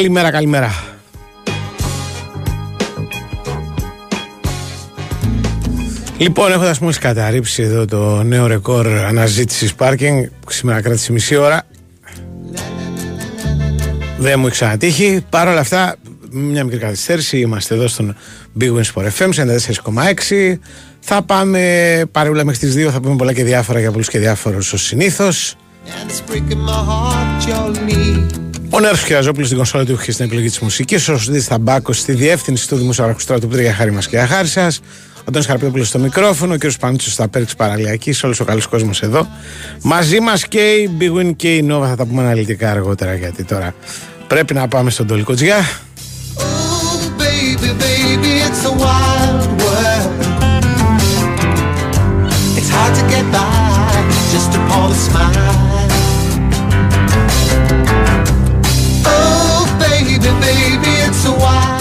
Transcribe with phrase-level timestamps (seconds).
[0.00, 0.84] Καλημέρα, καλημέρα.
[6.18, 11.62] Λοιπόν, έχοντα μόλι καταρρύψει εδώ το νέο ρεκόρ αναζήτησης πάρκινγκ, που σήμερα κράτησε μισή ώρα,
[14.18, 15.24] δεν μου έχει ξανατύχει.
[15.30, 15.96] Παρ' όλα αυτά,
[16.30, 17.38] μια μικρή καθυστέρηση.
[17.38, 18.16] Είμαστε εδώ στον
[18.60, 20.58] Big Wins Sport FM 94,6.
[21.00, 22.90] Θα πάμε παρεούλα μέχρι τις 2.
[22.90, 25.56] Θα πούμε πολλά και διάφορα για πολλούς και διάφορους ως συνήθως.
[28.72, 31.08] Ο Νέρο Χιαζόπουλο στην κονσόλα του είχε στην επιλογή της μουσικής.
[31.08, 34.48] Ο Σωτήτη Θαμπάκος στη διεύθυνση του Δημοσιογραφικού Στρατού που για χάρη μας και για χάρη
[34.48, 34.80] σας.
[35.24, 36.54] Ο Τόνι Χαρπιόπουλο στο μικρόφωνο.
[36.54, 36.72] Ο κ.
[36.80, 38.24] Πανούτσο στα πέρξη παραλιακής.
[38.24, 39.28] Όλος ο καλός κόσμος εδώ.
[39.82, 41.86] Μαζί μας και η Big Win και η Nova.
[41.86, 43.74] Θα τα πούμε αναλυτικά αργότερα γιατί τώρα
[44.26, 45.64] πρέπει να πάμε στον Τόλικο Τζιά.
[47.18, 50.10] baby, baby, it's a wild world.
[52.58, 53.92] It's hard to get by
[54.32, 55.49] just upon a smile.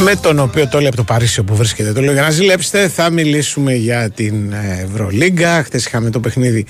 [0.10, 3.10] Με τον οποίο το από το Παρίσι που βρίσκεται το λέω για να ζηλέψετε θα
[3.10, 4.54] μιλήσουμε για την
[4.84, 6.66] Ευρωλίγκα χτες είχαμε το παιχνίδι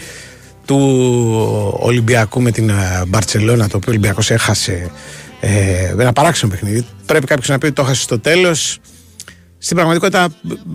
[0.65, 0.77] του
[1.79, 2.71] Ολυμπιακού με την
[3.07, 4.91] Μπαρτσελώνα το οποίο ο Ολυμπιακός έχασε
[5.39, 5.49] ε,
[5.99, 8.79] ένα παράξενο παιχνίδι πρέπει κάποιος να πει ότι το έχασε στο τέλος
[9.57, 10.27] στην πραγματικότητα,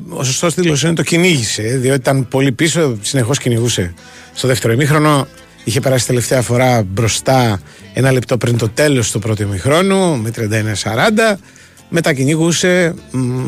[0.09, 3.95] ο σωστός τίτλος είναι το κυνήγησε, διότι ήταν πολύ πίσω, συνεχώς κυνηγούσε.
[4.35, 5.27] Στο δεύτερο ημίχρονο
[5.65, 7.61] είχε περάσει τελευταία φορά μπροστά
[7.93, 11.39] ένα λεπτό πριν το τέλος του πρώτου ημίχρονου με 31-40.
[11.89, 12.95] Μετά κυνηγούσε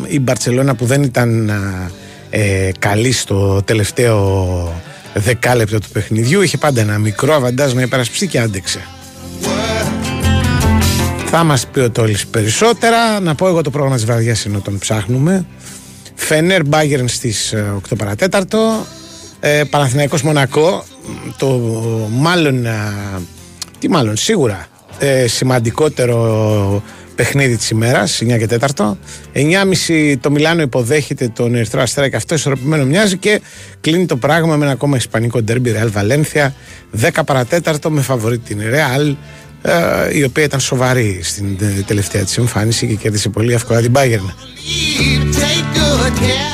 [0.06, 1.50] η Μπαρσελόνα που δεν ήταν
[2.30, 4.82] ε, καλή στο τελευταίο
[5.14, 6.40] δεκάλεπτο του παιχνιδιού.
[6.40, 8.80] Είχε πάντα ένα μικρό αβαντάζ να υπερασπιστεί και άντεξε.
[11.26, 13.20] Θα μας πει ο Τόλης περισσότερα.
[13.20, 15.46] Να πω εγώ το πρόγραμμα της βραδιάς ενώ τον ψάχνουμε.
[16.14, 18.86] Φενέρ Μπάγερν στις 8 ε, παρατέταρτο.
[19.40, 20.84] Ε, Παναθηναϊκός Μονακό.
[21.38, 21.48] Το
[22.10, 22.92] μάλλον, ε,
[23.78, 24.66] τι μάλλον, σίγουρα
[24.98, 26.82] ε, σημαντικότερο
[27.16, 28.98] παιχνίδι της ημέρας, 9 και 4.
[29.32, 33.40] 9.30 το Μιλάνο υποδέχεται τον Ερυθρό Αστέρα και αυτό ισορροπημένο μοιάζει και
[33.80, 36.48] κλείνει το πράγμα με ένα ακόμα ισπανικό ντέρμπι Real Valencia
[37.00, 39.14] 10 παρατέταρτο με φαβορή την Real
[39.62, 44.34] ε, η οποία ήταν σοβαρή στην τελευταία της εμφάνιση και κέρδισε πολύ εύκολα την Bayern.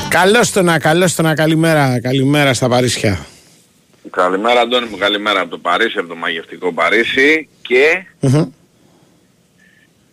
[0.09, 3.25] Καλώς το να, καλώς το να, καλημέρα, καλημέρα στα Παρίσια.
[4.09, 8.47] Καλημέρα Αντώνη μου, καλημέρα από το Παρίσι, από το μαγευτικό Παρίσι και mm-hmm.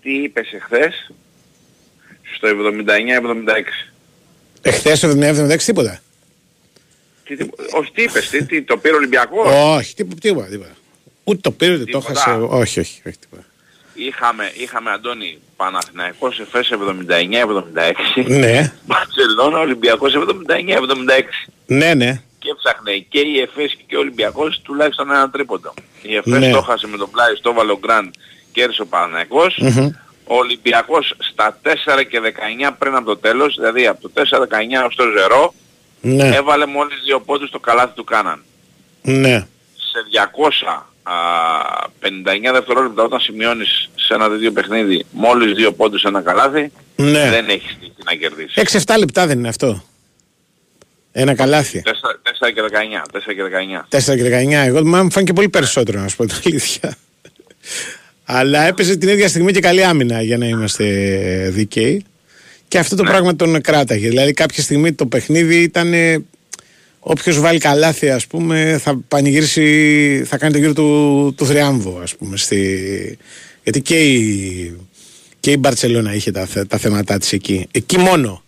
[0.03, 1.13] Τι είπες εχθές;
[2.37, 2.53] Στο 79-76.
[4.63, 6.01] Εχθές στο 79-76 τίποτα.
[7.25, 7.37] Τι,
[7.73, 9.47] όχι τι είπες, τι, τι, το πήρε Ολυμπιακός;
[9.77, 10.47] Όχι, τίποτα, τίποτα.
[10.47, 10.71] τίποτα.
[11.25, 12.31] Ούτε το πήρε, το έχασε.
[12.31, 13.19] Όχι, όχι, όχι.
[13.95, 18.25] Είχαμε, είχαμε Αντώνη Παναθηναϊκός Εφές 79-76.
[18.27, 18.73] Ναι.
[18.87, 20.21] Μπαρσελόνα Ολυμπιακός 79-76.
[21.67, 22.23] Ναι, ναι.
[22.39, 25.75] Και έψαχνε και η Εφές και ο Ολυμπιακός τουλάχιστον ένα τρίποντο.
[26.03, 26.51] Η Εφές ναι.
[26.51, 28.15] το έχασε με τον πλάι στο βάλο Γκραντ
[28.53, 29.61] κέρδισε ο Παναθηναϊκός.
[29.63, 29.91] Mm-hmm.
[30.25, 31.71] Ο Ολυμπιακός στα 4
[32.09, 32.21] και
[32.69, 35.05] 19 πριν από το τέλος, δηλαδή από το 4-19 ως το
[35.45, 35.51] 0,
[36.01, 36.37] ναι.
[36.37, 38.45] έβαλε μόλις δύο πόντους στο καλάθι του Κάναν.
[39.03, 39.47] Ναι.
[39.77, 39.99] Σε
[40.73, 40.83] 200
[42.01, 47.31] 59 δευτερόλεπτα όταν σημειώνεις σε ένα τέτοιο παιχνίδι μόλις δύο πόντους ένα καλάθι ναι.
[47.31, 48.85] δεν έχεις τύχη να κερδίσεις.
[48.87, 49.85] 6-7 λεπτά δεν είναι αυτό.
[51.13, 51.83] Ένα καλάθι.
[51.85, 53.17] 4, 4 και 19.
[53.17, 53.43] 4 και
[53.91, 54.13] 19.
[54.13, 54.53] 4 και 19.
[54.53, 56.97] Εγώ μου φάνηκε πολύ περισσότερο να σου πω την αλήθεια.
[58.33, 60.85] Αλλά έπαιζε την ίδια στιγμή και καλή άμυνα για να είμαστε
[61.53, 62.05] δικαίοι.
[62.69, 63.09] Και αυτό το ναι.
[63.11, 64.09] πράγμα τον κράταγε.
[64.09, 65.93] Δηλαδή κάποια στιγμή το παιχνίδι ήταν
[67.01, 72.17] όποιος βάλει καλάθι ας πούμε θα πανηγυρίσει, θα κάνει το γύρο του, του θριάμβου ας
[72.17, 73.19] πούμε στη...
[73.63, 74.77] γιατί και η,
[75.41, 78.43] και η Μπαρτσελώνα είχε τα, τα θέματα της εκεί, εκεί μόνο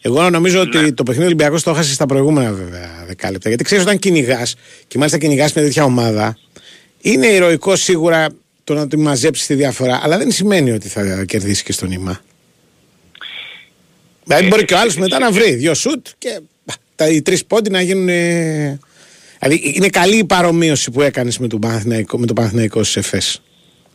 [0.00, 0.92] εγώ νομίζω ότι ναι.
[0.92, 4.54] το παιχνίδι Ολυμπιακός το έχασε στα προηγούμενα βέβαια δεκάλεπτα γιατί ξέρεις όταν κυνηγάς
[4.88, 6.38] και μάλιστα κυνηγάς μια τέτοια ομάδα
[7.00, 8.28] είναι ηρωικό σίγουρα
[8.64, 12.20] το να τη μαζέψεις τη διαφορά αλλά δεν σημαίνει ότι θα κερδίσει και στο νήμα
[14.24, 16.40] Δηλαδή μπορεί και ο άλλος μετά να βρει δύο σουτ και
[16.96, 18.06] τα, οι τρεις πόντι να γίνουν.
[19.40, 23.42] Δηλαδή είναι καλή η παρομοίωση που έκανες με τον Παναθηναϊκό, με το Παναθηναϊκό στις ΕΦΕΣ.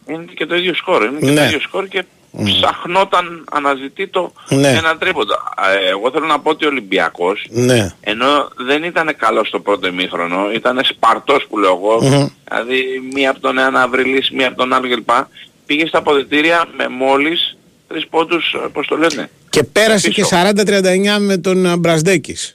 [0.07, 1.03] Είναι και το ίδιο σκορ.
[1.03, 1.35] Είναι και ναι.
[1.35, 2.03] το ίδιο σκορ και
[2.37, 2.43] mm.
[2.43, 4.67] ψαχνόταν αναζητεί το ναι.
[4.67, 5.43] ένα τρίποντα.
[5.89, 7.93] Εγώ θέλω να πω ότι ο Ολυμπιακός ναι.
[8.01, 12.29] ενώ δεν ήταν καλός στο πρώτο ημίχρονο, ήταν σπαρτός που λέω εγώ, mm-hmm.
[12.49, 12.83] δηλαδή
[13.13, 15.09] μία από τον ένα Αβριλής, μία από τον άλλο κλπ.
[15.65, 19.29] Πήγε στα αποδητήρια με μόλις τρεις πόντους, πώς το λένε.
[19.49, 22.53] Και πέρασε και 40-39 με τον Μπρασδέκης.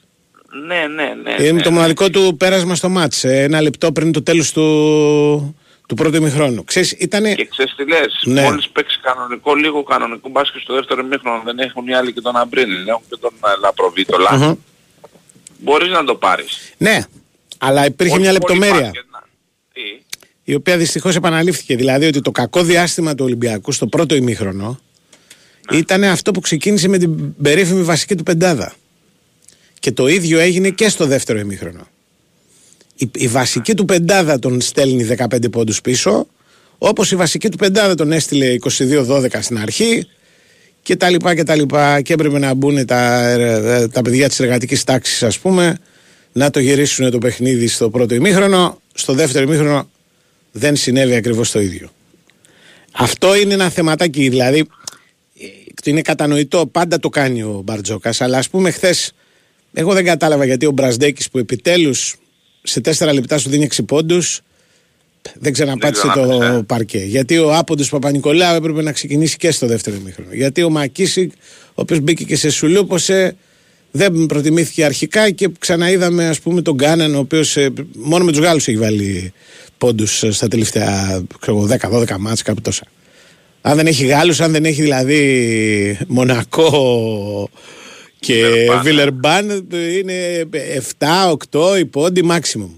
[0.66, 1.44] Ναι, ναι, ναι.
[1.44, 1.74] Είναι ναι, το ναι.
[1.74, 3.24] μοναδικό του πέρασμα στο μάτς.
[3.24, 6.64] Ε, ένα λεπτό πριν το τέλος του, του πρώτου ημιχρόνου.
[6.64, 7.34] Ξέρεις, ήτανε...
[7.34, 8.42] Και ξέρεις τι λες, ναι.
[8.42, 12.36] μόλις παίξει κανονικό, λίγο κανονικό μπάσκετ στο δεύτερο ημίχρονο, δεν έχουν οι άλλοι και τον
[12.36, 14.30] Αμπρίνη, έχουν και τον ε, Λαπροβίτολα.
[14.32, 14.56] Uh-huh.
[15.58, 16.74] Μπορείς να το πάρεις.
[16.76, 17.04] Ναι,
[17.58, 18.90] αλλά υπήρχε μια λεπτομέρεια.
[20.44, 21.76] η οποία δυστυχώς επαναλήφθηκε.
[21.76, 24.80] Δηλαδή ότι το κακό διάστημα του Ολυμπιακού στο πρώτο ημίχρονο
[25.70, 25.78] ναι.
[25.78, 28.74] ήταν αυτό που ξεκίνησε με την περίφημη βασική του πεντάδα.
[29.78, 31.88] Και το ίδιο έγινε και στο δεύτερο ημίχρονο.
[32.96, 36.26] Η, η βασική του πεντάδα τον στέλνει 15 πόντους πίσω,
[36.78, 40.06] όπως η βασική του πεντάδα τον έστειλε 22-12 στην αρχή
[40.84, 44.40] και τα λοιπά και τα λοιπά και έπρεπε να μπουν τα, ε, τα παιδιά της
[44.40, 45.78] εργατικής τάξης ας πούμε
[46.32, 49.90] να το γυρίσουν το παιχνίδι στο πρώτο ημίχρονο στο δεύτερο ημίχρονο
[50.52, 51.90] δεν συνέβη ακριβώς το ίδιο
[52.92, 54.58] αυτό είναι ένα θεματάκι δηλαδή
[55.40, 55.46] ε,
[55.84, 59.12] είναι κατανοητό πάντα το κάνει ο Μπαρτζόκας αλλά ας πούμε χθες.
[59.72, 62.16] εγώ δεν κατάλαβα γιατί ο Μπρασδέκης που επιτέλους
[62.66, 64.42] σε τέσσερα λεπτά σου δίνει 6 πόντους
[65.32, 66.98] δεν ξαναπάτησε το παρκέ.
[66.98, 70.32] Γιατί ο Άποντος Παπα-Νικολάου έπρεπε να ξεκινήσει και στο δεύτερο ημίχρονο.
[70.32, 71.32] Γιατί ο Μακίσικ,
[71.68, 73.36] ο οποίος μπήκε και σε σουλούπωσε,
[73.90, 78.40] δεν προτιμήθηκε αρχικά και ξαναείδαμε ας πούμε τον Κάναν, ο οποίος ε, μόνο με τους
[78.40, 79.32] Γάλλους έχει βάλει
[79.78, 82.84] πόντους ε, στα τελευταία 10-12 μάτς, κάπου τόσα.
[83.60, 87.50] Αν δεν έχει Γάλλους, αν δεν έχει δηλαδή Μονακό
[88.24, 90.48] και Βιλερμπάν, είναι
[91.50, 92.70] 7-8 οι πόντι maximum.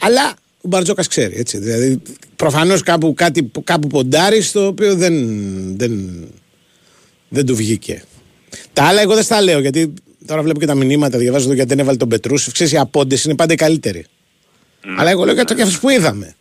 [0.00, 1.36] Αλλά ο Μπαρτζόκας ξέρει.
[1.36, 1.58] Έτσι.
[1.58, 2.02] Δηλαδή,
[2.36, 5.14] προφανώς κάπου, κάτι, κάπου ποντάρει το οποίο δεν,
[5.76, 6.24] δεν,
[7.28, 8.02] δεν του βγήκε.
[8.72, 9.94] Τα άλλα εγώ δεν στα λέω γιατί
[10.26, 12.52] τώρα βλέπω και τα μηνύματα, διαβάζω εδώ γιατί δεν έβαλε τον Πετρούσεφ.
[12.52, 14.06] Ξέρεις, οι απόντες είναι πάντα οι καλύτεροι.
[14.84, 14.86] Mm.
[14.98, 16.34] Αλλά εγώ λέω για, για αυτούς που είδαμε.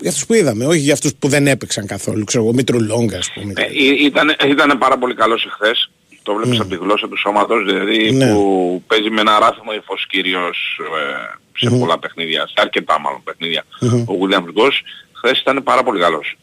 [0.00, 2.24] Για αυτούς που είδαμε, όχι για αυτούς που δεν έπαιξαν καθόλου.
[2.24, 3.52] Ξέρω εγώ, Μήτρου Λόγκα, ας πούμε.
[3.56, 5.90] Ε, ήταν, ήταν πάρα πολύ καλός εχθές.
[6.28, 6.60] Το βλέπεις mm.
[6.60, 8.32] από τη γλώσσα του σώματος, δηλαδή ναι.
[8.32, 11.78] που παίζει με ένα ράθιμο ύφο κυρίως ε, σε mm-hmm.
[11.78, 13.64] πολλά παιχνίδια, σε αρκετά μάλλον παιχνίδια.
[13.80, 14.04] Mm-hmm.
[14.06, 14.82] Ο William Γκος
[15.12, 16.36] χθες ήταν πάρα πολύ καλός.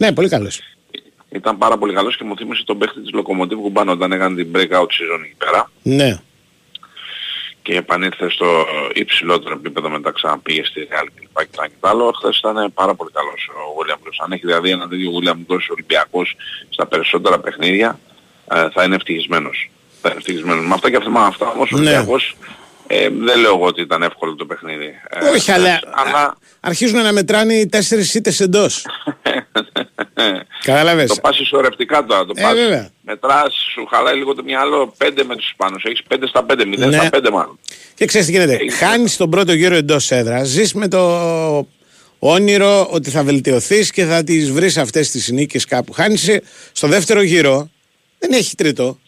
[0.00, 0.60] ναι, πολύ καλός.
[1.28, 4.42] Ήταν πάρα πολύ καλός και μου θύμισε τον παίχτη της Λοκομοτήβου που πάνω όταν έκανε
[4.42, 5.70] την breakout season εκεί πέρα.
[5.82, 6.18] Ναι.
[7.62, 8.46] Και επανήλθε στο
[8.94, 11.38] υψηλότερο επίπεδο μετά ξαναπήγε στη Real κλπ.
[11.50, 12.12] Και τα άλλο.
[12.12, 14.20] Χθες ήταν πάρα πολύ καλός ο William Γκος.
[14.20, 16.36] Αν έχει δηλαδή ένα τέτοιο William Γκος Ολυμπιακός
[16.68, 18.15] στα περισσότερα παιχνίδια ε,
[18.46, 19.70] θα είναι ευτυχισμένος.
[20.02, 20.66] Θα είναι ευτυχισμένος.
[20.66, 21.90] Με αυτά και αυτά, αυτά όμως ο ναι.
[21.90, 22.36] Ολυμπιακός
[22.86, 24.94] ε, δεν λέω εγώ ότι ήταν εύκολο το παιχνίδι.
[25.08, 26.36] Ε, Όχι, αλλά, αλλά...
[26.60, 28.86] αρχίζουν να μετράνε οι τέσσερις ήττες εντός.
[30.64, 31.08] Κατάλαβες.
[31.08, 32.24] Το πας ισορρευτικά τώρα.
[32.24, 32.90] Το ε, πας, βέβαια.
[33.00, 35.84] μετράς, σου χαλάει λίγο το μυαλό 5 με τους Ισπανούς.
[35.84, 36.96] Έχεις 5 στα 5, 0 ναι.
[36.96, 37.58] στα 5 μάλλον.
[37.94, 38.54] Και ξέρεις τι γίνεται.
[38.54, 38.76] Έχεις...
[38.76, 40.48] Χάνεις τον πρώτο γύρο εντός έδρας.
[40.48, 41.66] Ζεις με το
[42.18, 45.92] όνειρο ότι θα βελτιωθείς και θα τις βρεις αυτές τις νίκες κάπου.
[45.92, 46.30] Χάνεις
[46.72, 47.70] στο δεύτερο γύρο.
[48.18, 48.98] Δεν έχει τρίτο.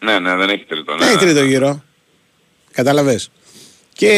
[0.00, 0.92] Ναι, ναι, δεν έχει τρίτο.
[0.92, 1.50] Ναι, δεν έχει ναι, τρίτο ναι.
[1.50, 1.84] γύρο.
[2.72, 3.30] Κατάλαβες.
[3.92, 4.10] Και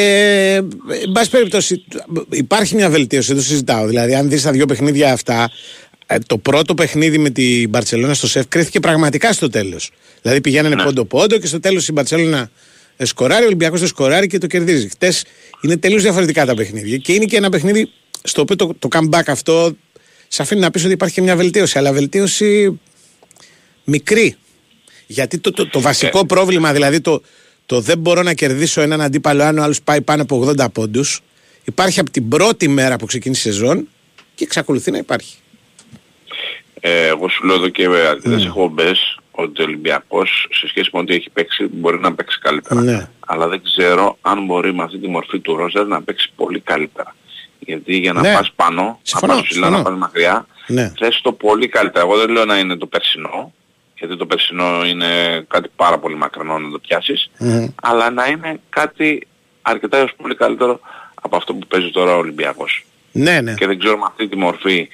[1.02, 1.84] εν πάση περιπτώσει
[2.30, 3.86] υπάρχει μια βελτίωση, δεν το συζητάω.
[3.86, 5.50] Δηλαδή, αν δεις τα δύο παιχνίδια αυτά,
[6.06, 9.90] ε, το πρώτο παιχνίδι με την Μπαρσελόνα στο σεφ κρίθηκε πραγματικά στο τέλος.
[10.22, 10.82] Δηλαδή πηγαίνανε ναι.
[10.82, 12.50] πόντο-πόντο και στο τέλος η Μπαρσελόνα
[12.98, 14.88] σκοράρει, ο Ολυμπιακός το σκοράρει και το κερδίζει.
[14.88, 15.24] Χτες
[15.60, 16.96] είναι τελείως διαφορετικά τα παιχνίδια.
[16.96, 17.90] Και είναι και ένα παιχνίδι
[18.22, 19.76] στο οποίο το, το comeback αυτό
[20.28, 21.78] σε αφήνει να πεις ότι υπάρχει και μια βελτίωση.
[21.78, 22.80] Αλλά βελτίωση
[23.84, 24.36] μικρή.
[25.06, 26.24] Γιατί το, το, το βασικό ε.
[26.26, 27.22] πρόβλημα, δηλαδή το,
[27.66, 31.20] το δεν μπορώ να κερδίσω έναν αντίπαλο αν ο άλλος πάει πάνω από 80 πόντους.
[31.64, 33.88] Υπάρχει από την πρώτη μέρα που ξεκίνησε η σεζόν
[34.34, 35.36] και εξακολουθεί να υπάρχει.
[36.80, 38.46] Ε, εγώ σου λέω εδώ και αρκετές mm.
[38.46, 42.80] εκπομπές ότι ο Ολυμπιακός σε σχέση με ό,τι έχει παίξει μπορεί να παίξει καλύτερα.
[42.80, 43.08] Ναι.
[43.26, 47.14] Αλλά δεν ξέρω αν μπορεί με αυτή τη μορφή του Ρόζερ να παίξει πολύ καλύτερα.
[47.58, 48.34] Γιατί για να ναι.
[48.34, 50.92] πας πάνω, συμφωνώ, να πας ψηλά, να πας μακριά, ναι.
[50.98, 52.04] θες το πολύ καλύτερα.
[52.04, 53.52] Εγώ δεν λέω να είναι το περσινό,
[54.02, 57.30] γιατί το περσινό είναι κάτι πάρα πολύ μακρινό να το πιάσεις,
[57.82, 59.26] αλλά να είναι κάτι
[59.62, 60.80] αρκετά έως πολύ καλύτερο
[61.14, 62.84] από αυτό που παίζει τώρα ο Ολυμπιακός.
[63.12, 63.54] Ναι, ναι.
[63.54, 64.88] Και δεν ξέρω με αυτή τη μορφή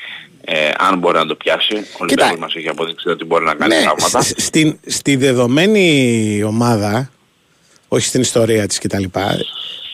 [0.44, 1.74] ε, αν μπορεί να το πιάσει.
[1.74, 4.20] Ο Ολυμπιακός μας έχει αποδείξει ότι μπορεί να κάνει ναι, πράγματα.
[4.22, 7.10] Στην, στη δεδομένη ομάδα,
[7.88, 9.04] όχι στην ιστορία της κτλ,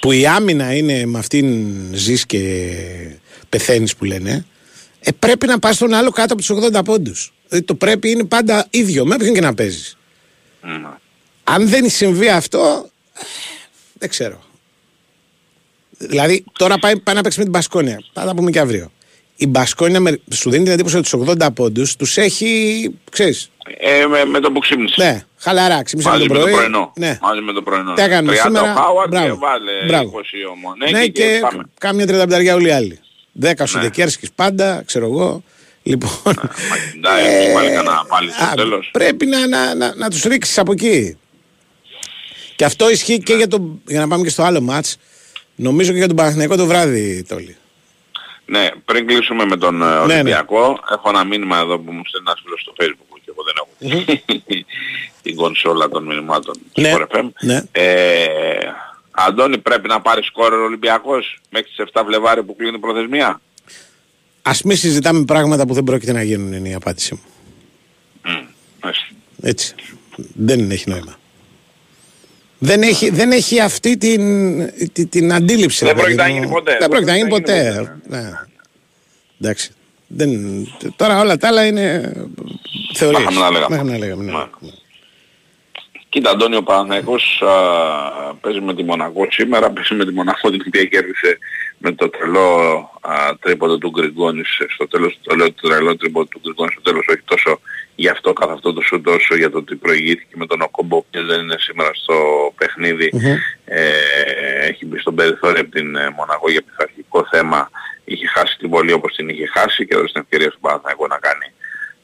[0.00, 2.70] που η άμυνα είναι με αυτήν ζεις και
[3.48, 4.46] πεθαίνεις που λένε,
[5.00, 7.32] ε, πρέπει να πας στον άλλο κάτω από τους 80 πόντους.
[7.54, 9.96] Δηλαδή το πρέπει είναι πάντα ίδιο, με όποιον και να παίζεις.
[10.64, 10.96] Mm.
[11.44, 12.90] Αν δεν συμβεί αυτό,
[13.98, 14.42] δεν ξέρω.
[15.98, 18.02] Δηλαδή τώρα πάει, πάει να παίξει με την Μπασκόνια.
[18.12, 18.90] Θα τα πούμε και αύριο.
[19.36, 22.90] Η Μπασκόνια σου δίνει την εντύπωση ότι του 80 πόντους τους έχει.
[23.10, 23.50] ξέρεις.
[23.78, 25.04] Ε, με, με το που ξύπνησε.
[25.04, 26.52] Ναι, χαλαρά, ξύπνησε με το πρωί.
[26.52, 26.92] πρωινό.
[26.96, 27.18] Ναι.
[27.22, 27.92] Μαζί με το πρωινό.
[27.92, 30.18] Τι έκαναμε σήμερα; Χάουαρντ και βάλε Μπράβο.
[30.18, 32.98] 20 ομονέκη ναι, και, και, και κάμια τριανταπταριά όλοι οι άλλοι.
[33.42, 33.90] 10 σου ναι.
[34.34, 35.42] πάντα, ξέρω εγώ.
[35.86, 36.10] Λοιπόν.
[37.18, 37.70] Ε, πάλι
[38.08, 38.88] πάλι στο τέλος.
[38.92, 41.18] Πρέπει να, να, να, να τους ρίξεις από εκεί.
[42.56, 44.96] Και αυτό ισχύει και για, το, για να πάμε και στο άλλο μάτς.
[45.54, 47.56] Νομίζω και για τον Παναθηναϊκό το βράδυ, Τόλι.
[48.46, 50.94] Ναι, πριν κλείσουμε με τον ναι, Ολυμπιακό, ναι.
[50.94, 54.14] έχω ένα μήνυμα εδώ που μου στέλνει ένας φίλος στο facebook και εγώ δεν έχω
[55.22, 56.92] την κονσόλα των μηνυμάτων ναι,
[57.40, 57.62] ναι.
[57.72, 58.56] Ε,
[59.10, 63.40] Αντώνη πρέπει να πάρεις σκόρ ο Ολυμπιακός μέχρι τις 7 Βλεβάρι που κλείνει η προθεσμία;
[64.46, 67.20] Ας μην συζητάμε πράγματα που δεν πρόκειται να γίνουν είναι η απάντησή μου.
[69.40, 69.74] Έτσι.
[70.34, 71.18] Δεν έχει νόημα.
[72.58, 74.22] Δεν έχει, δεν έχει αυτή την,
[74.92, 75.84] την, την αντίληψη.
[75.84, 76.76] Δεν πρόκειται να γίνει ποτέ.
[76.78, 77.90] Δεν πρόκειται να γίνει ποτέ.
[78.08, 78.20] Ναι.
[78.20, 78.30] ναι.
[79.40, 79.70] Εντάξει.
[80.06, 80.30] Δεν,
[80.96, 82.12] τώρα όλα τα άλλα είναι
[82.94, 83.34] θεωρίες.
[83.68, 84.24] Μάχαμε να λέγαμε.
[84.24, 84.70] Ναι.
[86.14, 87.42] Κοίτα Αντώνιο Παναθηναϊκός
[88.40, 91.38] παίζει με τη Μονακό σήμερα, παίζει με τη Μονακό την οποία κέρδισε
[91.78, 92.50] με το τρελό
[93.00, 97.06] α, τρίποδο του Γκριγκόνης στο τέλος, το λέω το τρελό τρίποδο του Γκριγκόνης στο τέλος,
[97.08, 97.60] όχι τόσο
[97.94, 101.06] γι' αυτό καθ' αυτό το σου τόσο για το ότι προηγήθηκε με τον Οκόμπο που
[101.26, 102.14] δεν είναι σήμερα στο
[102.56, 103.36] παιχνίδι mm-hmm.
[103.64, 103.88] ε,
[104.68, 107.70] έχει μπει στον περιθώριο από την ε, Μονακό για πειθαρχικό θέμα
[108.04, 111.18] είχε χάσει την βολή όπως την είχε χάσει και έδωσε την ευκαιρία στον Παναθηναϊκό να
[111.18, 111.53] κάνει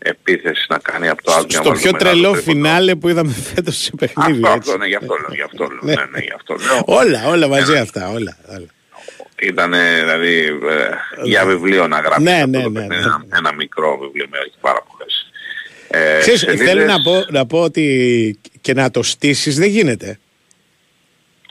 [0.02, 1.48] επίθεση να κάνει από το άλμα.
[1.50, 4.40] Στο πιο τρελό φινάλε που είδαμε φέτος σε παιχνίδι.
[4.44, 5.80] Αυτό, αυτό, ναι, γι' αυτό λέω, γι' αυτό λέω.
[5.82, 6.82] ναι, ναι, γι' αυτό λέω.
[6.84, 8.36] όλα, όλα μαζί αυτά, όλα.
[8.48, 8.66] όλα.
[9.42, 14.26] Ήταν δηλαδή ε, για βιβλίο να γράψεις ναι, ναι, ναι, ναι, ένα, ένα μικρό βιβλίο
[14.30, 15.30] με όχι πάρα πολλές.
[15.88, 20.18] Ε, Ξέρεις, θέλω να πω, να πω ότι και να το στήσεις δεν γίνεται.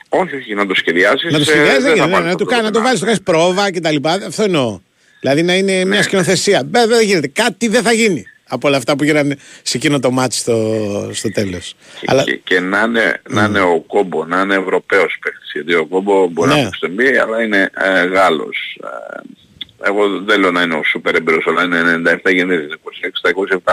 [0.08, 1.32] Όχι, όχι, να το σχεδιάσεις.
[1.32, 3.96] Να το σχεδιάσεις δεν γίνεται, να, το, κάνεις, να το βάλεις, το κάνεις πρόβα κτλ.
[4.26, 4.80] Αυτό εννοώ.
[5.20, 6.62] Δηλαδή να είναι μια σκηνοθεσία.
[6.70, 7.28] Δεν γίνεται.
[7.28, 10.56] Κάτι δεν θα γίνει από όλα αυτά που γίνανε σε εκείνο το μάτι στο,
[11.12, 11.74] στο τέλος.
[12.00, 12.22] Και, Αλλά...
[12.22, 15.50] και, και να, είναι, να είναι ο Κόμπο, να είναι Ευρωπαίος παίκτης.
[15.52, 16.62] Γιατί ο Κόμπο μπορεί ναι.
[16.62, 18.78] να ξεμπεί, αλλά είναι ε, Γάλλος.
[18.82, 22.78] Ε, εγώ δεν λέω να είναι ο σούπερ εμπειρός, αλλά είναι 97 γεννήτες,
[23.22, 23.72] 26 27.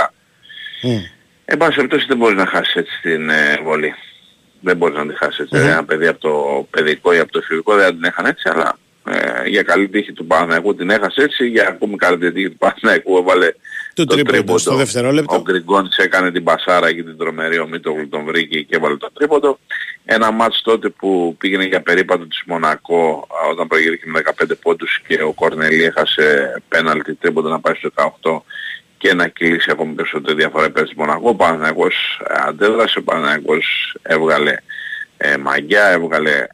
[0.83, 1.01] Mm.
[1.45, 3.93] Εν πάση περιπτώσει δεν μπορείς να χάσεις έτσι την ε, βολή.
[4.61, 5.55] Δεν μπορείς να τη χάσεις έτσι.
[5.57, 5.71] Mm-hmm.
[5.71, 8.77] Ένα παιδί από το παιδικό ή από το εφηβικό δεν την έχανε έτσι, αλλά
[9.11, 13.17] ε, για καλή τύχη του Παναθηναϊκού την έχασε έτσι, για ακόμη καλή τύχη του Παναθηναϊκού
[13.17, 13.51] έβαλε
[13.93, 15.35] το, το τρίποντο στο δευτερόλεπτο.
[15.35, 19.11] Ο Γκριγκόνης έκανε την πασάρα και την τρομερή, ο Μίτογλου τον βρήκε και έβαλε το
[19.13, 19.59] τρίποντο.
[20.05, 25.23] Ένα μάτς τότε που πήγαινε για περίπατο της Μονακό όταν προηγήθηκε με 15 πόντους και
[25.23, 27.89] ο Κορνελή έχασε πέναλτι τρίποντο να πάει στο
[28.21, 28.41] 18
[28.97, 31.29] και να κυλήσει ακόμη περισσότερη διαφορά υπέρ της Μονακό.
[31.29, 34.55] Ο Παναθηναϊκός αντέδρασε, ο Παναθηναϊκός έβγαλε
[35.17, 36.47] ε, μαγιά, έβγαλε ε,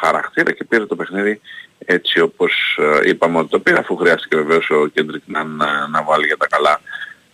[0.00, 1.40] χαρακτήρα και πήρε το παιχνίδι
[1.92, 6.02] έτσι όπως ε, είπαμε ότι το πήρε αφού χρειάστηκε βεβαίως ο Κέντρικ να, να, να,
[6.02, 6.80] βάλει για τα καλά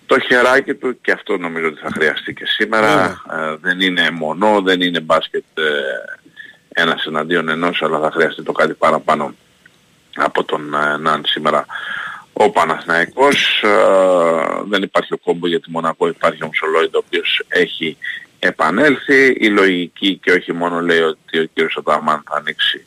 [0.07, 3.23] το χεράκι του και αυτό νομίζω ότι θα χρειαστεί και σήμερα.
[3.33, 5.63] Ε, δεν είναι μονό, δεν είναι μπάσκετ ε,
[6.69, 9.35] ένας εναντίον ενός αλλά θα χρειαστεί το κάτι παραπάνω
[10.15, 11.67] από τον ε, Ναν σήμερα.
[12.33, 13.69] Ο Παναθηναϊκός ε,
[14.69, 17.97] δεν υπάρχει ο κόμπο γιατί Μονακό υπάρχει ο Μουσολόιντ ο οποίος έχει
[18.39, 19.37] επανέλθει.
[19.39, 22.87] Η λογική και όχι μόνο λέει ότι ο κύριος Αταμάν θα ανοίξει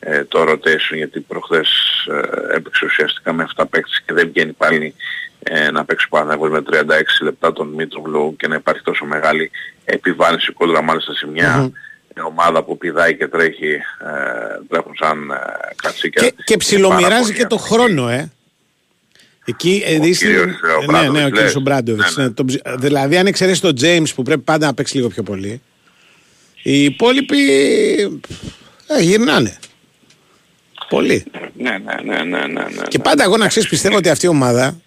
[0.00, 1.68] ε, το rotation γιατί προχθές
[2.10, 4.94] ε, έπαιξε ουσιαστικά με 7 παίκτες και δεν βγαίνει πάλι
[5.42, 6.74] ε, να παίξει πάνω με 36
[7.22, 9.50] λεπτά τον Μίτρογλου και να υπάρχει τόσο μεγάλη
[9.84, 11.72] επιβάλληση κόντρα μάλιστα σε μια
[12.24, 13.80] ομάδα που πηδάει και τρέχει ε,
[14.68, 15.34] τρέχουν σαν ε,
[15.82, 16.22] κατσίκια.
[16.22, 18.32] Και, και ψιλομοιράζει και το χρόνο ε.
[19.44, 22.16] Εκεί, ο κύριος, ε, ναι, ναι, ο κύριος Μπράντοβιτς.
[22.16, 22.30] Ναι, ναι.
[22.44, 25.62] ναι, δηλαδή αν εξαιρέσει τον James που πρέπει πάντα να παίξει λίγο πιο πολύ,
[26.62, 27.38] οι υπόλοιποι
[28.86, 29.58] ε, γυρνάνε.
[30.90, 31.24] Πολύ.
[31.56, 34.80] Ναι, ναι, ναι, ναι, ναι, Και πάντα εγώ να ξέρεις, πιστεύω ότι αυτή η ομάδα.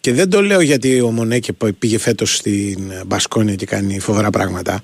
[0.00, 4.82] Και δεν το λέω γιατί ο Μονέκε πήγε φέτος στην Μπασκόνια και κάνει φοβερά πράγματα.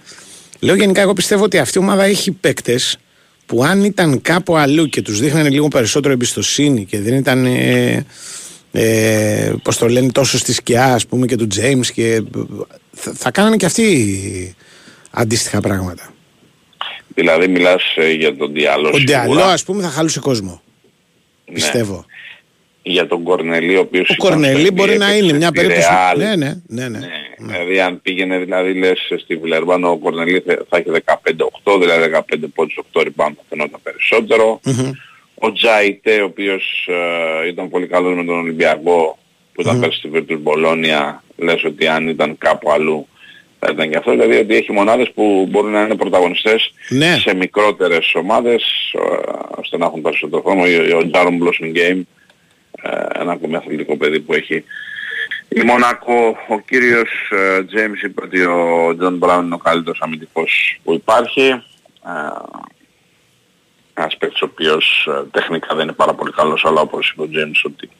[0.60, 2.98] Λέω γενικά, εγώ πιστεύω ότι αυτή η ομάδα έχει παίκτες
[3.46, 7.44] που αν ήταν κάπου αλλού και τους δείχνανε λίγο περισσότερο εμπιστοσύνη και δεν ήταν.
[7.44, 8.06] Ε,
[8.72, 12.22] ε, Πώς το λένε, τόσο στη σκιά, ας πούμε, και του Τζέιμς και.
[12.92, 14.56] Θα, θα κάνανε και αυτοί
[15.10, 16.14] αντίστοιχα πράγματα.
[17.16, 18.90] Δηλαδή μιλάς ε, για τον Διάλο.
[18.94, 20.62] Ο Διάλο ας πούμε θα χαλούσε κόσμο.
[21.44, 21.54] Ναι.
[21.54, 22.04] Πιστεύω.
[22.82, 24.10] Για τον Κορνελή ο οποίος...
[24.10, 25.88] Ο Κορνελή μπορεί να είναι μια περίπτωση...
[26.16, 27.06] Ναι, ναι, ναι, ναι, ναι.
[27.38, 30.90] Δηλαδή αν πήγαινε δηλαδή λες στη Βιλερβάνο ο Κορνελή θα έχει
[31.64, 34.60] 15-8, δηλαδή 15 πόντους 8 rebound θα φαινόταν περισσότερο.
[34.64, 34.90] Mm-hmm.
[35.34, 36.88] Ο Τζάιτε ο οποίος
[37.44, 39.18] ε, ήταν πολύ καλός με τον Ολυμπιακό
[39.52, 39.92] που ήταν mm-hmm.
[39.92, 43.08] στη Virtus Μπολόνια λες ότι αν ήταν κάπου αλλού
[43.66, 47.16] θα ήταν και αυτό, δηλαδή ότι έχει μονάδες που μπορούν να είναι πρωταγωνιστές ναι.
[47.18, 48.62] σε μικρότερες ομάδες
[49.56, 50.62] ώστε να έχουν περισσότερο χρόνο.
[50.98, 52.00] Ο Τζάρον Blossomgame,
[52.82, 54.64] ε, ένα ακόμη αθλητικό παιδί που έχει
[55.48, 57.32] η Μονάκο, ο κύριος
[57.66, 61.46] Τζέιμς είπε ότι ο Τζον Μπράουν είναι ο καλύτερος αμυντικός που υπάρχει.
[61.46, 61.60] Ε,
[63.94, 67.28] ένας παίκτης ο οποίος ε, τεχνικά δεν είναι πάρα πολύ καλός, αλλά όπως είπε ο
[67.28, 67.90] Τζέιμς ότι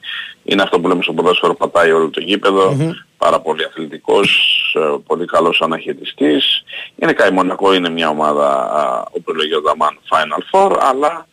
[0.45, 3.06] είναι αυτό που λέμε στο ποδόσφαιρο, πατάει όλο το γήπεδο, mm-hmm.
[3.19, 4.31] Πάρα πολύ αθλητικός,
[4.79, 6.65] ε, πολύ καλός αναχαιριστής.
[6.97, 11.27] Είναι η Μονακό, είναι μια ομάδα που λέγαμε Final Four, αλλά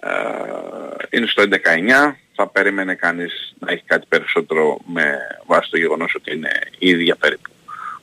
[0.00, 0.10] ε,
[1.10, 6.34] είναι στο 19, θα περίμενε κανείς να έχει κάτι περισσότερο με βάση το γεγονός ότι
[6.34, 7.50] είναι η ίδια περίπου.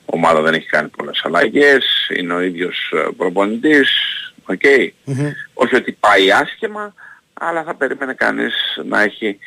[0.04, 3.90] ομάδα δεν έχει κάνει πολλές αλλαγές, είναι ο ίδιος ε, προπονητής,
[4.46, 4.60] OK.
[4.62, 4.88] Okay.
[5.06, 5.32] Mm-hmm.
[5.54, 6.94] όχι ότι πάει άσχημα,
[7.34, 9.38] αλλά θα περίμενε κανείς να έχει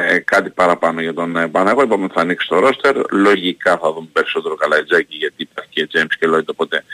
[0.00, 1.82] ε, κάτι παραπάνω για τον ε, Παναθηναϊκό.
[1.82, 2.96] Είπαμε ότι θα ανοίξει το ρόστερ.
[3.10, 6.84] Λογικά θα δούμε περισσότερο Καλαϊτζάκη γιατί υπάρχει και James και Lloyd οπότε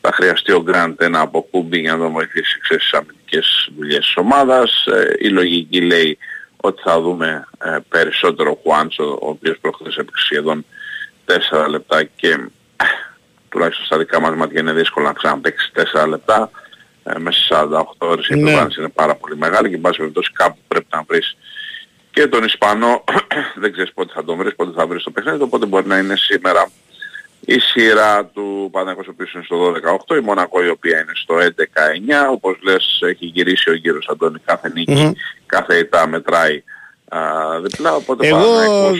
[0.00, 4.16] θα χρειαστεί ο Γκραντ ένα αποκούμπι για να τον βοηθήσει ξέρεις, στις αμυντικές δουλειές της
[4.16, 4.86] ομάδας.
[4.86, 6.18] Ε, η λογική λέει
[6.56, 10.64] ότι θα δούμε ε, περισσότερο Χουάντσο ο οποίος προχθές έπαιξε σχεδόν
[11.52, 12.36] 4 λεπτά και ε,
[13.48, 16.50] τουλάχιστον στα δικά μας μάτια είναι δύσκολο να ξαναπαίξει 4 λεπτά.
[17.04, 18.50] Ε, μέσα σε 48 ώρες η ναι.
[18.78, 21.36] είναι πάρα πολύ μεγάλη και εν πάση περιπτώσει κάπου πρέπει να βρεις
[22.12, 23.04] και τον Ισπανό
[23.62, 26.16] δεν ξέρεις πότε θα τον βρεις, πότε θα βρεις το παιχνίδι, οπότε μπορεί να είναι
[26.16, 26.70] σήμερα
[27.44, 29.74] η σειρά του Παναγός ο οποίος είναι στο
[30.10, 31.34] 12-18, η Μονακό η οποία είναι στο
[32.28, 35.12] 11-9, όπως λες έχει γυρίσει ο γύρος Αντώνη κάθε νίκη,
[35.46, 36.62] κάθε ητά μετράει
[37.08, 37.18] α,
[37.62, 38.44] διπλά, οπότε Εγώ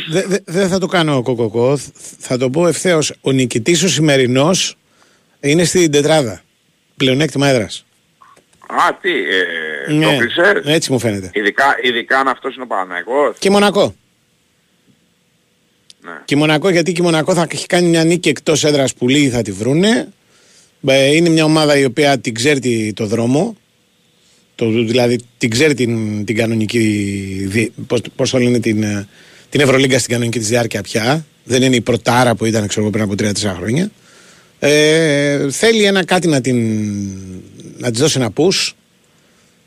[0.09, 1.77] δεν δε, θα το κάνω κοκοκό,
[2.19, 4.77] θα το πω ευθέως, ο νικητής ο σημερινός
[5.41, 6.43] είναι στην τετράδα,
[6.97, 7.85] πλεονέκτημα έδρας.
[8.67, 10.17] Α, τι, ε, ναι,
[10.63, 11.31] το Έτσι μου φαίνεται.
[11.33, 13.37] Ειδικά, ειδικά αν αυτός είναι ο Παναγός.
[13.39, 13.95] Και Μονακό.
[16.05, 16.11] Ναι.
[16.25, 19.43] Και Μονακό, γιατί και Μονακό θα έχει κάνει μια νίκη εκτός έδρας που λίγοι θα
[19.43, 20.09] τη βρούνε.
[20.87, 23.57] Ε, είναι μια ομάδα η οποία την ξέρει το δρόμο.
[24.55, 29.09] Το, δηλαδή την ξέρει την, την κανονική, πώς, πώς το λένε, την, ε,
[29.49, 31.27] την Ευρωλίγκα στην κανονική της διάρκεια πια.
[31.45, 33.91] Δεν είναι η πρωτάρα που ήταν ξέρω, πριν από 3-4 χρόνια.
[34.59, 36.59] Ε, θέλει ένα κάτι να, την,
[37.79, 38.71] να της δώσει ένα push.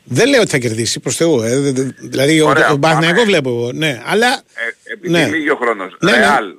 [0.08, 1.40] Δεν λέω ότι θα κερδίσει προς Θεού.
[1.42, 1.72] Ε.
[1.98, 2.78] Δηλαδή Ωραία, ο,
[3.20, 3.70] ο βλέπω.
[3.74, 4.32] Ναι, αλλά...
[4.32, 5.26] Ε, επειδή ναι.
[5.28, 5.96] λίγη ο χρόνος.
[6.00, 6.54] Ναι, Ρεάλ, ναι.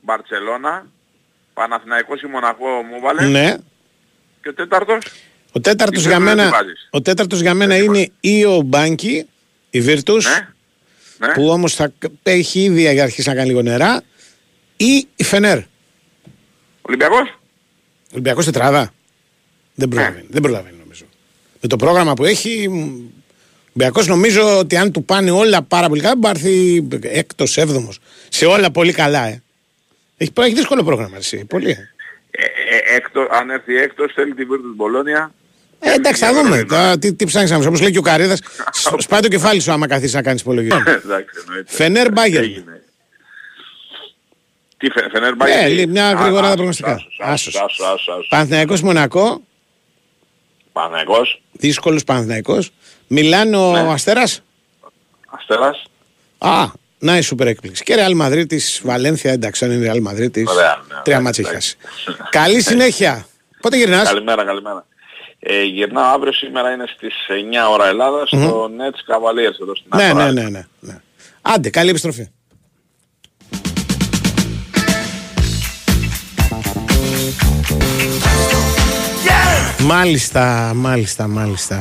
[0.00, 0.86] Μπαρτσελώνα,
[1.54, 3.26] Παναθηναϊκός ή Μοναχό μου βάλε.
[3.26, 3.56] Ναι.
[4.42, 5.04] Και ο τέταρτος;
[5.52, 6.50] Ο τέταρτος για μένα,
[6.90, 9.26] ο τέταρτος για μένα είναι ή ο Μπάνκι,
[9.70, 10.48] η Βίρτους, ναι.
[11.26, 11.32] Ναι.
[11.32, 11.92] που όμως θα
[12.22, 14.02] έχει ήδη για αρχίσει να κάνει λίγο νερά,
[14.76, 15.58] ή η Φενέρ.
[16.82, 17.38] Ολυμπιακός;
[18.12, 18.92] Ολυμπιακός τετράδα.
[19.74, 19.94] Δεν ναι.
[19.94, 20.81] προλαβαίνει, δεν προλαβαίνει νομίζω.
[21.62, 22.68] Με το πρόγραμμα που έχει,
[23.74, 27.98] Ολυμπιακός νομίζω ότι αν του πάνε όλα πάρα πολύ καλά, μπορεί να έρθει έκτος, έβδομος.
[28.28, 29.42] Σε όλα πολύ καλά, ε.
[30.16, 31.44] Έχει, έχει δύσκολο πρόγραμμα, εσύ.
[31.44, 31.70] Πολύ.
[32.30, 35.32] Ε, ε, έκτος, αν έρθει έκτος, θέλει της Βίρτους Μπολόνια.
[35.78, 36.64] Ε, εντάξει, θα δούμε.
[36.64, 38.40] Τώρα, τι, τι ψάχνεις να μου, όπως λέει και ο Καρίδας,
[39.04, 40.82] σπάει το κεφάλι σου άμα καθίσεις να κάνεις υπολογισμό.
[41.66, 42.44] Φενέρ Μπάγκερ.
[44.76, 45.72] Τι Φενέρ Μπάγκερ.
[45.72, 47.02] Ναι, μια γρήγορα τα προγνωστικά.
[47.18, 47.60] Άσος.
[48.28, 49.40] Παναθηναϊκός Μονακό.
[50.72, 51.42] Παναθηναϊκός.
[51.52, 52.70] Δύσκολος Παναθηναϊκός.
[53.06, 53.92] Μιλάνο ναι.
[53.92, 54.42] Αστέρας;
[55.26, 55.82] Αστέρας.
[56.38, 56.64] Α,
[56.98, 57.82] να η σούπερ έκπληξη.
[57.82, 60.44] Και Ρεάλ Μαδρίτης, Βαλένθια, εντάξει, αν είναι Ρεάλ Μαδρίτης.
[60.44, 61.76] Ναι, τρία μάτια έχει χάσει.
[62.30, 63.26] Καλή συνέχεια.
[63.60, 64.86] Πότε γυρνάς; Καλημέρα, καλημέρα.
[65.38, 70.12] Ε, γυρνάω αύριο σήμερα είναι στις 9 ώρα Ελλάδας στο Nets Cavaliers εδώ στην ναι,
[70.12, 71.00] ναι, ναι, ναι, ναι.
[71.42, 72.30] Άντε, καλή επιστροφή.
[79.84, 81.78] Μάλιστα, μάλιστα, μάλιστα.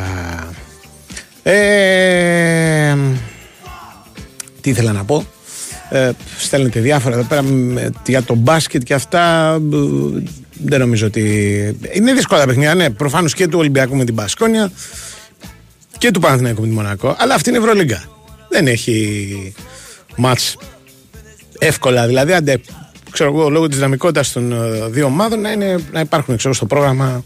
[1.43, 2.95] Ε,
[4.61, 5.25] τι ήθελα να πω;
[5.89, 7.43] Ε, στέλνετε διάφορα εδώ πέρα
[8.05, 9.57] για το μπάσκετ και αυτά.
[10.63, 11.21] Δεν νομίζω ότι.
[11.91, 12.89] Είναι δύσκολα τα παιχνίδια, ναι.
[12.89, 14.71] Προφανώς και του Ολυμπιακού με την Πασκόνια
[15.97, 17.15] και του Παναθηναϊκού με τη Μονακό.
[17.19, 18.03] Αλλά αυτή είναι η Ευρωλίγκα.
[18.49, 19.53] Δεν έχει
[20.15, 20.57] μάτς
[21.59, 22.07] εύκολα.
[22.07, 22.61] Δηλαδή, αντε,
[23.11, 26.65] ξέρω εγώ, λόγω της δυναμικότητας των ε, δύο ομάδων να, είναι, να υπάρχουν ξέρω, στο
[26.65, 27.23] πρόγραμμα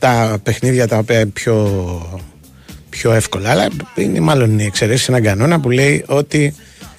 [0.00, 2.22] 6-7 παιχνίδια τα οποία είναι πιο,
[2.88, 3.50] πιο εύκολα.
[3.50, 6.54] Αλλά είναι μάλλον η εξαιρέση έναν κανόνα που λέει ότι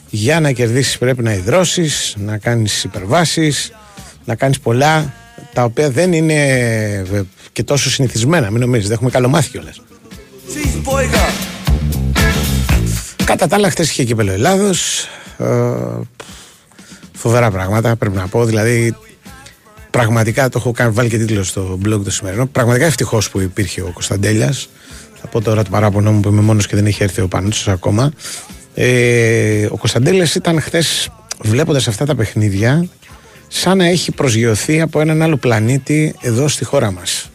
[0.09, 3.71] για να κερδίσεις πρέπει να υδρώσεις, να κάνεις υπερβάσεις,
[4.25, 5.13] να κάνεις πολλά
[5.53, 7.05] τα οποία δεν είναι
[7.51, 8.49] και τόσο συνηθισμένα.
[8.51, 9.81] Μην νομίζεις, δεν έχουμε καλομάθει κιόλας.
[13.23, 15.07] Κατά τα άλλα, χτες είχε κύπελο Ελλάδος.
[15.37, 15.45] Ε,
[17.13, 18.45] φοβερά πράγματα, πρέπει να πω.
[18.45, 18.95] Δηλαδή,
[19.95, 22.45] Πραγματικά το έχω κάνει, βάλει και τίτλο στο blog το σημερινό.
[22.45, 24.69] Πραγματικά ευτυχώς που υπήρχε ο Κωνσταντέλιας.
[25.21, 27.67] Θα πω τώρα το παράπονο μου που είμαι μόνος και δεν έχει έρθει ο Πανούτσος
[27.67, 28.11] ακόμα.
[28.73, 31.09] Ε, ο Κωνσταντέλιας ήταν χθες
[31.41, 32.87] βλέποντας αυτά τα παιχνίδια
[33.47, 37.29] σαν να έχει προσγειωθεί από έναν άλλο πλανήτη εδώ στη χώρα μας.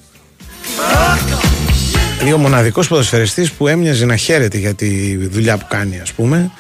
[2.23, 6.51] Είναι ο μοναδικός ποδοσφαιριστής που έμοιαζε να χαίρεται για τη δουλειά που κάνει ας πούμε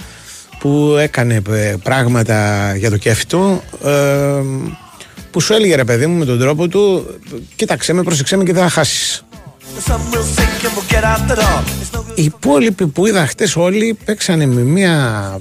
[0.58, 3.90] που έκανε ε, πράγματα για το κέφι του ε,
[5.30, 7.06] που σου έλεγε ρε παιδί μου με τον τρόπο του
[7.56, 9.24] κοίταξε με, πρόσεξε με και δεν θα χάσεις.
[12.14, 15.40] Οι υπόλοιποι που είδα χτες όλοι παίξανε με μια,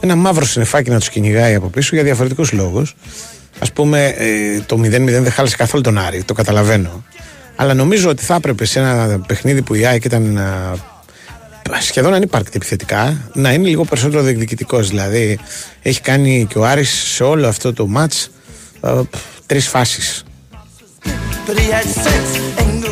[0.00, 2.96] ένα μαύρο συνεφάκι να τους κυνηγάει από πίσω για διαφορετικούς λόγους.
[3.58, 7.04] Α πούμε, ε, το 0-0 δεν χάλασε καθόλου τον Άρη, το καταλαβαίνω.
[7.56, 10.38] Αλλά νομίζω ότι θα έπρεπε σε ένα παιχνίδι που η ΑΕΚ ήταν
[11.80, 14.88] σχεδόν ανύπαρκτη επιθετικά να είναι λίγο περισσότερο διεκδικητικός.
[14.88, 15.38] Δηλαδή,
[15.82, 18.35] έχει κάνει και ο Άρης σε όλο αυτό το match ε,
[19.46, 20.24] τρεις φάσεις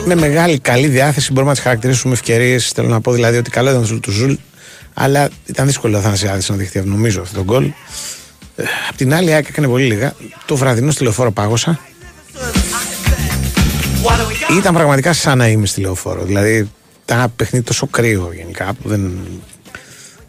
[0.05, 2.69] με μεγάλη καλή διάθεση μπορούμε να τις χαρακτηρίσουμε ευκαιρίες.
[2.69, 4.35] Θέλω να πω δηλαδή ότι καλό ήταν του Ζουλ,
[4.95, 6.11] αλλά ήταν δύσκολο θα
[6.49, 7.65] να δεχτεί νομίζω αυτό το γκολ.
[8.57, 10.15] Ε, απ' την άλλη, έκανε πολύ λίγα.
[10.47, 11.81] Το βραδινό στη λεωφόρο πάγωσα.
[14.59, 16.25] Ήταν πραγματικά σαν να είμαι στη λεωφόρο.
[16.25, 16.71] Δηλαδή,
[17.05, 19.19] ήταν ένα παιχνίδι τόσο κρύο γενικά που δεν,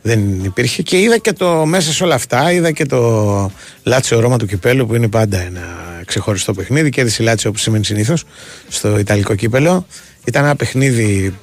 [0.05, 0.81] δεν υπήρχε.
[0.81, 3.51] Και είδα και το μέσα σε όλα αυτά, είδα και το
[3.83, 5.61] Λάτσιο Ρώμα του Κυπέλου που είναι πάντα ένα
[6.05, 6.89] ξεχωριστό παιχνίδι.
[6.89, 8.23] και η Λάτσιο όπως σημαίνει συνήθως
[8.67, 9.85] στο Ιταλικό κύπελο.
[10.25, 11.33] Ήταν ένα παιχνίδι.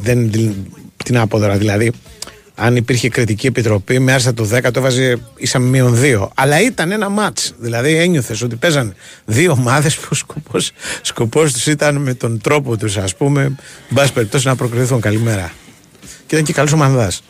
[0.00, 0.30] Δεν,
[1.04, 1.92] την απόδορα δηλαδή
[2.54, 6.28] αν υπήρχε κριτική επιτροπή, με άρσα του 10 το έβαζε ίσα μείον 2.
[6.34, 7.54] Αλλά ήταν ένα μάτς.
[7.58, 12.96] Δηλαδή ένιωθες ότι παίζαν δύο ομάδες που σκοπός σκοπός τους ήταν με τον τρόπο τους,
[12.96, 13.56] ας πούμε,
[13.88, 15.00] μπα περιπτώσει να προκριθούν.
[15.00, 15.52] Καλημέρα.
[16.26, 17.22] Και ήταν και καλός ο Μανδάς.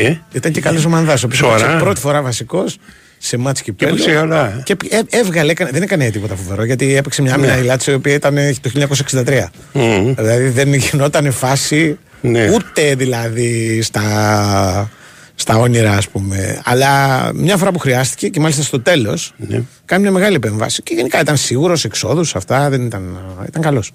[0.00, 1.22] Ε; Ήταν και καλός ο Μανδάς.
[1.22, 2.78] Ο οποίος πρώτη φορά βασικός
[3.18, 3.96] σε μάτς και πέλο.
[3.96, 4.76] Και, καλά, και
[5.10, 7.74] έβγαλε, έκανε, δεν έκανε τίποτα φοβερό γιατί έπαιξε μια άμυνα ναι.
[7.86, 8.70] η οποία ήταν το
[9.10, 9.44] 1963.
[9.74, 10.14] Mm-hmm.
[10.16, 12.50] Δηλαδή δεν γινόταν φάση ναι.
[12.54, 14.90] Ούτε δηλαδή στα,
[15.34, 16.60] στα όνειρα, ας πούμε.
[16.64, 19.62] Αλλά μια φορά που χρειάστηκε και μάλιστα στο τέλος, ναι.
[19.84, 20.82] κάνει μια μεγάλη επέμβαση.
[20.82, 23.18] Και γενικά ήταν σίγουρος εξόδους, αυτά δεν ήταν.
[23.48, 23.92] ήταν καλός.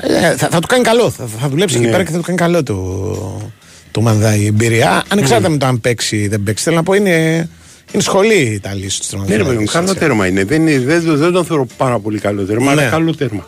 [0.00, 1.10] Ε, θα, θα, του κάνει καλό.
[1.10, 1.82] Θα, θα δουλέψει ναι.
[1.82, 3.52] εκεί πέρα και θα του κάνει καλό το,
[3.96, 5.02] το μανδάει η εμπειρία.
[5.08, 5.54] Ανεξάρτητα ναι.
[5.54, 6.64] με το αν παίξει ή δεν παίξει.
[6.64, 7.48] Θέλω να πω είναι.
[7.92, 9.52] Είναι σχολή η Ιταλία στο τρομακτικό.
[9.52, 10.44] Ναι, ρε, καλό τέρμα είναι.
[10.44, 12.80] Δεν, δεν, δεν τον θεωρώ πάρα πολύ καλό τέρμα, ναι.
[12.80, 13.46] αλλά καλό τέρμα.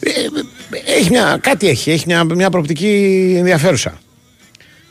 [0.00, 0.10] Ε,
[0.98, 4.00] έχει μια, κάτι έχει, έχει μια, μια προοπτική ενδιαφέρουσα.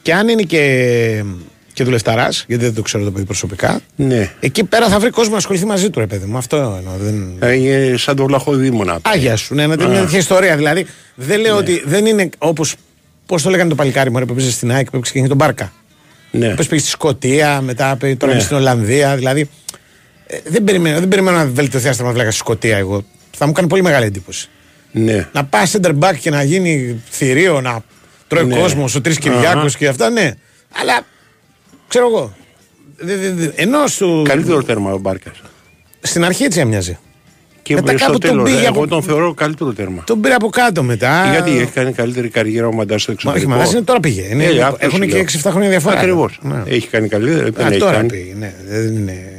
[0.02, 1.24] Και αν είναι και,
[1.74, 4.32] και δουλευταράς, γιατί δεν το ξέρω το παιδί προσωπικά, ναι.
[4.40, 6.38] εκεί πέρα θα βρει κόσμο να ασχοληθεί μαζί του, ρε παιδί μου.
[6.38, 6.94] Αυτό εννοώ.
[7.00, 7.36] Δεν...
[7.40, 9.00] Ε, είναι σαν το βλαχοδήμονα.
[9.02, 10.56] Άγια σου, ναι, είναι μια τέτοια ιστορία.
[10.56, 11.60] Δηλαδή, δεν λέω ναι.
[11.60, 12.76] ότι δεν είναι όπως.
[13.30, 15.72] Πώς το λέγανε το παλικάρι μου, που πήγε στην ΑΕΚ, που πήγε τον Μπάρκα.
[16.32, 16.48] Ναι.
[16.48, 18.40] Πώ πήγε στη Σκωτία, μετά τώρα ναι.
[18.40, 19.16] στην Ολλανδία.
[19.16, 19.50] Δηλαδή,
[20.28, 23.04] ε, δεν περιμένω, δεν περιμένω να βελτιωθεί άστραμα βλάκα στη Σκωτία εγώ.
[23.38, 24.50] Θα μου κάνει πολύ μεγάλη εντύπωση.
[24.92, 25.28] Ναι.
[25.32, 27.84] Να πάει center back και να γίνει θηρίο, να
[28.28, 28.56] τρώει ναι.
[28.60, 30.32] κόσμος, ο Τρει Κυριάκος και αυτά, ναι.
[30.82, 31.06] Αλλά
[31.88, 32.36] ξέρω εγώ.
[33.56, 34.24] Ενώ σου.
[34.28, 35.42] Καλύτερο τέρμα ο Μπάρκας.
[36.02, 37.00] Στην αρχή έτσι έμοιαζε.
[37.70, 40.04] Και μετά στο τέλος, τον εγώ τον θεωρώ καλύτερο τέρμα.
[40.04, 41.30] Τον πήρε από κάτω μετά.
[41.32, 43.54] Γιατί έχει κάνει καλύτερη καριέρα ο Μαντάς στο εξωτερικό.
[43.54, 44.28] Όχι, Μαντά τώρα πήγε.
[44.32, 45.98] Είναι, ε, έχουν και 6-7 χρόνια διαφορά.
[45.98, 46.40] Ακριβώς.
[46.42, 46.64] Ναι.
[46.66, 47.48] Έχει κάνει καλύτερη.
[47.48, 48.08] Α, τώρα κάνει.
[48.08, 48.34] πήγε.
[48.38, 49.32] Ναι, δεν είναι.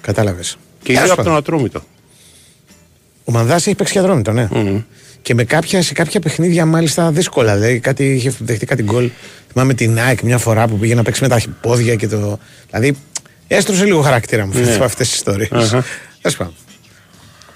[0.00, 0.56] Κατάλαβες.
[0.82, 1.82] Και είναι από τον Ατρόμητο.
[3.24, 4.48] Ο Μανδάς έχει παίξει και αδρόμητο, ναι.
[4.52, 4.82] Mm.
[5.22, 7.54] Και με κάποια, σε κάποια παιχνίδια μάλιστα δύσκολα.
[7.54, 9.10] Δηλαδή κάτι, είχε δεχτεί κάτι γκολ.
[9.52, 12.38] Θυμάμαι την Nike μια φορά που πήγε να παίξει με τα πόδια και το.
[12.70, 12.96] Δηλαδή
[13.48, 14.84] έστρωσε λίγο χαρακτήρα μου ναι.
[14.84, 15.48] αυτές τι ιστορίε.
[15.52, 15.80] Uh-huh.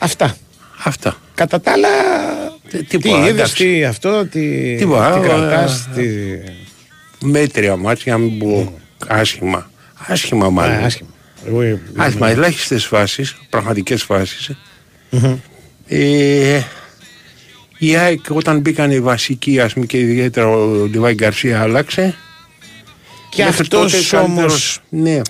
[0.06, 0.36] Αυτά.
[0.84, 1.16] Αυτά.
[1.34, 1.88] Κατά τα άλλα.
[2.70, 5.88] Τι, τι, τι είδες, τι αυτό, τι, τι, τι κρατάς.
[5.94, 6.04] Τι...
[7.20, 9.70] Μέτρια μάτια, για να μην πω άσχημα.
[10.06, 10.84] Άσχημα μάλλον.
[10.84, 11.08] άσχημα.
[11.96, 14.50] Άσχημα, ελάχιστες φάσεις, πραγματικές φάσεις.
[15.88, 16.60] Ε,
[17.78, 22.14] η ΑΕΚ όταν μπήκαν οι βασικοί ας πούμε και ιδιαίτερα ο Λιβάη Γκαρσία άλλαξε.
[23.30, 24.44] Και αυτός όμω.
[24.88, 25.20] Ναι.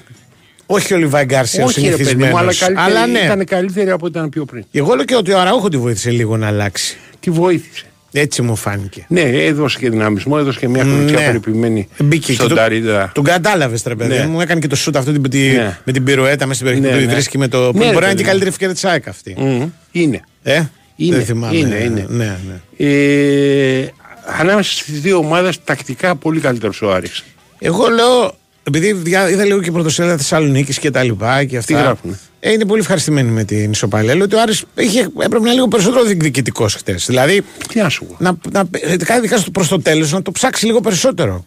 [0.66, 2.62] Όχι ο Λιβάη Γκαρσία ο συνηθισμένος.
[2.62, 3.18] αλλά, αλλά ναι.
[3.18, 4.64] ήταν καλύτερη από ό,τι ήταν πιο πριν.
[4.72, 6.96] Εγώ λέω και ότι ο Αραούχο τη βοήθησε λίγο να αλλάξει.
[7.20, 7.84] Τη βοήθησε.
[8.12, 9.04] Έτσι μου φάνηκε.
[9.08, 11.26] Ναι, έδωσε και δυναμισμό, έδωσε και μια χρονιά ναι.
[11.26, 13.10] περιποιημένη Μπήκε στον Ταρίδα.
[13.14, 14.26] Τον κατάλαβες, τρε παιδί ναι.
[14.26, 14.40] μου.
[14.40, 15.78] Έκανε και το σουτ αυτό με, τη, ναι.
[15.84, 17.38] με την πυροέτα μέσα στην περιοχή ναι, του ναι.
[17.38, 17.72] με το.
[17.72, 19.36] Ναι, μπορεί να είναι και καλύτερη ευκαιρία τη ΑΕΚ αυτή.
[19.38, 20.20] Mm, είναι.
[20.42, 20.62] Ε;
[20.96, 21.16] Είναι.
[21.16, 21.56] Δεν θυμάμαι.
[21.56, 22.06] Είναι, είναι.
[22.08, 22.86] Ναι, ναι.
[22.86, 23.92] Ε,
[24.38, 27.24] ανάμεσα στις δύο ομάδες τακτικά πολύ καλύτερος ο Άρης.
[27.58, 28.34] Εγώ λέω
[28.66, 31.74] επειδή είδα λίγο και πρωτοσέλιδα Θεσσαλονίκης και τα λοιπά και αυτά.
[31.74, 32.18] Τι γράφουν.
[32.40, 34.14] Ε, είναι πολύ ευχαριστημένοι με την ισοπαλία.
[34.14, 37.06] Λέω ότι ο Άρης είχε, έπρεπε να είναι λίγο περισσότερο διεκδικητικός χτες.
[37.06, 37.42] Δηλαδή.
[37.68, 41.46] Τι να σου Να, να, ειδικά προς το τέλος να το ψάξει λίγο περισσότερο.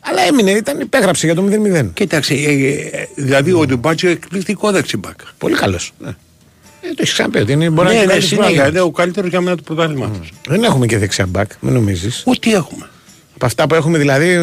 [0.00, 1.44] Αλλά έμεινε, ήταν, υπέγραψε για το
[1.82, 1.90] 0-0.
[1.94, 5.18] Κοίταξε, ε, ε, δηλαδή ο Ντουμπάτσο εκπληκτικό δεξιμπάκ.
[5.38, 5.92] Πολύ καλός.
[5.98, 6.08] Ναι.
[6.80, 9.40] Ε, το έχεις ξαναπεί ότι είναι, μπορεί ναι, να είναι ναι, ναι, ο καλύτερος για
[9.40, 10.10] μένα του πρωτάθλημα.
[10.14, 10.28] Mm.
[10.46, 12.22] Δεν έχουμε και δεξιά μπακ, μην νομίζεις.
[12.26, 12.88] Ό,τι έχουμε.
[13.40, 14.36] Από αυτά που έχουμε δηλαδή.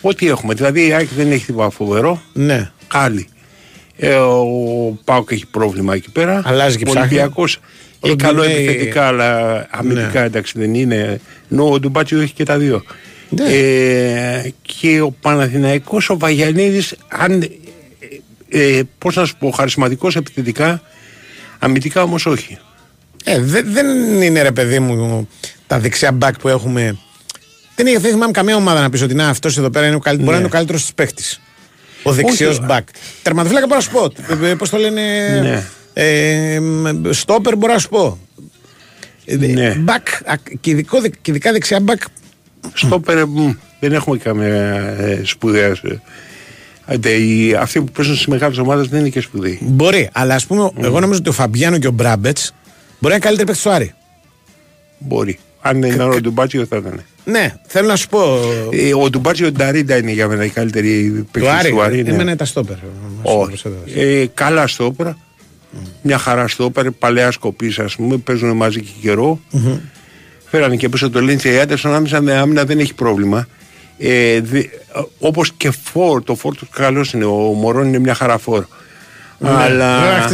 [0.00, 0.54] Ό,τι έχουμε.
[0.54, 2.22] Δηλαδή η Άκη δεν έχει τίποτα φοβερό.
[2.32, 2.70] Ναι.
[2.92, 3.28] Άλλη.
[3.96, 6.42] Ε, ο Πάουκ έχει πρόβλημα εκεί πέρα.
[6.44, 7.00] Αλλάζει και ψάχνει.
[7.00, 7.60] Ο Ολυμπιακός
[8.00, 10.26] έχει καλό επιθετικά, αλλά αμυντικά ναι.
[10.26, 11.20] εντάξει δεν είναι.
[11.50, 12.82] Ενώ ο Ντουμπάτσιο έχει και τα δύο.
[13.28, 13.44] Ναι.
[13.44, 17.50] Ε, και ο Παναθηναϊκός, ο Βαγιανίδης, αν,
[18.48, 20.82] ε, πώς να σου πω, χαρισματικός επιθετικά,
[21.58, 22.58] αμυντικά όμως όχι.
[23.24, 23.86] Ε, δεν, δεν
[24.22, 25.28] είναι ρε παιδί μου
[25.66, 26.96] τα δεξιά μπακ που έχουμε
[27.76, 30.42] δεν, δεν θυμάμαι καμία ομάδα να πεις ότι αυτός εδώ πέρα είναι ο καλύτερο, μπορεί
[30.42, 30.56] να είναι ο ναι.
[30.56, 31.24] καλύτερος της παίχτη.
[32.02, 32.88] Ο δεξιός μπακ.
[33.22, 34.44] Τερματοφύλακα μπορώ να σου πω.
[34.46, 35.02] Ε, ε, Πώς το λένε.
[35.40, 35.66] Ναι.
[35.92, 36.60] Ε,
[37.10, 38.18] στόπερ μπορώ να σου πω.
[39.38, 39.74] Ναι.
[39.74, 40.06] Μπακ,
[40.60, 42.00] και, ειδικό, και ειδικά δεξιά μπακ.
[42.74, 43.24] Στόπερ
[43.80, 45.76] δεν έχουμε καμία σπουδαία.
[47.60, 49.58] Αυτοί που παίζουν στις μεγάλες ομάδες δεν είναι και σπουδαίοι.
[49.62, 52.54] Μπορεί, αλλά ας πούμε, εγώ νομίζω ότι ο Φαμπιάνο και ο Μπράμπετς
[52.98, 53.94] μπορεί να είναι καλύτεροι παίχτε του Άρη.
[54.98, 55.38] Μπορεί.
[55.68, 57.02] Αν δεν ήταν ο Ντουμπάτσιο θα ήταν.
[57.24, 58.38] Ναι, θέλω να σου πω.
[58.70, 62.02] Ε, ο Ντουμπάτσιο Νταρίντα είναι για μένα η καλύτερη παίκτης του Άρη.
[62.02, 62.10] Ναι.
[62.10, 62.76] Εμένα τα στόπερ.
[63.22, 63.62] Όχι.
[63.94, 65.06] Ε, καλά στόπερ.
[65.06, 65.14] Mm.
[66.02, 66.90] Μια χαρά στόπερ.
[66.90, 68.16] Παλαιά σκοπής ας πούμε.
[68.16, 69.40] Παίζουν μαζί και καιρό.
[69.52, 69.78] Mm-hmm.
[70.50, 71.94] Φέρανε και πίσω το Λίντσια η Άντερσον.
[71.94, 73.46] Άμεσα άμυνα δεν έχει πρόβλημα.
[73.98, 74.40] Ε,
[75.18, 77.24] Όπως και φόρ, το φόρ τους καλός είναι.
[77.24, 78.64] Ο Μωρόν είναι μια χαρά φόρ.
[79.38, 80.28] Ναι, Αλλά.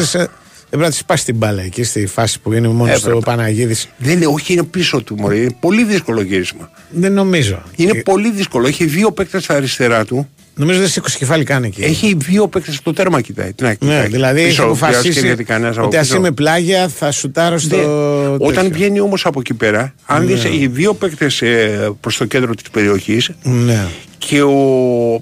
[0.75, 3.89] Έπρεπε να της σπάσει την μπάλα εκεί στη φάση που είναι μόνος στο Παναγίδης.
[3.97, 5.39] Δεν είναι, όχι, είναι πίσω του Μωρή.
[5.39, 6.71] Είναι πολύ δύσκολο γύρισμα.
[6.91, 7.63] Δεν νομίζω.
[7.77, 8.03] Είναι και...
[8.03, 8.67] πολύ δύσκολο.
[8.67, 10.29] Έχει δύο παίκτες στα αριστερά του.
[10.55, 11.83] Νομίζω δεν σήκωσε κεφάλι καν εκεί.
[11.83, 13.53] Έχει δύο παίκτες στο τέρμα κοιτάει.
[13.53, 15.37] Τι να ναι, δηλαδή έχει αποφασίσει
[15.79, 17.77] ότι ας είμαι πλάγια θα σουτάρω στο.
[17.77, 18.47] Ναι.
[18.47, 20.35] Όταν βγαίνει όμως από εκεί πέρα, αν ναι.
[20.35, 23.87] δει οι δύο παίκτες ε, προς το κέντρο της περιοχής ναι.
[24.19, 24.57] και ο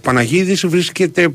[0.03, 1.29] Παναγίδης βρίσκεται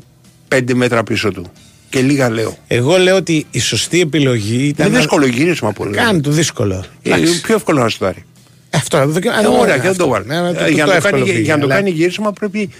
[0.48, 1.46] πέντε μέτρα πίσω του
[1.88, 2.56] και λίγα λέω.
[2.68, 4.86] Εγώ λέω ότι η σωστή επιλογή ήταν.
[4.86, 5.96] Είναι δύσκολο γύρισμα πολύ.
[5.96, 6.84] Κάνει το δύσκολο.
[7.02, 8.24] Είναι πιο εύκολο να σου πάρει.
[8.70, 10.26] Αυτό εδώ και ε, Ωραία, και δεν το βάλει.
[10.56, 12.70] Ε, για, να κάνει, για να το κάνει γύρισμα πρέπει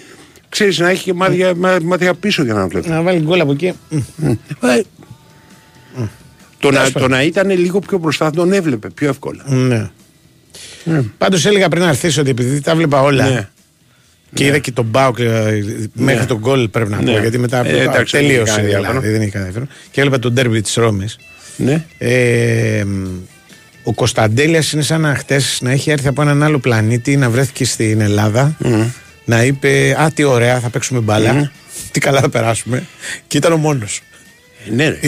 [0.49, 2.89] ξέρεις, να έχει και μάτια, μάτια πίσω για να βλέπει.
[2.89, 3.73] Να βάλει γκολ από εκεί.
[4.61, 4.81] Ε,
[6.59, 9.43] το, να, το να ήταν λίγο πιο μπροστά τον έβλεπε πιο εύκολα.
[9.47, 9.91] Ναι.
[10.87, 11.05] Mm.
[11.19, 13.51] Πάντως έλεγα πριν να έρθεις ότι επειδή τα βλέπα όλα.
[14.37, 14.45] Ναι.
[14.45, 14.49] Και ναι.
[14.49, 15.25] είδα και τον Μπάουκ ε,
[15.93, 16.27] μέχρι ναι.
[16.27, 17.03] τον γκολ πρέπει να πω.
[17.03, 17.21] Ναι.
[17.21, 19.09] Γιατί μετά ε, εντάξει, τελείωσε δηλαδή.
[19.09, 19.69] Δεν είχε κανένα ενδιαφέρον.
[19.91, 21.19] Και έβλεπα τον ντέρμπι της Ρώμης.
[21.57, 21.85] Ναι.
[21.99, 22.85] Ε,
[23.83, 27.65] ο Κωνσταντέλιας είναι σαν να χτες να έχει έρθει από έναν άλλο πλανήτη, να βρέθηκε
[27.65, 28.87] στην Ελλάδα, mm.
[29.25, 31.43] να είπε Α, τι ωραία, θα παίξουμε μπάλα.
[31.43, 31.51] Mm.
[31.91, 32.87] Τι καλά θα περάσουμε.
[33.27, 34.01] Και ήταν ο μόνος.
[34.71, 34.99] Ναι, ρε.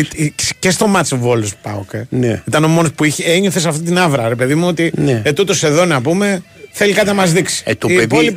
[0.59, 1.91] Και στο μάτσο Βόλος Πάουκ.
[2.09, 2.43] Ναι.
[2.47, 5.23] Ήταν ο μόνος που είχε, ένιωθες αυτή την άβρα, ρε παιδί μου, ότι ναι.
[5.25, 7.63] ε, εδώ να πούμε θέλει κάτι να μας δείξει.
[7.67, 8.33] Ε, το, παιδί,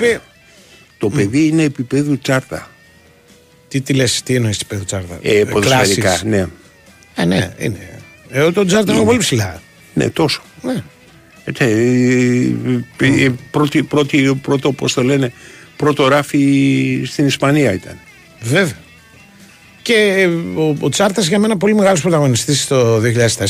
[1.02, 2.70] το παιδί είναι επίπεδου τσάρτα.
[3.68, 6.48] Τι, τι λες, τι εννοείς επίπεδου τσάρτα; Ε, ποδοσφαιρικά, ναι.
[7.16, 8.00] Ε, ναι, είναι.
[8.30, 9.62] Εγώ το τσάρτα είναι πολύ ψηλά.
[9.94, 10.42] Ναι, τόσο.
[10.62, 10.84] Ναι.
[11.44, 11.66] Ε,
[12.98, 15.34] ε, πρώτη, πρώτη, πρώτο, πώς το λένε,
[15.76, 18.00] πρώτο ράφι στην Ισπανία ήταν.
[18.42, 18.78] Βέβαια.
[19.82, 23.02] Και ο, ο Τσάρτας για μένα πολύ μεγάλος πρωταγωνιστής το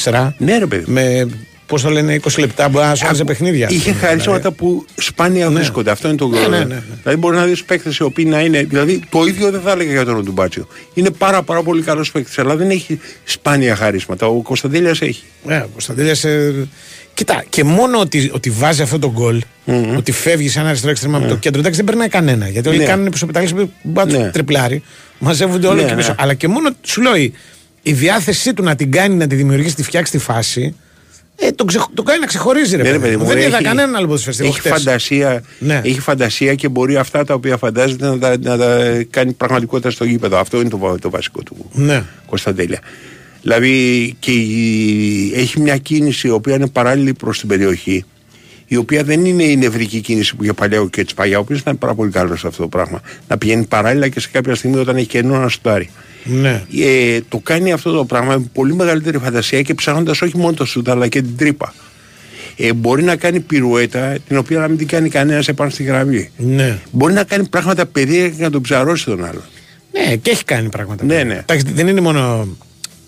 [0.03, 0.31] 2004.
[0.37, 0.91] Ναι, ρε παιδί.
[0.91, 1.29] Με
[1.71, 3.67] πώς το λένε, 20 λεπτά που να σου παιχνίδια.
[3.69, 5.55] Είχε χαρίσματα που σπάνια ναι.
[5.55, 5.91] βρίσκονται.
[5.91, 6.81] Αυτό είναι το ναι, ναι, ναι, ναι.
[7.01, 8.63] Δηλαδή μπορεί να δεις παίκτες οι οποίοι να είναι.
[8.63, 10.67] Δηλαδή το ίδιο δεν θα έλεγα για τον Ροντουμπάτσιο.
[10.93, 14.27] Είναι πάρα, πάρα πολύ καλός παίκτης, αλλά δεν έχει σπάνια χαρίσματα.
[14.27, 15.23] Ο Κωνσταντέλιας έχει.
[15.43, 16.23] Ναι, ο Κωνσταντέλιας.
[16.23, 16.67] Ε...
[17.13, 19.95] Κοιτά, και μόνο ότι, ότι βάζει αυτό το γκολ, mm-hmm.
[19.97, 21.21] ότι φεύγει σαν αριστερό εξτρεμά mm-hmm.
[21.21, 22.47] με το κέντρο, εντάξει δεν περνάει κανένα.
[22.47, 22.86] Γιατί όλοι ναι.
[22.86, 24.29] κάνουν επισοπιταλήσει που μπάτουν ναι.
[24.29, 24.84] τριπλάρι,
[25.19, 26.10] μαζεύονται όλο ναι, και πίσω.
[26.10, 26.15] Ναι.
[26.17, 27.15] Αλλά και μόνο σου λέω
[27.81, 30.75] η διάθεσή του να την κάνει, να τη δημιουργήσει, τη φτιάξει τη φάση,
[31.43, 33.25] ε, το, ξε, το κάνει να ξεχωρίζει ρε, ναι, παιδί μου.
[33.25, 34.45] Δεν είδα κανέναν άλλο ποδοσφαιριστή.
[34.45, 35.82] Έχει φαντασία, ναι.
[35.84, 40.06] έχει φαντασία και μπορεί αυτά τα οποία φαντάζεται να τα, να τα κάνει πραγματικότητα στο
[40.06, 40.38] γήπεδο.
[40.38, 42.04] Αυτό είναι το, το βασικό του ναι.
[42.25, 42.80] Κωνσταντέλια.
[43.41, 48.06] Δηλαδή και η, έχει μια κίνηση η οποία είναι παράλληλη προς την περιοχή
[48.71, 51.77] η οποία δεν είναι η νευρική κίνηση που είχε παλιά ο Κέτσπαγιά, ο οποίος ήταν
[51.77, 53.01] πάρα πολύ καλός σε αυτό το πράγμα.
[53.27, 55.89] Να πηγαίνει παράλληλα και σε κάποια στιγμή όταν έχει κενό να σουτάρει.
[56.23, 56.63] Ναι.
[56.79, 60.65] Ε, το κάνει αυτό το πράγμα με πολύ μεγαλύτερη φαντασία και ψάχνοντας όχι μόνο το
[60.65, 61.73] σουτ αλλά και την τρύπα.
[62.55, 66.29] Ε, μπορεί να κάνει πυρουέτα την οποία να μην την κάνει κανένας επάνω στη γραμμή.
[66.38, 66.79] Ναι.
[66.91, 69.43] Μπορεί να κάνει πράγματα περίεργα και να τον ψαρώσει τον άλλο.
[69.91, 71.05] Ναι, και έχει κάνει πράγματα.
[71.05, 71.43] Ναι, ναι.
[71.73, 72.47] δεν είναι μόνο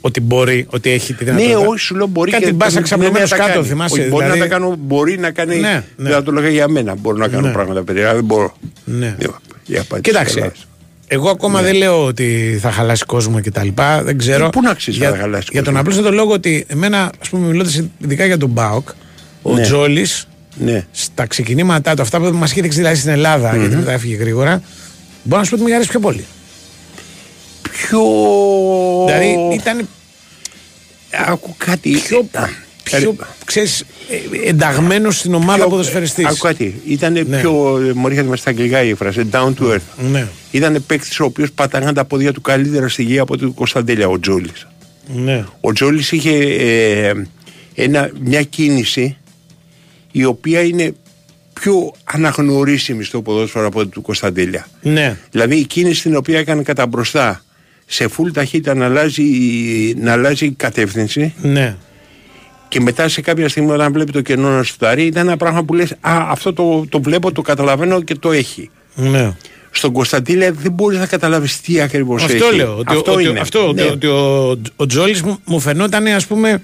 [0.05, 1.59] ότι μπορεί, ότι έχει τη δυνατότητα.
[1.59, 3.99] Ναι, όχι, σου λέω μπορεί Κάτι και μπάσα ξαπλωμένο κάτω, θυμάσαι.
[3.99, 4.39] Όχι, μπορεί, δηλαδή...
[4.39, 5.59] να τα κάνω, μπορεί να κάνει.
[5.59, 5.83] Ναι, ναι.
[5.95, 6.95] Δεν θα το λέγα για μένα.
[6.95, 7.53] Μπορώ να κάνω ναι.
[7.53, 8.13] πράγματα περίεργα.
[8.13, 8.57] Δεν μπορώ.
[8.83, 9.15] Ναι.
[9.19, 9.29] Για,
[9.65, 10.51] για Κοιτάξτε,
[11.07, 11.67] εγώ ακόμα ναι.
[11.67, 14.03] δεν λέω ότι θα χαλάσει κόσμο και τα λοιπά.
[14.03, 14.45] Δεν ξέρω.
[14.45, 17.47] Ε, πού να αξίζει για, θα χαλάσει Για τον απλό λόγο ότι εμένα, ας πούμε,
[17.47, 18.89] μιλώντας ειδικά για τον Μπάουκ,
[19.41, 19.61] ο ναι.
[19.61, 20.85] Τζόλης ναι.
[20.91, 23.59] στα ξεκινήματά του, αυτά που μας είχε δείξει δηλαδή στην Ελλάδα, mm-hmm.
[23.59, 24.61] γιατί μετά έφυγε γρήγορα,
[25.23, 26.25] μπορώ να σου πω ότι με αρέσει πιο πολύ.
[27.73, 28.01] Πιο.
[29.05, 29.87] Δηλαδή ήταν.
[31.27, 31.89] Άκου κάτι.
[31.89, 32.29] Πιο
[32.83, 36.25] πιο ξέρεις, ε, ενταγμένος στην ομάδα πιο, ποδοσφαιριστής.
[36.25, 36.81] Άκου κάτι.
[36.85, 37.39] Ήταν ναι.
[37.39, 37.51] πιο.
[37.95, 39.29] Μου έρχεται στα αγγλικά η φράση.
[39.31, 40.07] Down to earth.
[40.11, 40.27] Ναι.
[40.51, 44.19] Ήταν παίκτης ο οποίος πατάγαν τα πόδια του καλύτερα στη γη από τον Κωνσταντέλια, ο
[44.19, 44.67] Τζόλης.
[45.07, 45.45] Ναι.
[45.61, 47.13] Ο Τζόλης είχε ε,
[47.75, 49.17] ένα, μια κίνηση
[50.11, 50.93] η οποία είναι
[51.53, 54.67] πιο αναγνωρίσιμη στο ποδόσφαιρο από του Κωνσταντέλια.
[54.81, 55.17] Ναι.
[55.31, 57.43] Δηλαδή η κίνηση την οποία έκανε κατά μπροστά
[57.85, 59.23] σε full ταχύτητα να αλλάζει,
[59.97, 61.33] να αλλάζει κατεύθυνση.
[61.41, 61.75] Ναι
[62.73, 65.73] και μετά σε κάποια στιγμή όταν βλέπει το κενό να σουτάρει ήταν ένα πράγμα που
[65.73, 68.69] λες α αυτό το, το βλέπω, το καταλαβαίνω και το έχει.
[68.95, 69.35] Ναι.
[69.71, 72.33] Στον Κωνσταντίνε δεν μπορείς να καταλάβεις τι ακριβώς έχει.
[72.33, 72.77] Αυτό λέω.
[72.77, 73.39] Ότι, αυτό ότι, είναι.
[73.39, 73.83] Αυτό, ναι.
[73.83, 76.61] ότι, ο, ο Τζόλης μου, μου φαινόταν ας πούμε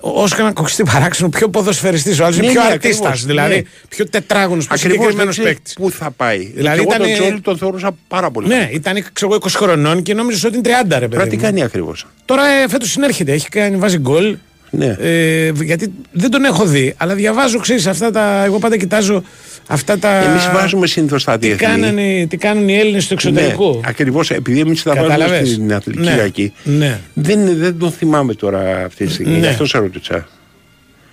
[0.00, 2.20] όσο και να κοξιστεί παράξενο, πιο ποδοσφαιριστής.
[2.20, 3.24] Ο άλλος είναι ναι, πιο ναι, αρτίστας.
[3.24, 3.62] Δηλαδή ναι.
[3.88, 5.72] πιο τετράγωνος, πιο συγκεκριμένος παίκτης.
[5.72, 6.52] Πού θα πάει.
[6.54, 8.48] Δηλαδή ήταν, τον Τζόλι τον θεωρούσα πάρα πολύ.
[8.48, 11.08] Ναι, ήταν ξέρω, 20 χρονών και νόμιζες ότι είναι 30 ρε παιδί.
[11.08, 13.32] Τώρα τι κάνει ακριβώς; Τώρα ε, φέτος συνέρχεται.
[13.32, 14.36] Έχει κάνει, βάζει γκολ.
[14.70, 14.96] Ναι.
[15.00, 18.44] Ε, γιατί δεν τον έχω δει, αλλά διαβάζω, ξέρεις αυτά τα.
[18.44, 19.22] Εγώ πάντα κοιτάζω
[19.70, 20.08] αυτά τα.
[20.08, 24.60] Εμείς βάζουμε συνήθως τα τι, κάνανε, τι κάνουν οι Έλληνες στο εξωτερικό; Ναι, Ακριβώς, επειδή
[24.60, 26.22] εμείς τα βάζουμε στην Αθλητική ναι.
[26.22, 26.52] εκεί.
[26.62, 27.00] Ναι.
[27.14, 29.32] Δεν, δεν τον θυμάμαι τώρα αυτή τη στιγμή.
[29.32, 29.38] Ναι.
[29.38, 30.28] Γι' αυτό σε ρωτήσα.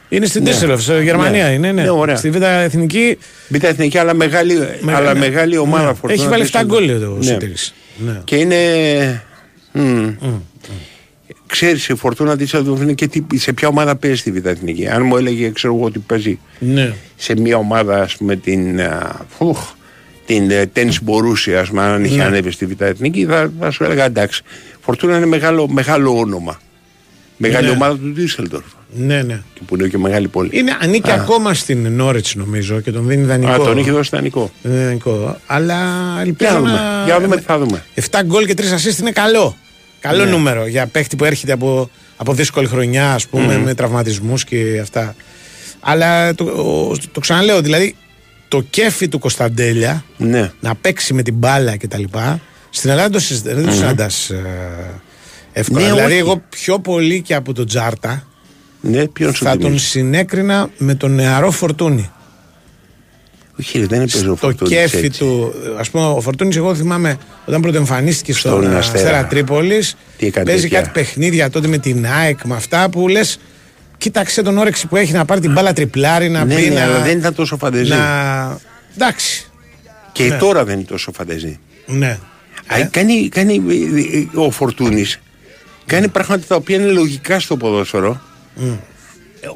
[0.09, 0.49] Είναι στην ναι.
[0.49, 1.53] Τέσσεροφ, Γερμανία ναι.
[1.53, 1.71] είναι.
[1.71, 1.81] Ναι.
[1.81, 2.15] ναι ωραία.
[2.15, 3.17] Στη Β' Εθνική.
[3.47, 5.19] Β' Εθνική, αλλά μεγάλη, με, αλλά ναι.
[5.19, 6.13] μεγάλη ομάδα ναι.
[6.13, 7.37] Έχει βάλει 7 γκολ το ναι.
[7.97, 8.21] ναι.
[8.23, 8.55] Και είναι.
[9.73, 10.15] Mm.
[10.21, 10.39] Mm.
[11.47, 14.87] Ξέρεις, η φορτούνα της είναι και τι, σε ποια ομάδα παίζει στη Β' Εθνική.
[14.87, 16.93] Αν μου έλεγε, ξέρω εγώ, ότι παίζει ναι.
[17.15, 18.79] σε μια ομάδα, ας πούμε, την.
[19.37, 19.59] Φουχ,
[20.25, 22.23] την τέννη Μπορούσια, ας πούμε, αν είχε ναι.
[22.23, 24.41] ανέβει στη Β' Εθνική, θα, θα σου έλεγα εντάξει.
[24.81, 26.59] Φορτούνα είναι μεγάλο, μεγάλο όνομα.
[27.37, 27.71] Μεγάλη ναι.
[27.73, 28.65] ομάδα του Ντίσσελντορφ.
[28.93, 29.41] Ναι, ναι.
[29.53, 30.49] Και που είναι και μεγάλη πόλη.
[30.53, 31.13] Είναι, ανήκει Α.
[31.13, 33.51] ακόμα στην Νόρετ νομίζω και τον δίνει δανεικό.
[33.51, 34.51] Α, τον έχει δώσει δανεικό.
[34.61, 35.37] δανεικό.
[35.45, 35.77] Αλλά
[36.21, 37.03] ελπίζω για να.
[37.05, 37.83] Για να δούμε τι θα δούμε.
[38.11, 39.57] 7 γκολ και 3 assist είναι καλό.
[39.99, 40.29] Καλό ναι.
[40.29, 43.63] νούμερο για παίχτη που έρχεται από, από δύσκολη χρονιά, ας πούμε, mm.
[43.63, 45.15] με τραυματισμούς και αυτά.
[45.79, 46.45] Αλλά το,
[47.11, 47.95] το ξαναλέω, δηλαδή
[48.47, 50.51] το κέφι του Κωνσταντέλια ναι.
[50.59, 52.03] να παίξει με την μπάλα κτλ.
[52.69, 54.31] Στην Ελλάδα δεν το συναντάς
[55.53, 55.85] εύκολα.
[55.85, 56.19] Ναι, δηλαδή, όχι.
[56.19, 58.27] εγώ πιο πολύ και από τον Τζάρτα
[58.81, 62.09] ναι, θα τον συνέκρινα με τον νεαρό Φορτούνη.
[63.59, 65.53] Όχι, δεν είναι Το κέφι του.
[65.79, 69.95] Α πούμε, ο Φορτούνης, εγώ θυμάμαι όταν πρωτοεμφανίστηκε στον, στον Αστέρα Τρίπολης.
[70.45, 73.39] Παίζει κάτι παιχνίδια τότε με την ΑΕΚ, με αυτά που λες.
[73.97, 76.69] Κοίταξε τον όρεξη που έχει να πάρει την μπάλα τριπλάρι, να ναι, πει.
[76.69, 77.89] Ναι, αλλά δεν ήταν τόσο φαντεζή.
[77.89, 78.59] Να...
[78.95, 79.51] Εντάξει.
[80.11, 80.37] Και ναι.
[80.37, 81.59] τώρα δεν είναι τόσο φαντεζή.
[81.85, 82.19] Ναι.
[82.67, 83.63] Α, ε; κάνει, κάνει
[84.13, 85.19] ε, ε, ο Φορτούνης
[85.87, 88.21] κάνει πράγματα τα οποία είναι λογικά στο ποδόσφαιρο.
[88.61, 88.77] Mm.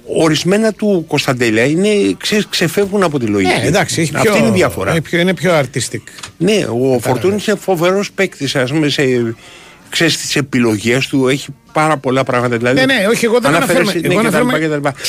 [0.06, 3.60] Ορισμένα του Κωνσταντέλια είναι, ξε, ξεφεύγουν από τη λογική.
[3.60, 4.92] Ναι, εντάξει, έχει Αυτή πιο, είναι η διαφορά.
[4.92, 6.02] Είναι πιο, είναι πιο artistic.
[6.38, 8.58] Ναι, ο Φορτούνη είναι φοβερός παίκτη.
[8.58, 9.04] Α πούμε, σε,
[9.92, 13.94] ξέρεις τις επιλογές του έχει πάρα πολλά πράγματα δηλαδή, ναι ναι όχι εγώ δεν αναφέρομαι
[14.04, 14.58] εγώ αναφέρομαι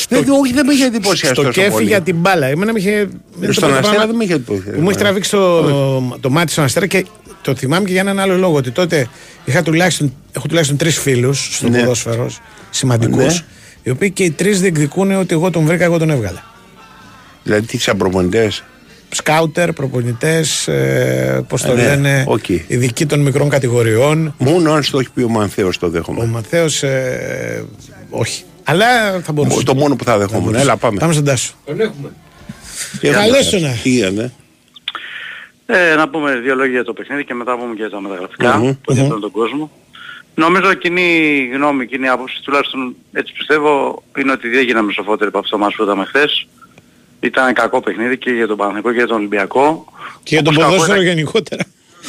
[0.09, 3.07] δεν, όχι δεν με είχε εντυπωσιάσει στο κέφι για την μπάλα εμένα με είχε
[3.49, 7.05] στον Αστέρα δεν με είχε εντυπωσιάσει μου έχει τραβήξει το, το μάτι στον Αστέρα και
[7.41, 9.07] το θυμάμαι και για έναν άλλο λόγο ότι τότε
[9.45, 11.79] είχα τουλάχιστον, έχω τουλάχιστον τρεις φίλους στο ναι.
[11.79, 13.45] ποδόσφαιρος σημαντικούς, ναι.
[13.83, 16.43] Οι οποίοι και οι τρεις διεκδικούν ότι εγώ τον βρήκα, εγώ τον έβγαλα.
[17.43, 18.63] Δηλαδή τι σαν προπονητές;
[19.09, 22.59] Σκάουτερ, προπονητές, ε, πώς το ναι, λένε, okay.
[22.67, 24.35] ειδικοί των μικρών κατηγοριών.
[24.37, 26.21] Μόνο αν το έχει πει ο Μανθέος το δέχομαι.
[26.21, 27.65] Ο Μανθέος, ε,
[28.09, 28.43] όχι.
[28.63, 29.63] Αλλά θα μπορούσε.
[29.63, 30.55] Το μόνο που θα δεχόμουν.
[30.55, 30.99] Έλα, πάμε.
[30.99, 31.53] Πάμε στον Τάσο.
[31.65, 32.11] Τον έχουμε.
[33.01, 34.01] Καλώ τον Τι
[35.65, 38.57] ε, να πούμε δύο λόγια για το παιχνίδι και μετά πούμε και για τα μεταγραφικά
[38.57, 39.21] mm-hmm, που ενδιαφέρουν mm-hmm.
[39.21, 39.71] τον κόσμο.
[40.35, 45.49] Νομίζω κοινή γνώμη, κοινή άποψη, τουλάχιστον έτσι πιστεύω, είναι ότι δεν γίναμε σοφότεροι από αυτό
[45.49, 46.47] το μάτς που είδαμε χθες.
[47.19, 49.85] Ήταν κακό παιχνίδι και για τον Παναγικό και για τον Ολυμπιακό.
[50.23, 51.05] Και για τον ποδόσφαιρο ήταν...
[51.05, 51.63] γενικότερα.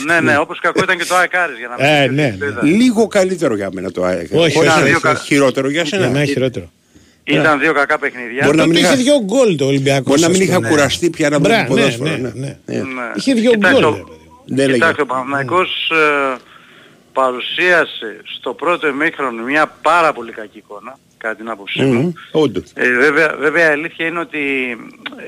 [0.07, 2.71] Ναι, ναι, όπως κακό ήταν και το ΑΕΚΑΡΙΣ για να ε, ναι, ναι.
[2.71, 4.29] Λίγο καλύτερο για μένα το ΑΕΚ.
[4.33, 6.09] Όχι, όχι, όχι, χειρότερο για σένα.
[6.09, 6.71] Για χειρότερο.
[7.25, 8.43] Ήταν δύο κακά παιχνίδια.
[8.45, 10.05] Μπορεί να μην είχε δύο γκολ το Ολυμπιακός.
[10.05, 12.11] Μπορεί να μην είχα κουραστεί πια να βρει ποδόσφαιρο.
[12.11, 12.83] Ναι, ναι, ναι.
[13.15, 13.95] Είχε δύο γκολ.
[14.73, 16.37] Κοιτάξτε, ο Παναθηναϊκός ε,
[17.15, 22.13] παρουσίασε στο πρώτο εμίχρονο μια πάρα πολύ κακή εικόνα κατά την άποψή μου.
[22.75, 24.41] Ε, βέβαια, βέβαια η αλήθεια είναι ότι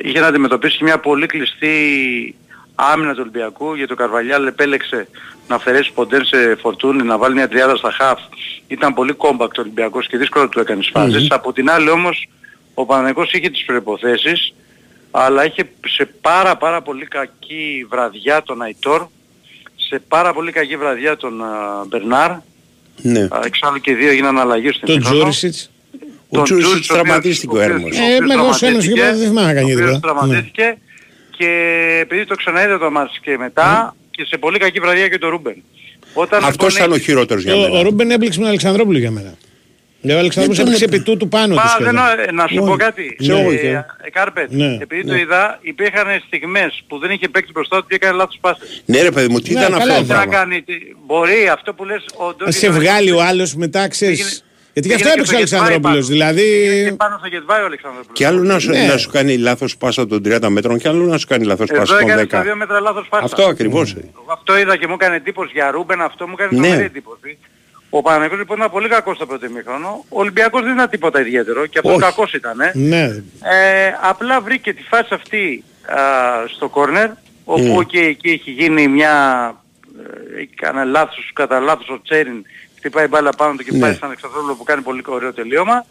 [0.03, 1.75] είχε να αντιμετωπίσει μια πολύ κλειστή
[2.75, 5.09] άμυνα του Ολυμπιακού γιατί ο Καρβαλιάλ επέλεξε
[5.49, 8.21] να αφαιρέσει ποντέρ σε φορτούνι, να βάλει μια τριάδα στα χαφ.
[8.67, 11.31] Ήταν πολύ κόμπακτ ο Ολυμπιακός και δύσκολο του έκανες φάσεις.
[11.31, 12.29] Από την άλλη όμως
[12.75, 14.55] ο Παναγικός είχε τις προϋποθέσεις
[15.11, 19.07] αλλά είχε σε πάρα πάρα πολύ κακή βραδιά τον Αϊτόρ,
[19.89, 21.43] σε πάρα πολύ κακή βραδιά τον
[21.89, 22.31] Μπερνάρ.
[23.03, 23.29] Ναι.
[23.45, 25.71] εξάλλου και δύο έγιναν αλλαγές στην Τον Τζούρισιτς.
[26.29, 27.97] Ο Τζούρισιτς τραυματίστηκε ο Έρμος.
[27.99, 30.01] Ε, μεγάλος ένας και δεν θυμάμαι να κάνει τίποτα.
[30.01, 30.79] Τραυματίστηκε
[31.37, 31.49] και
[32.03, 35.63] επειδή το ξαναείδε το μάτς και μετά και σε πολύ κακή βραδιά και το Ρούμπεν.
[36.15, 37.69] Όταν Αυτός λοιπόν ήταν ο χειρότερος για μένα.
[37.69, 39.35] Ο, ο Ρούμπεν έπληξε με τον Αλεξανδρόπουλο για μένα.
[40.01, 41.93] Λέω ο Αλεξανδρόπουλος έπληξε επί τούτου πάνω του.
[42.33, 43.17] Να σου πω κάτι.
[43.21, 45.21] Ναι, ε, Κάρπετ, ναι, επειδή το ναι.
[45.21, 48.83] είδα, υπήρχαν στιγμές που δεν είχε παίξει μπροστά του και έκανε λάθος πάσες.
[48.85, 50.15] Ναι ρε παιδί μου, τι ήταν αυτό.
[51.07, 52.05] Μπορεί αυτό που λες...
[52.45, 54.47] Να σε βγάλει ο άλλος μετά, ξέρεις.
[54.77, 56.07] Γιατί γι' αυτό έπαιξε ο Αλεξανδρόπουλος.
[56.07, 56.43] Δηλαδή.
[56.89, 58.19] Και πάνω στο Γετβάη ο Αλεξανδρόπουλος.
[58.19, 58.87] Και άλλο να σου, ναι.
[58.87, 61.99] να σου κάνει λάθος πάσα των 30 μέτρων και άλλο να σου κάνει λάθος πάσα
[61.99, 62.11] των 10.
[62.11, 63.25] Εδώ δύο μέτρα λάθος πάσα.
[63.25, 63.95] Αυτό ακριβώς.
[63.99, 64.03] Mm.
[64.33, 66.83] Αυτό είδα και μου έκανε εντύπωση για Ρούμπεν, αυτό μου έκανε ναι.
[66.85, 67.39] εντύπωση.
[67.91, 70.05] Ο Παναγιώτης λοιπόν ήταν πολύ κακός στο πρώτο ημίχρονο.
[70.09, 72.61] Ο Ολυμπιακός δεν ήταν τίποτα ιδιαίτερο και αυτό κακός ήταν.
[72.61, 72.73] Ε.
[72.75, 73.05] Ναι.
[73.43, 76.01] Ε, απλά βρήκε τη φάση αυτή α,
[76.47, 77.11] στο κόρνερ,
[77.45, 77.87] όπου mm.
[77.87, 79.15] και εκεί έχει γίνει μια...
[80.37, 82.45] Ε, έκανε λάθος, κατά λάθος ο Τσέριν
[82.77, 83.79] χτυπάει μπάλα πάνω του και ναι.
[83.79, 85.87] πάει στον Αλεξανδρόπουλο που κάνει πολύ ωραίο τελείωμα.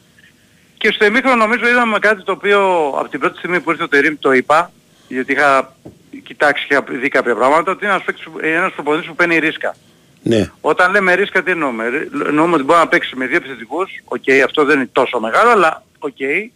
[0.77, 3.87] Και στο ημίχρονο νομίζω είδαμε κάτι το οποίο από την πρώτη στιγμή που ήρθε ο
[3.87, 4.71] Τερίμ το είπα,
[5.07, 5.75] γιατί είχα
[6.23, 8.05] κοιτάξει και δει κάποια πράγματα, ότι είναι ένας,
[8.41, 9.75] ένας προπονητής που παίρνει ρίσκα.
[10.27, 10.51] Ναι.
[10.61, 11.85] Όταν λέμε ρίσκα τι εννοούμε;
[12.27, 15.49] Εννοούμε ότι μπορεί να παίξει με δύο επιθετικούς, OK, okay, αυτό δεν είναι τόσο μεγάλο,
[15.49, 16.09] αλλά OK.
[16.09, 16.49] Okay,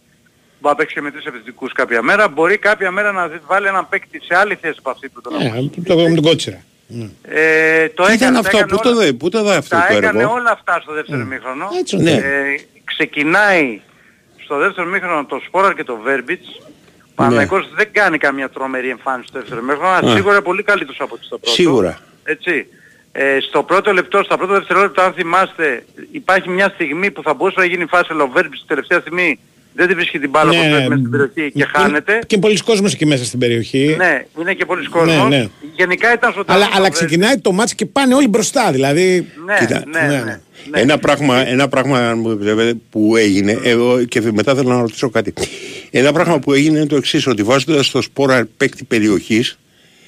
[0.60, 4.20] μπορεί να παίξει με τρεις επιθετικούς κάποια μέρα, μπορεί κάποια μέρα να βάλει έναν παίκτη
[4.24, 6.62] σε άλλη θέση από αυτή που τον ε, το με τον Κότσιρα.
[7.22, 10.20] Ε, το έκανε, ήταν αυτό, πού το δει, πού το δει αυτό τα το έκανε
[10.20, 10.32] έργο.
[10.32, 11.26] όλα αυτά στο δεύτερο mm.
[11.26, 11.68] μήχρονο.
[11.78, 12.10] Έτσι, ναι.
[12.10, 12.20] ε,
[12.84, 13.80] ξεκινάει
[14.44, 16.60] στο δεύτερο μήχρονο το Σπόραρ και το Βέρμπιτς.
[17.14, 17.46] Ο ναι.
[17.74, 21.26] δεν κάνει καμία τρομερή εμφάνιση στο δεύτερο μήχρονο, αλλά σίγουρα είναι πολύ καλύτερος από το
[21.28, 21.50] πρώτο.
[21.50, 21.98] Σίγουρα.
[22.24, 22.66] Έτσι.
[23.12, 27.60] Ε, στο πρώτο λεπτό, στα πρώτα δευτερόλεπτα, αν θυμάστε, υπάρχει μια στιγμή που θα μπορούσε
[27.60, 29.38] να γίνει φάση, αλλά ο Βέρμπιτς τελευταία στιγμή
[29.74, 32.18] δεν τη βρίσκει την μπάλα ναι, μέσα στην περιοχή και χάνεται.
[32.26, 33.94] Και πολλοί κόσμος εκεί μέσα στην περιοχή.
[33.98, 35.28] Ναι, είναι και πολλοί κόσμος.
[35.28, 35.48] Ναι, ναι.
[35.76, 39.26] Γενικά ήταν στο Αλλά, αλλά ξεκινάει το μάτς και πάνε όλοι μπροστά, δηλαδή...
[39.44, 40.40] Ναι, Κοίτα, ναι, ναι, ναι.
[40.70, 40.80] Ναι.
[40.80, 42.14] Ένα, πράγμα, ένα πράγμα
[42.90, 45.32] που έγινε, εγώ και μετά θέλω να ρωτήσω κάτι.
[45.90, 49.58] Ένα πράγμα που έγινε είναι το εξής, ότι βάζοντας το σπόρα παίκτη περιοχής,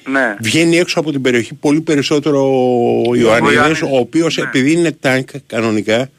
[0.05, 0.35] ναι.
[0.39, 2.39] βγαίνει έξω από την περιοχή πολύ περισσότερο
[3.09, 4.43] ο Ιωαννίδης, ο, ο οποίος ναι.
[4.43, 6.09] επειδή είναι τάγκ κανονικά,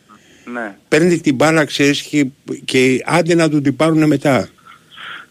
[0.45, 0.75] ναι.
[0.89, 2.27] παίρνει την μπάλα, ξέρεις, και,
[2.65, 4.49] και άντε να του την πάρουν μετά.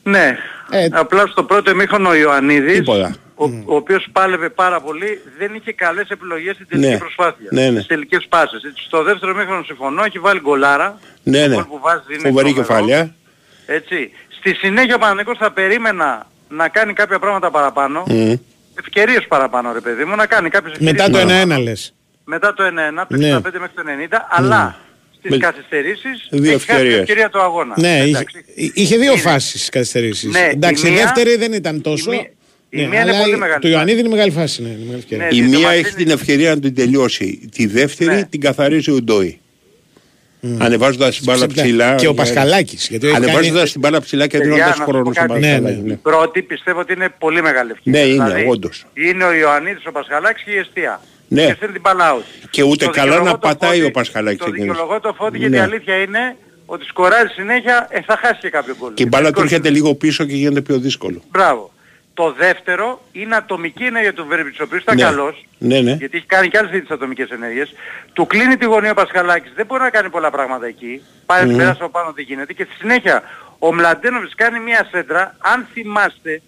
[0.03, 0.37] Ναι.
[0.69, 3.15] Ε, Απλά στο πρώτο εμίχρονο ο Ιωαννίδης, τίποτα.
[3.35, 3.63] ο, mm.
[3.65, 6.97] ο οποίος πάλευε πάρα πολύ, δεν είχε καλές επιλογές στην τελική ναι.
[6.97, 7.47] προσπάθεια.
[7.51, 7.71] Ναι, ναι.
[7.71, 8.61] Στις τελικές πάσες.
[8.85, 10.99] Στο δεύτερο μήχρονο συμφωνώ, έχει βάλει γκολάρα.
[11.23, 11.63] Ναι, ναι.
[11.63, 13.15] Που βάζει είναι Φοβερή κεφάλαια.
[13.65, 14.11] Έτσι.
[14.39, 18.03] Στη συνέχεια ο Παναγικός θα περίμενα να κάνει κάποια πράγματα παραπάνω.
[18.07, 18.33] Mm.
[18.79, 21.09] Ευκαιρίες παραπάνω ρε παιδί μου, να κάνει κάποιες ευκαιρίες.
[21.09, 21.93] Μετά το 1-1 λες.
[22.23, 23.31] Μετά το 1-1, το 65 ναι.
[23.33, 24.75] μέχρι το 90, αλλά
[25.17, 25.37] στις Με...
[25.37, 27.73] καθυστερήσεις δύο έχει χάσει την ευκαιρία του αγώνα.
[27.77, 28.25] Ναι, είχε,
[28.73, 29.21] είχε δύο είναι.
[29.21, 30.31] φάσεις καθυστερήσεις.
[30.31, 32.11] Ναι, Εντάξει, η, μία, δεύτερη δεν ήταν τόσο.
[32.11, 32.31] Η,
[32.69, 33.61] η ναι, μία είναι πολύ μεγάλη.
[33.61, 34.61] Το Ιωαννίδη είναι μεγάλη φάση.
[34.61, 37.49] Ναι, είναι μεγάλη ναι, η μία έχει την ευκαιρία να την τελειώσει.
[37.51, 38.23] Τη δεύτερη ναι.
[38.23, 39.39] την καθαρίζει ο Ντόι.
[40.43, 40.57] Mm.
[40.59, 41.95] Ανεβάζοντας την μπάλα ψηλά.
[41.95, 42.91] Και ο Πασχαλάκης.
[43.15, 43.69] Ανεβάζοντας κάνει...
[43.69, 45.83] την μπάλα ψηλά και δίνοντας χρόνο στον Πασχαλάκη.
[45.85, 48.01] Η πρώτη πιστεύω ότι είναι πολύ μεγάλη ευκαιρία.
[48.01, 48.85] Ναι, είναι, δηλαδή, όντως.
[48.93, 51.01] Είναι ο Ιωαννίδης, ο Πασχαλάκης και η αιστεία.
[51.27, 51.45] Ναι.
[51.45, 52.23] Και στέλνει την μπάλα out.
[52.49, 54.45] Και ούτε καλά να πατάει ο Πασχαλάκης.
[54.45, 56.35] Το δικαιολογώ το φώτι γιατί η αλήθεια είναι
[56.65, 58.93] ότι σκοράζει συνέχεια ε, θα χάσει και κάποιο γκολ.
[58.93, 61.21] Και η μπάλα του έρχεται λίγο πίσω και γίνεται πιο δύσκολο.
[61.31, 61.71] Μπράβο.
[62.13, 65.01] Το δεύτερο είναι ατομική ενέργεια του Βέρμπιτς, ο οποίος ήταν ναι.
[65.01, 65.91] καλός, ναι, ναι.
[65.91, 67.73] γιατί έχει κάνει και άλλες τέτοιες ατομικές ενέργειες.
[68.13, 71.01] Του κλείνει τη γωνία ο Πασχαλάκης, δεν μπορεί να κάνει πολλά πράγματα εκεί.
[71.25, 71.57] Πάει mm.
[71.57, 72.53] πέρασε από πάνω δεν γίνεται.
[72.53, 73.23] Και στη συνέχεια
[73.59, 76.41] ο Μλαντένοβιτς κάνει μια σέντρα, αν θυμάστε,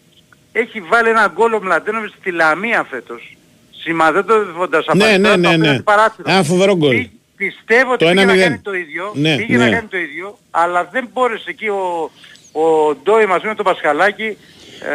[0.51, 3.37] έχει βάλει ένα γκολ ο Μλαντένοβιτς στη Λαμία φέτος.
[3.71, 5.77] Σημαδεύοντας από ναι, ναι, ναι, ναι.
[6.25, 7.07] Ένα φοβερό γκολ.
[7.35, 9.65] Πιστεύω ότι πήγε να κάνει το ίδιο, ναι, πήγε ναι.
[9.65, 12.11] να κάνει το ίδιο, αλλά δεν μπόρεσε εκεί ο,
[12.51, 14.35] ο Ντόι μαζί με τον Πασχαλάκη ε...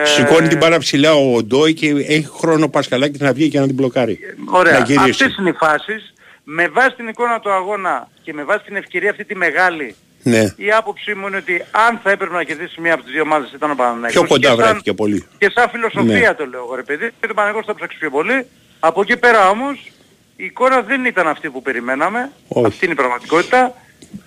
[0.04, 3.66] Σηκώνει την πάρα ψηλά ο Ντόι και έχει χρόνο ο Πασχαλάκης να βγει και να
[3.66, 4.18] την μπλοκάρει.
[4.44, 4.86] Ωραία.
[4.98, 6.14] Αυτές είναι οι φάσεις.
[6.44, 10.54] Με βάση την εικόνα του αγώνα και με βάση την ευκαιρία αυτή τη μεγάλη ναι.
[10.56, 13.52] η άποψή μου είναι ότι αν θα έπρεπε να κερδίσει μία από τις δύο ομάδες
[13.52, 14.12] ήταν ο Παναγιώτης.
[14.12, 15.26] Πιο κοντά βρέθηκε πολύ.
[15.38, 16.34] Και σαν φιλοσοφία ναι.
[16.34, 17.10] το λέω εγώ ρε παιδί.
[17.20, 18.46] Και το Παναγιώτης θα ψάξει πιο πολύ.
[18.80, 19.92] Από εκεί πέρα όμως
[20.36, 22.30] η εικόνα δεν ήταν αυτή που περιμέναμε.
[22.48, 22.66] Όχι.
[22.66, 23.74] Αυτή είναι η πραγματικότητα.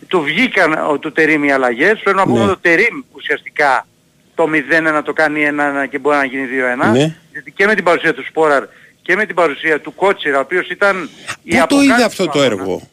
[0.08, 2.00] Του βγήκαν του Τερίμ οι αλλαγές.
[2.04, 2.44] Πρέπει να πούμε Ναι.
[2.44, 3.88] ότι το Τερίμ ουσιαστικά
[4.36, 4.48] το
[4.98, 5.48] 0-1 το κάνει
[5.86, 6.48] 1-1 και μπορεί να γίνει
[6.86, 6.92] 2-1.
[6.92, 7.16] Ναι.
[7.32, 8.64] Γιατί και με την παρουσία του Σπόραρ
[9.02, 11.10] και με την παρουσία του Κότσιρα, ο οποίος ήταν
[11.44, 12.62] η Πού το αποκάλυψη είδε αυτό του το αγώνα.
[12.62, 12.88] έργο.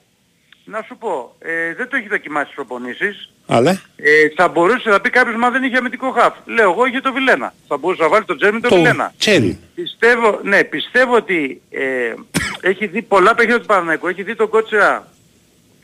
[0.65, 3.33] Να σου πω, ε, δεν το έχει δοκιμάσει στις προπονήσεις.
[3.47, 6.35] Αλλά Ε, θα μπορούσε να πει κάποιος, μα δεν είχε αμυντικό χαφ.
[6.45, 7.55] Λέω εγώ είχε το Βιλένα.
[7.69, 9.13] Θα μπορούσε να βάλει το Τζέρμι το, το Βιλένα.
[9.19, 9.59] τσέρι.
[9.75, 12.15] Πιστεύω, ναι, πιστεύω ότι ε,
[12.61, 14.09] έχει δει πολλά παιχνίδια του Παναναϊκού.
[14.09, 15.09] Έχει δει τον Κότσιρα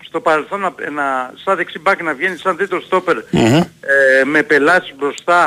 [0.07, 3.57] στο παρελθόν να, να, σαν δεξί μπάκ να βγαίνει σαν τρίτο στόπερ Μμμ.
[3.57, 5.43] ε, με πελάσεις μπροστά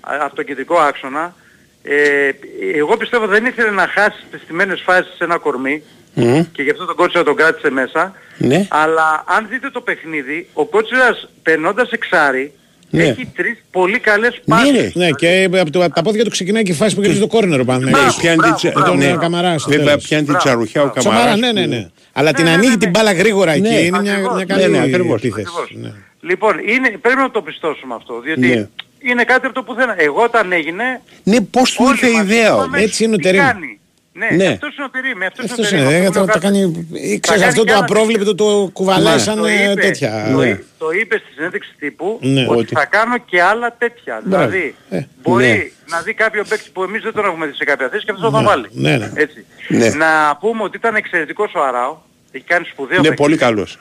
[0.00, 1.34] α, από το κεντρικό άξονα.
[1.82, 2.30] Ε,
[2.74, 5.82] εγώ πιστεύω δεν ήθελε να χάσει τις στιμένες φάσεις σε ένα κορμί
[6.14, 6.44] Μμμ.
[6.52, 8.14] και γι' αυτό τον Κότσιρα τον κράτησε μέσα.
[8.38, 8.66] Ναι.
[8.70, 12.52] Αλλά αν δείτε το παιχνίδι, ο Κότσιρας περνώντας εξάρι
[12.90, 13.02] Ναι.
[13.02, 14.72] έχει τρεις πολύ καλές Ναι, πάσεις.
[14.72, 14.90] ρε.
[14.94, 17.26] Ναι, και από, το, από τα πόδια του ξεκινάει και η φάση που κερδίζει το
[17.26, 18.14] κόρνερ ο Ναι, Παναγιώτης.
[18.16, 19.08] πιάνει μπράβο, την τσα- μπράβο, ναι.
[19.10, 20.04] τον Καμαράς στο Βέβαια τέλος.
[20.06, 21.00] πιάνει την Μπράβο, τσαρουχιά ο μπράβο.
[21.00, 21.40] Σοβαρά, Καμαράς.
[21.40, 21.88] ναι, ναι, που- ναι.
[22.12, 22.98] Αλλά την Ναι, ναι, ανοίγει ναι, την ναι.
[22.98, 23.60] μπάλα γρήγορα εκεί.
[23.60, 23.78] Ναι.
[23.78, 25.18] Είναι μια, Ακριβώς, μια καλή ναι, ναι, ακριβώς.
[25.22, 25.46] επίθεση.
[25.62, 25.82] Ακριβώς.
[25.92, 25.92] Ναι.
[26.20, 28.68] Λοιπόν, είναι, πρέπει να το πιστώσουμε αυτό, διότι Ναι.
[29.10, 29.94] είναι κάτι από το πουθενά.
[29.98, 30.84] Εγώ όταν έγινε,
[31.22, 32.80] Ναι, πώς του όλοι ήρθε η μας ιδέα είπαμε, όμως.
[32.80, 33.40] Έτσι είναι ο τι Τερίμ.
[33.40, 33.79] κάνει.
[34.12, 34.46] Ναι, Ναι.
[34.46, 35.84] αυτός είναι ο Τερίμ, αυτός είναι ο Αυτός Τερίμ.
[35.88, 37.74] είναι, αυτό ε, που το, λέω το κάθε- κάνει, Θα ξέρεις, κάνει αυτό και το
[37.74, 39.20] άλλα απρόβλεπτο το κουβαλάει Ναι.
[39.20, 40.28] σαν Το ε, είπε, τέτοια.
[40.32, 40.48] Το, Ναι.
[40.48, 42.40] εί- το είπε στη συνέντευξη τύπου Ναι.
[42.48, 44.20] ότι, Ότι- θα κάνω και άλλα τέτοια.
[44.24, 44.48] Μπράβο.
[44.48, 45.70] Δηλαδή, Ε, μπορεί ναι.
[45.90, 48.30] να δει κάποιο παίκτη που εμείς δεν τον έχουμε δει σε κάποια θέση και αυτός
[48.30, 48.66] θα τον βάλει.
[48.72, 49.10] ναι, ναι.
[49.14, 49.44] Έτσι.
[49.68, 49.88] Ναι.
[49.88, 51.96] Να πούμε ότι ήταν εξαιρετικός ο Αράο.
[52.32, 53.22] Έχει κάνει σπουδαίο Ναι, παιχνίδι.
[53.22, 53.78] πολύ καλός.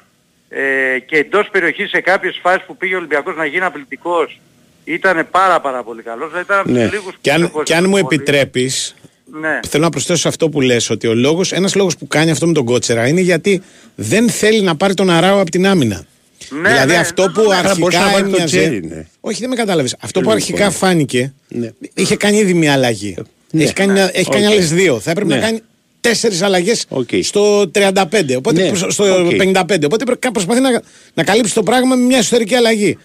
[0.49, 4.39] ε, και εντός περιοχής σε κάποιες φάσεις που πήγε ο Ολυμπιακός να γίνει απειλητικός
[4.83, 6.27] ήταν πάρα πάρα πολύ καλός.
[6.27, 6.83] Δηλαδή ήταν από Ναι.
[6.83, 8.03] τους λίγους Και που αν, έχω και αν μου πολύ.
[8.11, 8.95] επιτρέπεις,
[9.31, 9.59] Ναι.
[9.69, 12.47] θέλω να προσθέσω σε αυτό που λες ότι ο λόγος, ένας λόγος που κάνει αυτό
[12.47, 13.61] με τον Κότσιρα είναι γιατί
[13.95, 16.05] δεν θέλει να πάρει τον Αράο από την άμυνα.
[16.49, 17.55] Ναι, δηλαδή ναι, αυτό ναι, που ναι, ναι.
[17.55, 18.57] Άρα μπορούσε να αρχικά βάλει το έμοιαζε...
[18.57, 19.07] Τσέριν, ναι.
[19.19, 19.95] Όχι δεν με κατάλαβες.
[19.99, 20.35] Αυτό που Λοιπόν.
[20.35, 21.69] αρχικά φάνηκε Ναι.
[21.93, 23.15] είχε κάνει ήδη μια αλλαγή.
[23.51, 23.63] Ναι.
[23.63, 24.09] Έχει κάνει, Ναι.
[24.13, 24.51] έχει κάνει Οκ.
[24.51, 24.99] άλλες δύο.
[24.99, 25.39] Θα έπρεπε Ναι.
[25.39, 25.59] να κάνει
[26.01, 26.85] τέσσερις αλλαγές
[27.21, 29.85] στο 35, οπότε, ναι, στο 55.
[29.85, 30.03] Οπότε
[30.33, 30.81] προσπαθεί να,
[31.13, 32.97] να καλύψει το πράγμα με μια εσωτερική αλλαγή.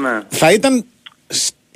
[0.00, 0.20] Ναι.
[0.28, 0.84] Θα ήταν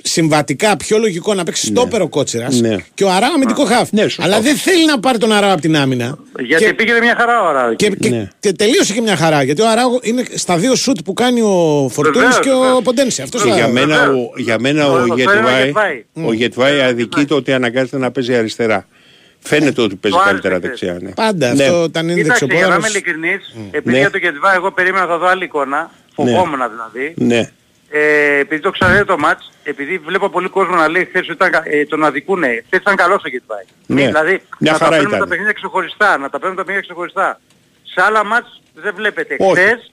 [0.05, 1.79] συμβατικά πιο λογικό να παίξει ναι.
[1.79, 2.75] στόπερο κότσερα ναι.
[2.93, 3.91] και ο Αρά αμυντικό χάφ.
[3.91, 6.17] Ναι, Αλλά δεν θέλει να πάρει τον Αρά από την άμυνα.
[6.39, 6.73] Γιατί και...
[6.73, 7.75] πήγε μια χαρά ο Αρά.
[7.75, 8.27] Και, και, ναι.
[8.39, 9.43] και, τελείωσε και μια χαρά.
[9.43, 13.21] Γιατί ο Αρά είναι στα δύο σουτ που κάνει ο Φορτούνης και ο Ποντένση.
[13.21, 13.55] Αυτός θα...
[13.55, 15.05] για, μένα, ο, για μένα ο,
[16.25, 18.87] ο Γετβάη αδικεί το ότι αναγκάζεται να παίζει αριστερά.
[19.39, 20.97] Φαίνεται ότι παίζει καλύτερα δεξιά.
[21.01, 21.11] Ναι.
[21.11, 21.63] Πάντα ναι.
[21.63, 22.67] αυτό όταν είναι δεξιοπόδαρος.
[22.67, 26.59] Για να είμαι ειλικρινής, επειδή για το Γετβάη εγώ περίμενα να δω άλλη εικόνα, φοβόμουν
[26.71, 27.13] δηλαδή.
[27.93, 31.45] Ναι ε, επειδή το ξαναδεί το μάτς, επειδή βλέπω πολύ κόσμο να λέει χθες ότι
[31.63, 33.63] ε, τον αδικούνε, χθες ήταν καλός ο Γκέτβάη.
[33.85, 34.05] Ναι.
[34.05, 37.39] Δηλαδή Μια να τα παίρνουμε τα παιχνίδια ξεχωριστά, να τα παίρνουμε τα παιχνίδια ξεχωριστά.
[37.83, 39.37] Σε άλλα μάτς δεν βλέπετε.
[39.51, 39.91] Χθες,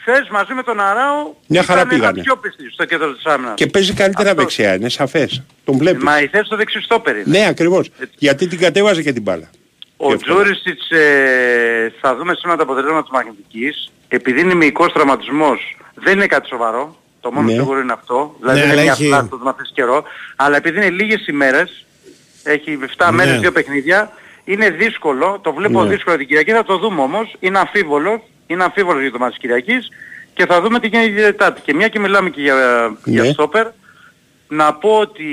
[0.00, 2.22] χθες μαζί με τον Αράο Μια χαρά πήγανε.
[2.22, 3.54] πιο πιστή στο κέντρο της άμυνας.
[3.54, 4.40] Και παίζει καλύτερα Αυτό.
[4.40, 5.42] δεξιά, είναι σαφές.
[5.64, 6.02] Τον βλέπεις.
[6.02, 7.90] Μα η θέση στο δεξιστόπερ Ναι, ακριβώς.
[7.98, 8.14] Έτσι.
[8.18, 9.50] Γιατί την κατέβαζε και την μπάλα.
[9.96, 13.90] Ο Τζούρισιτς ε, θα δούμε σήμερα το αποτελέσμα της μαγνητικής.
[14.08, 16.96] Επειδή είναι μυϊκός τραυματισμός, δεν είναι κάτι σοβαρό.
[17.26, 17.52] Το μόνο ναι.
[17.52, 18.36] σίγουρο είναι αυτό.
[18.40, 19.06] Δηλαδή ναι, είναι μια έχει...
[19.06, 20.02] φλάστα να πεις καιρό.
[20.36, 21.84] Αλλά επειδή είναι λίγες ημέρες,
[22.42, 23.12] έχει 7 ναι.
[23.12, 24.12] μέρες, δύο παιχνίδια,
[24.44, 25.88] είναι δύσκολο, το βλέπω ναι.
[25.88, 29.40] δύσκολο την Κυριακή, θα το δούμε όμως, είναι αμφίβολος, είναι αμφίβολος για το μάτι της
[29.40, 29.88] Κυριακής
[30.34, 31.60] και θα δούμε τι γίνεται την Τετάρτη.
[31.60, 32.54] Και μια και μιλάμε και για,
[33.04, 33.20] ναι.
[33.20, 33.66] για στόπερ,
[34.48, 35.24] να πω ότι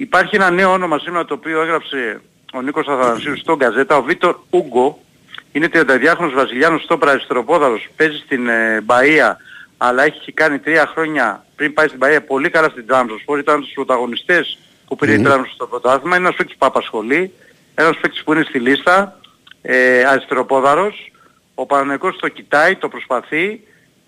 [0.00, 2.20] υπάρχει ένα νέο όνομα σήμερα το οποίο έγραψε
[2.52, 4.98] ο Νίκος Αθανασίου στον Καζέτα, ο Βίτορ Ούγκο,
[5.52, 9.36] είναι 32χρονος Βασιλιάνος στο αριστεροπόδαρος, παίζει στην ε, Μπαΐα
[9.84, 13.64] αλλά έχει κάνει τρία χρόνια πριν πάει στην Παγία πολύ καλά στην Τραμπζοσπορ, ήταν από
[13.64, 15.44] τους πρωταγωνιστές που πήρε mm-hmm.
[15.46, 17.32] η στο πρωτάθλημα, είναι ένας παίκτης που απασχολεί,
[17.74, 19.20] ένας παίκτης που είναι στη λίστα,
[19.62, 21.12] ε, αριστεροπόδαρος,
[21.54, 23.60] ο Παναγικός το κοιτάει, το προσπαθεί,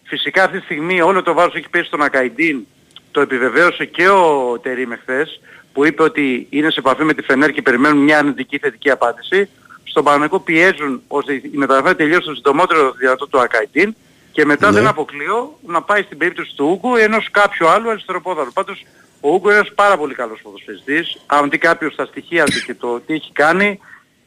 [0.02, 2.66] φυσικά αυτή τη στιγμή όλο το βάρος έχει πέσει στον Ακαϊντίν,
[3.10, 5.40] το επιβεβαίωσε και ο Τερίμ εχθές,
[5.72, 9.48] που είπε ότι είναι σε επαφή με τη Φενέρ και περιμένουν μια αρνητική θετική απάντηση.
[9.84, 13.94] Στον Παναγικό πιέζουν ώστε η μεταγραφή τελειώσει το συντομότερο δυνατό του Ακαϊντίν
[14.34, 14.78] και μετά ναι.
[14.78, 18.52] δεν αποκλείω να πάει στην περίπτωση του Ούγκου ενός κάποιου άλλου αριστεροπόδαρου.
[18.52, 18.84] Πάντως
[19.20, 21.16] ο Ούγκου είναι ένας πάρα πολύ καλός ποδοσφαιριστής.
[21.26, 23.80] Αν δει κάποιος στα στοιχεία του και το τι έχει κάνει,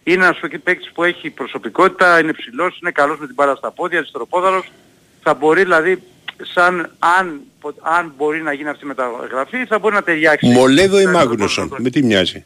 [0.04, 3.98] είναι ένας παίκτης που έχει προσωπικότητα, είναι ψηλός, είναι καλός με την μπάλα στα πόδια,
[3.98, 4.72] αριστεροπόδαρος.
[5.24, 6.04] Θα μπορεί δηλαδή,
[6.54, 7.42] σαν, αν,
[7.82, 10.48] αν μπορεί να γίνει αυτή η μεταγραφή, θα μπορεί να ταιριάξει.
[10.48, 12.46] Μολέδο ή Μάγνουσον, με τι μοιάζει;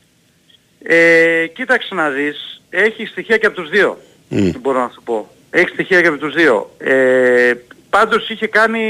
[0.84, 3.98] Ε, κοίταξε να δεις, έχει στοιχεία και από τους δύο,
[4.32, 4.52] mm.
[4.62, 5.30] μπορώ να σου πω.
[5.54, 6.76] Έχεις στοιχεία και από τους δύο.
[6.78, 7.54] Ε,
[7.90, 8.82] πάντως είχε κάνει,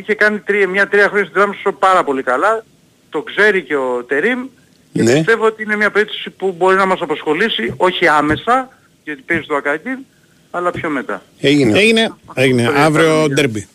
[0.00, 2.64] είχε κάνει τρία, μια τρία χρόνια στην Τράμψο πάρα πολύ καλά.
[3.10, 4.46] Το ξέρει και ο Τερίμ.
[4.92, 5.12] Και ναι.
[5.12, 8.68] πιστεύω ότι είναι μια περίπτωση που μπορεί να μας απασχολήσει, όχι άμεσα,
[9.04, 10.06] γιατί παίζει το Ακάκη,
[10.50, 11.22] αλλά πιο μετά.
[11.40, 11.78] Έγινε.
[11.78, 12.14] Έγινε.
[12.34, 12.72] Έγινε.
[12.76, 13.68] Αύριο ντερμπι.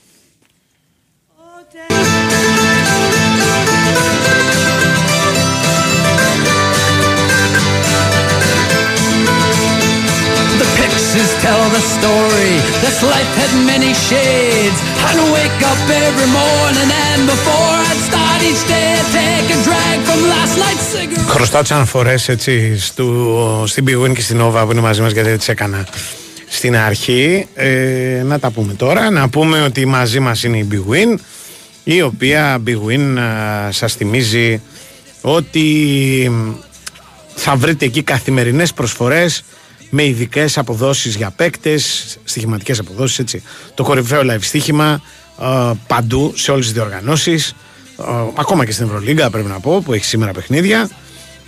[11.45, 12.53] Tell the story.
[12.85, 14.79] This life had many shades.
[15.07, 19.97] I'd wake up every morning and before I'd start each day I'd take a drag
[20.07, 21.29] from last night's cigarette.
[21.29, 25.29] Χρωστάω τις αναφορές έτσι στο, στην Big και στην Nova που είναι μαζί μας γιατί
[25.29, 25.87] έτσι έκανα
[26.47, 27.47] στην αρχή.
[27.53, 29.09] Ε, να τα πούμε τώρα.
[29.09, 31.15] Να πούμε ότι μαζί μας είναι η Big Win
[31.83, 34.61] η οποία Big Win α, σας θυμίζει
[35.21, 36.31] ότι
[37.35, 39.43] θα βρείτε εκεί καθημερινές προσφορές
[39.93, 43.43] με ειδικές αποδόσεις για παίκτες, στοιχηματικές αποδόσεις, έτσι.
[43.73, 45.01] Το κορυφαίο live στοίχημα
[45.41, 47.55] ε, παντού σε όλες τις διοργανώσεις.
[47.99, 48.03] Ε,
[48.35, 50.89] ακόμα και στην Ευρωλίγκα πρέπει να πω που έχει σήμερα παιχνίδια.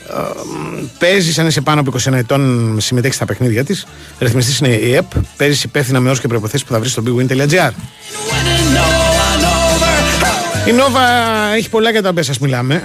[0.09, 3.85] Ε, παίζεις αν είσαι πάνω από 21 ετών, συμμετέχεις στα παιχνίδια της.
[4.19, 5.11] Ρυθμιστής είναι η ΕΠ.
[5.37, 7.71] Παίζει υπεύθυνα με όρους και προποθέσει που θα βρεις στο bigwin.gr.
[10.67, 11.01] Η Νόβα
[11.55, 12.81] έχει πολλά για τα οποία σας μιλάμε.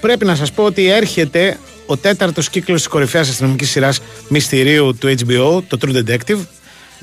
[0.00, 1.58] Πρέπει να σας πω ότι έρχεται
[1.90, 6.38] ο τέταρτος κύκλος της κορυφαίας αστυνομικής σειράς μυστηρίου του HBO, το True Detective.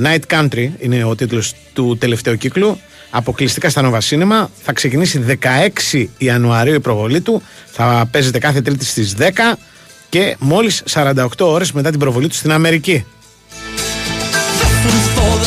[0.04, 2.80] Night Country είναι ο τίτλος του τελευταίου κύκλου.
[3.10, 4.48] Αποκλειστικά στα Nova Cinema.
[4.62, 5.40] Θα ξεκινήσει
[5.92, 7.42] 16 Ιανουαρίου η προβολή του.
[7.66, 9.58] Θα παίζεται κάθε Τρίτη στις 10
[10.10, 13.06] και μόλις 48 ώρες μετά την προβολή του στην Αμερική.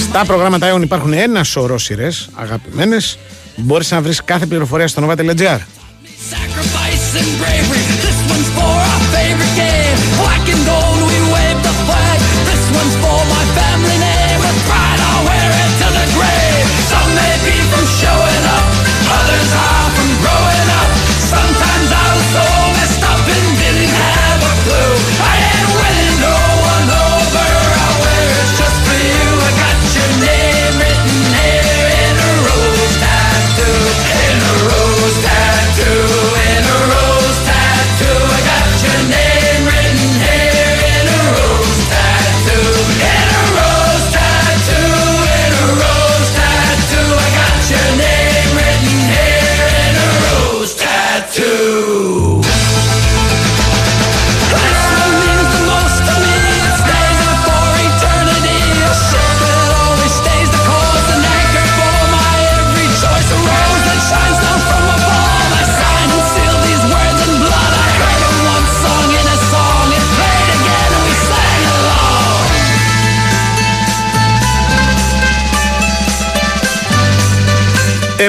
[0.08, 3.18] Στα προγράμματα Aeon υπάρχουν ένα σωρό σειρές αγαπημένες.
[3.56, 5.58] Μπορείς να βρεις κάθε πληροφορία στο nova.gr.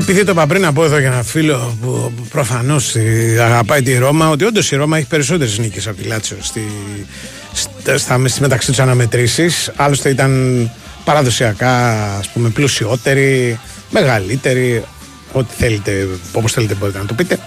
[0.02, 2.96] επειδή το είπα πριν να πω εδώ για ένα φίλο που προφανώς
[3.40, 6.62] αγαπάει τη Ρώμα, ότι όντως η Ρώμα έχει περισσότερες νίκες από τη Λάτσιο στη,
[7.96, 9.72] στα, μεταξύ τους αναμετρήσεις.
[9.76, 10.72] Άλλωστε ήταν
[11.04, 14.84] παραδοσιακά ας πούμε, πλουσιότερη, μεγαλύτερη,
[15.32, 17.40] ό,τι θέλετε, όπως θέλετε μπορείτε να το πείτε.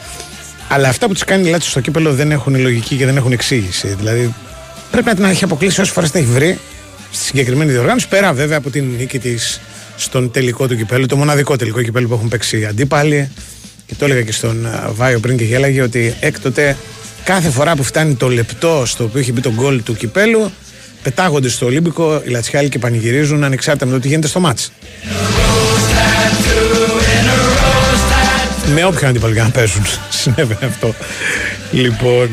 [0.68, 3.32] Αλλά αυτά που του κάνει η Λάτσιο στο κύπελο δεν έχουν λογική και δεν έχουν
[3.32, 3.88] εξήγηση.
[3.98, 4.34] Δηλαδή
[4.90, 6.58] πρέπει να την έχει αποκλείσει όσες φορές την έχει βρει
[7.10, 8.08] στη συγκεκριμένη διοργάνωση.
[8.08, 9.60] Πέρα βέβαια από την νίκη της
[9.96, 13.30] στον τελικό του κυπέλου, το μοναδικό τελικό κυπέλου που έχουν παίξει οι αντίπαλοι.
[13.86, 16.76] Και το έλεγα και στον Βάιο πριν και γέλαγε ότι έκτοτε
[17.24, 20.50] κάθε φορά που φτάνει το λεπτό στο οποίο έχει μπει το γκολ του κυπέλου,
[21.02, 24.72] πετάγονται στο Ολύμπικο οι Λατσιάλοι και πανηγυρίζουν ανεξάρτητα με το τι γίνεται στο μάτς.
[28.74, 29.82] Με όποιον αντίπαλο να παίζουν.
[30.20, 30.94] Συνέβαινε αυτό.
[31.72, 32.28] Λοιπόν.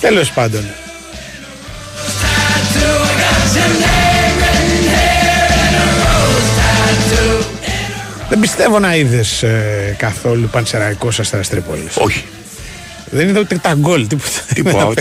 [0.00, 0.64] Τέλος πάντων.
[8.44, 11.96] Πιστεύω να είδες ε, καθόλου πανσεραϊκός αστέρας Τρίπολης.
[11.96, 12.24] Όχι.
[13.10, 14.40] Δεν είδα ούτε τα γκολ, τίποτα.
[14.54, 14.92] Τίποτα,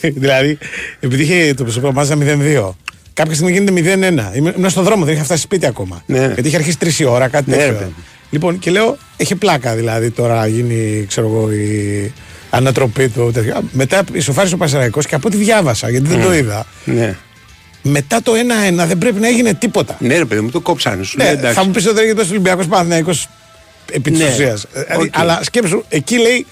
[0.00, 0.58] δηλαδή,
[1.00, 2.70] επειδή είχε το προσωπικό μάζα 0-2,
[3.14, 4.36] κάποια στιγμή γίνεται 0-1.
[4.36, 6.02] Ήμουν στον δρόμο, δεν είχα φτάσει σπίτι ακόμα.
[6.06, 6.26] Ναι.
[6.26, 7.92] Γιατί είχε αρχίσει 3 η ώρα, κάτι ναι, τέτοιο.
[8.30, 12.12] Λοιπόν, και λέω, έχει πλάκα δηλαδή τώρα γίνει, ξέρω εγώ, η
[12.50, 13.30] ανατροπή του.
[13.32, 13.62] Τέτοιο.
[13.72, 16.66] Μετά ισοφάρισε ο Πασαραϊκό και από ό,τι διάβασα, γιατί δεν το είδα.
[16.84, 17.16] Ναι
[17.82, 19.96] μετά το 1-1 δεν πρέπει να έγινε τίποτα.
[19.98, 21.02] Ναι, ρε παιδί μου, το κόψανε.
[21.14, 23.10] Ναι, θα μου πεις ότι δεν έγινε τόσο Ολυμπιακός Παναθυναϊκό
[23.92, 24.66] επί της ναι, ουσίας.
[24.74, 25.08] Okay.
[25.10, 26.46] Αλλά σκέψου, εκεί λέει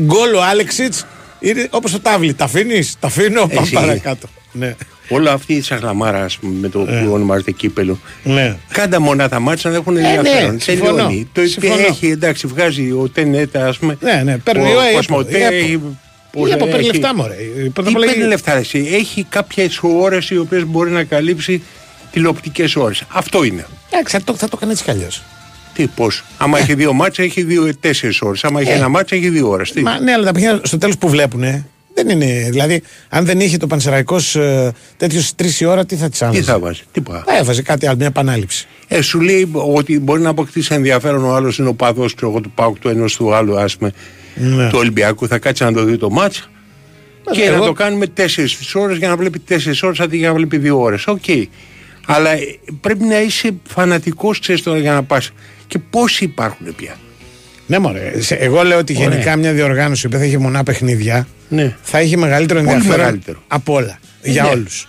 [0.00, 1.06] γκολ ο Άλεξιτς
[1.40, 2.34] είναι όπως το τάβλι.
[2.34, 4.28] Τα αφήνεις, τα αφήνω, πάμε παρακάτω.
[4.52, 4.76] Ναι.
[5.08, 7.02] Όλα αυτή η σαγλαμάρα με το ναι.
[7.02, 7.98] που ονομάζεται κύπελο.
[8.22, 8.56] Ναι.
[8.72, 10.52] Κάντα μονά τα μάτια να έχουν ενδιαφέρον.
[10.52, 11.28] Ναι, Τελειώνει.
[11.32, 11.40] Το
[11.88, 13.96] έχει, εντάξει, βγάζει ο Τενέτα, ας πούμε.
[14.00, 14.78] Ναι, ναι, παίρνει ο,
[15.16, 15.24] ο,
[16.34, 17.34] Πώς από παίρνει λεφτά, μωρέ.
[17.84, 21.62] Τι παίρνει λεφτά, εσύ; Έχει κάποιες ώρες οι οποίες μπορεί να καλύψει
[22.10, 23.02] τηλεοπτικές ώρες.
[23.08, 23.66] Αυτό είναι.
[23.90, 25.22] Εντάξει, θα το, θα το κάνει έτσι κι αλλιώς.
[25.74, 28.44] Τι, πώς; Άμα έχει δύο μάτσα, έχει δύο τέσσερις ώρες.
[28.44, 28.74] Άμα έχει ε.
[28.74, 29.72] ένα μάτσα, έχει δύο ώρες.
[30.02, 31.64] Ναι, αλλά τα παιχνίδια στο τέλος που βλέπουν,
[31.94, 32.48] δεν είναι.
[32.50, 36.44] Δηλαδή, αν δεν είχε το Πανσεραϊκός ε, τέτοιος τρεις ώρα, τι θα τη άλλαζε; Τι
[36.44, 37.22] θα βάζει, τι πά.
[37.26, 38.66] Θα έβαζε κάτι άλλο, μια επανάληψη.
[38.88, 42.78] Ε, σου λέει ότι μπορεί να αποκτήσει ενδιαφέρον ο άλλος είναι ο παδός του Πάουκ
[42.78, 43.92] του ενός του άλλου, ας πούμε
[44.34, 44.68] ναι.
[44.68, 45.28] του Ολυμπιακού.
[45.28, 46.44] Θα κάτσει να το δει το ματς
[47.30, 47.56] και εγώ...
[47.58, 50.80] να το κάνουμε τέσσερις ώρες για να βλέπει τέσσερις ώρες αντί για να βλέπει δύο
[50.80, 51.06] ώρες.
[51.06, 51.22] OK.
[51.26, 51.44] Okay.
[52.06, 55.30] Αλλά ε, πρέπει να είσαι φανατικός, ξέρεις τώρα για να πας.
[55.66, 56.96] Και πόσοι υπάρχουν πια.
[57.66, 58.12] Ναι, μωρέ.
[58.28, 59.08] Εγώ λέω ότι Ωραία.
[59.08, 61.76] γενικά μια διοργάνωση που θα έχει μονά παιχνίδια ναι.
[61.82, 63.42] θα έχει μεγαλύτερο ενδιαφέρον μεγαλύτερο.
[63.48, 63.98] από όλα.
[64.22, 64.48] Ε, για ναι.
[64.48, 64.88] όλους.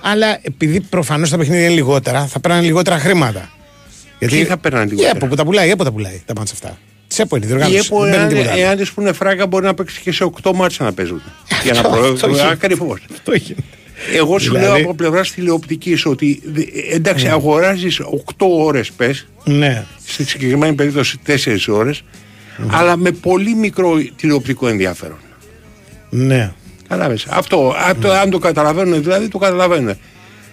[0.00, 3.50] Αλλά επειδή προφανώς τα παιχνίδια είναι λιγότερα, θα παίρνουν λιγότερα χρήματα.
[4.18, 6.54] Γιατί θα παίρνουν λιγότερα; Η ΕΠΟ που τα πουλάει, η ΕΠΟ τα πουλάει τα μάτσα
[6.54, 6.78] αυτά.
[7.08, 7.76] Τσέπο είναι, διοργάνωση.
[7.76, 10.92] Η ΕΠΟ, εάν, εάν της πούνε φράγκα, μπορεί να παίξει και σε 8 μάτσα να
[10.92, 11.22] παίζουν.
[11.62, 12.40] για να προωθούν.
[12.40, 12.98] Ακριβώ.
[14.14, 14.66] Εγώ σου δηλαδή...
[14.66, 16.42] λέω από πλευράς τηλεοπτικής ότι
[16.92, 17.30] εντάξει, ναι.
[17.30, 19.26] αγοράζεις 8 ώρες πες.
[19.44, 19.84] Ναι.
[20.06, 22.02] Στη συγκεκριμένη περίπτωση 4 ώρες.
[22.56, 22.66] Ναι.
[22.70, 25.18] Αλλά με πολύ μικρό τηλεοπτικό ενδιαφέρον.
[26.10, 26.52] Ναι.
[26.82, 27.26] Κατάλαβες.
[27.28, 28.08] Αυτό, ναι.
[28.08, 29.94] αν το καταλαβαίνουν δηλαδή, το καταλαβαίνουν.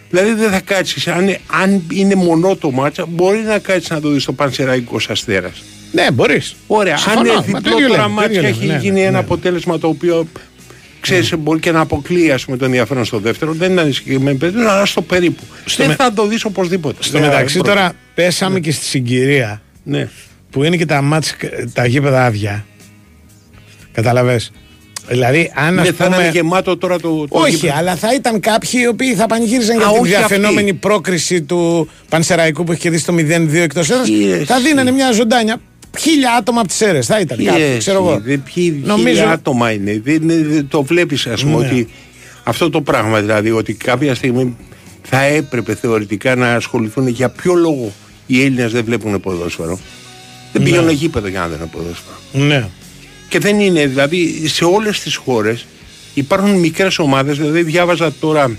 [0.09, 1.07] Δηλαδή δεν θα κάτσεις.
[1.07, 5.63] Αν, αν είναι μονό το μάτσα, μπορεί να κάτσεις να το δεις στο Πανσεραϊκός Αστέρας.
[5.93, 6.55] Ναι, μπορείς.
[6.67, 6.97] Ωραία.
[7.17, 9.17] αν είναι διπλό τώρα μάτσα έχει ναι, γίνει ναι, ένα ναι.
[9.17, 10.27] αποτέλεσμα το οποίο
[10.99, 11.37] ξέρεις, mm.
[11.39, 13.53] μπορεί και να αποκλείει ας πούμε, το ενδιαφέρον στο δεύτερο.
[13.53, 15.43] Δεν είναι συγκεκριμένη περίπτωση, αλλά στο περίπου.
[15.65, 15.95] Στο δεν με...
[15.95, 17.03] θα το δεις οπωσδήποτε.
[17.03, 20.09] Στο μεταξύ τώρα πέσαμε και στη συγκυρία ναι.
[20.49, 21.35] που είναι και τα μάτς,
[21.73, 22.65] τα γήπεδα άδεια.
[23.91, 24.51] Καταλαβες.
[25.07, 27.27] Δηλαδή, αν ναι, θα είναι γεμάτο τώρα το.
[27.27, 27.73] το όχι, γήπεδο.
[27.77, 30.73] αλλά θα ήταν κάποιοι οι οποίοι θα πανηγύριζαν για την διαφαινόμενη αυτή.
[30.73, 34.09] πρόκριση του Πανσεραϊκού που έχει κερδίσει το 0-2 εκτός έδρας.
[34.45, 35.61] Θα δίνανε μια ζωντάνια.
[35.99, 37.37] Χίλια άτομα από τις αίρες θα ήταν.
[37.39, 38.21] Yes, κάτι, ξέρω εγώ.
[38.53, 39.07] Ποιοι, Νομίζω...
[39.07, 40.01] Χίλια άτομα είναι.
[40.03, 41.65] Δεν, το βλέπεις, ας πούμε, ναι.
[41.67, 41.87] ότι
[42.43, 44.57] αυτό το πράγμα δηλαδή, ότι κάποια στιγμή
[45.01, 47.93] θα έπρεπε θεωρητικά να ασχοληθούν για ποιο λόγο
[48.25, 49.79] οι Έλληνες δεν βλέπουν ποδόσφαιρο.
[50.51, 50.69] Δεν ναι.
[50.69, 52.17] πηγαίνουν γήπεδο για να δουν ποδόσφαιρο.
[52.31, 52.67] Ναι.
[53.29, 55.65] Και δεν είναι, δηλαδή σε όλες τις χώρες
[56.13, 58.57] υπάρχουν μικρές ομάδες, δηλαδή διάβαζα τώρα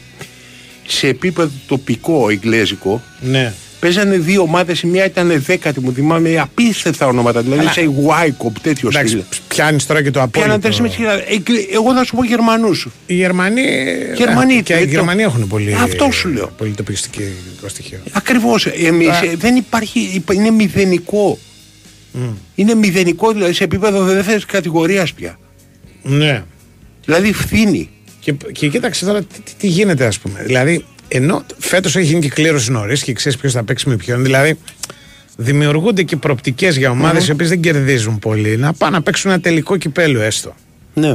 [0.87, 3.55] σε επίπεδο τοπικό, εγγλέζικο, ναι.
[3.85, 7.43] Παίζανε δύο ομάδες, η μία ήταν δέκατη, μου θυμάμαι απίστευτα ονόματα.
[7.43, 9.23] Δηλαδή σε Βάικοπ, τέτοιο στυλ.
[9.49, 10.59] Πιάνεις τώρα και το απόλυτο.
[10.59, 10.91] Πιάνει
[11.73, 12.89] Εγώ θα σου πω Γερμανούς.
[13.07, 13.63] Οι Γερμανοί.
[14.17, 15.75] Γερμανοί και οι Γερμανοί έχουν πολύ.
[15.75, 16.53] Αυτό σου λέω.
[16.57, 17.23] Πολύ τοπιστικό
[17.67, 17.99] στοιχείο.
[18.13, 18.67] Ακριβώς.
[18.67, 20.23] Εμείς δεν υπάρχει.
[20.33, 21.39] Είναι μηδενικό.
[22.15, 22.19] Mm.
[22.55, 25.39] Είναι μηδενικό δηλαδή σε επίπεδο δεύτερη κατηγορίας πια.
[26.03, 26.43] Ναι.
[27.05, 27.91] Δηλαδή φθήνει.
[28.21, 30.43] Και, και κοίταξε τώρα τι, τι γίνεται, ας πούμε.
[30.45, 30.85] Δηλαδή,
[31.17, 34.23] ενώ φέτος έχει γίνει και κλήρωση νωρίς και ξέρεις ποιος θα παίξει με ποιον.
[34.23, 34.59] Δηλαδή,
[35.37, 37.29] δημιουργούνται και προπτικές για ομάδες mm-hmm.
[37.29, 40.55] οι οποίες δεν κερδίζουν πολύ να πάνε να παίξουν ένα τελικό κυπέλο έστω.
[40.95, 41.15] Ναι.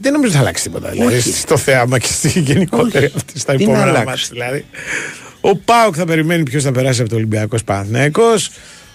[0.00, 0.90] Δεν νομίζω ότι θα αλλάξει τίποτα.
[0.90, 4.26] Δηλαδή, στο θέαμα και στη γενικότερη αυτή στα επόμενα μάτια.
[4.30, 4.64] Δηλαδή.
[5.40, 8.34] Ο Πάοκ θα περιμένει ποιος θα περάσει από το Ολυμπιακός Παναθυναϊκό.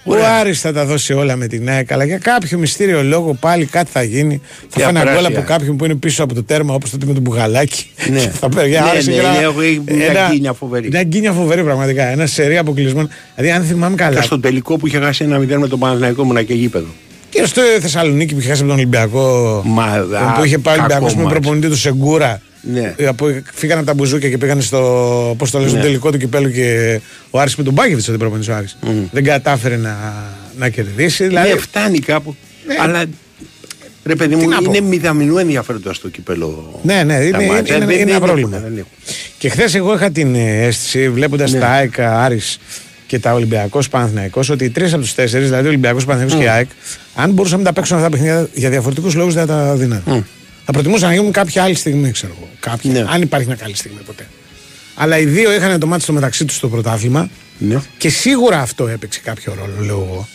[0.03, 3.65] Ο Άρης θα τα δώσει όλα με την ΑΕΚ, αλλά για κάποιο μυστήριο λόγο πάλι
[3.65, 4.41] κάτι θα γίνει.
[4.69, 7.21] Θα φάνε γκολ από κάποιον που είναι πίσω από το τέρμα, όπως τότε με τον
[7.21, 7.85] Μπουγαλάκη.
[8.09, 8.71] Ναι, θα παίρνει.
[8.71, 10.87] ναι, ναι, ναι, μια γκίνια φοβερή.
[10.87, 12.03] Μια γκίνια φοβερή πραγματικά.
[12.03, 13.09] Ένα σερή αποκλεισμών.
[13.35, 14.19] Δηλαδή, αν θυμάμαι καλά.
[14.19, 16.87] Και στο τελικό που είχε χάσει ένα μηδέν με τον Παναθηναϊκό μου και γήπεδο.
[17.29, 19.61] Και στο Θεσσαλονίκη που είχε χάσει από τον Ολυμπιακό.
[19.65, 20.05] Μα,
[20.37, 22.41] που είχε πάει ο Ολυμπιακός με προπονητή του Σεγκούρα.
[22.61, 22.93] Ναι.
[23.15, 25.81] Που φύγανε από τα μπουζούκια και πήγαν στο, πώς το λες, ναι.
[25.81, 26.99] τελικό του κυπέλου και
[27.29, 28.77] ο Άρης με τον Μπάκεβιτς ο προπονητής ο Άρης.
[28.83, 28.87] Mm.
[29.11, 30.23] Δεν κατάφερε να,
[30.57, 31.27] να κερδίσει.
[31.27, 31.49] Δηλαδή...
[31.49, 32.35] Ναι, φτάνει κάπου.
[32.67, 32.75] Ναι.
[32.81, 33.03] Αλλά
[34.03, 36.79] Ρε παιδί μου, είναι μηδαμινού ενδιαφέροντα το κυπέλο.
[36.83, 38.63] Ναι, ναι, είναι, είναι, είναι, είναι, είναι ένα πρόβλημα.
[39.37, 41.59] Και χθες εγώ είχα την αίσθηση, βλέποντας ναι.
[41.59, 42.59] τα ΑΕΚ, Άρης
[43.07, 46.43] και τα Ολυμπιακός Παναθυναϊκό, ότι οι τρεις από τους τέσσερις, δηλαδή Ολυμπιακός Παναθυναϊκό mm.
[46.43, 46.69] και ΑΕΚ,
[47.15, 50.03] αν μπορούσαμε να τα παίξουν αυτά τα παιχνίδια για διαφορετικούς λόγους, δεν θα τα δίνανε.
[50.07, 50.21] Mm.
[50.65, 52.49] Θα προτιμούσα να γίνουν κάποια άλλη στιγμή, ξέρω εγώ.
[52.59, 53.05] Κάποια, ναι.
[53.09, 54.27] Αν υπάρχει μια καλή στιγμή ποτέ.
[54.95, 57.81] Αλλά οι δύο είχαν το μάτι στο μεταξύ τους στο πρωτάθλημα ναι.
[57.97, 60.27] και σίγουρα αυτό έπαιξε κάποιο ρόλο, λέω εγώ.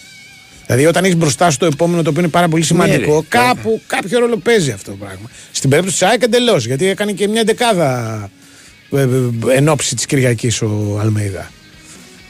[0.66, 3.27] Δηλαδή, όταν έχεις μπροστά σου το επόμενο το οποίο είναι πάρα πολύ ναι, σημαντικό, ναι,
[3.29, 5.31] κάπου κάποιο ρόλο παίζει αυτό το πράγμα.
[5.51, 8.31] Στην περίπτωση της ΑΕΚ εντελώς, γιατί έκανε και μια δεκάδα
[8.93, 9.07] ε, ε,
[9.57, 11.51] εν ώψη της Κυριακής ο Αλμέιδα.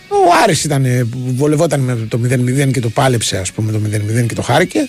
[0.08, 3.80] Ο Άρης ήταν, βολευόταν με το 0-0 και το πάλεψε, ας πούμε, το
[4.22, 4.88] 0-0 και το χάρηκε.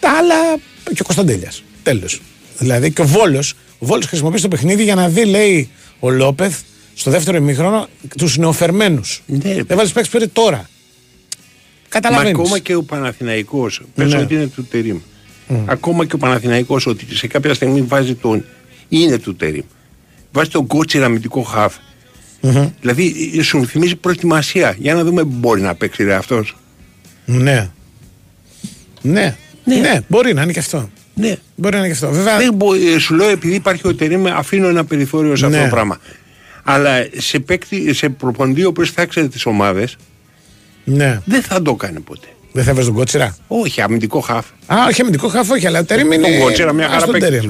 [0.00, 0.34] Τα άλλα
[0.84, 1.62] και ο Κωνσταντέλιας.
[1.82, 2.20] Τέλος.
[2.58, 3.54] Δηλαδή και ο Βόλος.
[3.78, 5.70] Ο Βόλος χρησιμοποιεί το παιχνίδι για να δει, λέει
[6.00, 6.60] ο Λόπεθ,
[6.94, 9.22] στο δεύτερο ημίχρονο, τους νεοφερμένους.
[9.26, 10.68] Ναι, Δεν βάλει παίξεις περί τώρα.
[11.88, 12.36] Καταλαβαίνεις.
[12.36, 14.04] Μα ακόμα και ο Παναθηναϊκός, ναι.
[14.04, 14.98] πες ότι είναι του Τερίμ.
[15.48, 15.54] Mm.
[15.66, 18.44] Ακόμα και ο Παναθηναϊκός ότι σε κάποια στιγμή βάζει τον.
[18.88, 19.64] είναι του Τερίμ.
[20.32, 21.76] Βάζει τον κότσιρα αμυντικό χαφ.
[22.42, 22.70] Mm-hmm.
[22.80, 24.76] Δηλαδή σου θυμίζει προετοιμασία.
[24.78, 26.56] Για να δούμε μπορεί να παίξει ρε αυτός.
[27.24, 27.70] Ναι.
[29.02, 29.36] Ναι.
[29.64, 29.76] Ναι.
[29.76, 30.00] ναι.
[30.08, 30.90] Μπορεί να είναι και αυτό.
[31.14, 31.36] Ναι.
[31.54, 32.10] Μπορεί να είναι και αυτό.
[32.10, 32.36] Βέβαια...
[32.36, 32.74] Δεν μπο...
[32.74, 35.64] Ε, σου λέω επειδή υπάρχει ο Τερίμ αφήνω ένα περιθώριο σε αυτό ναι.
[35.64, 35.98] το πράγμα.
[36.64, 39.96] Αλλά σε, παίκτη, σε προποντή ο οποίος θα ξέρει τις ομάδες,
[40.84, 41.20] ναι.
[41.24, 42.26] δεν θα το κάνει ποτέ.
[42.52, 44.46] Δεν θα βάζει τον κότσιρα; Όχι, αμυντικό χαφ.
[44.66, 46.28] Α, όχι αμυντικό χαφ, όχι, αλλά τερίμ είναι.
[46.28, 47.48] Τον κότσιρα, μια χαρά παίξει.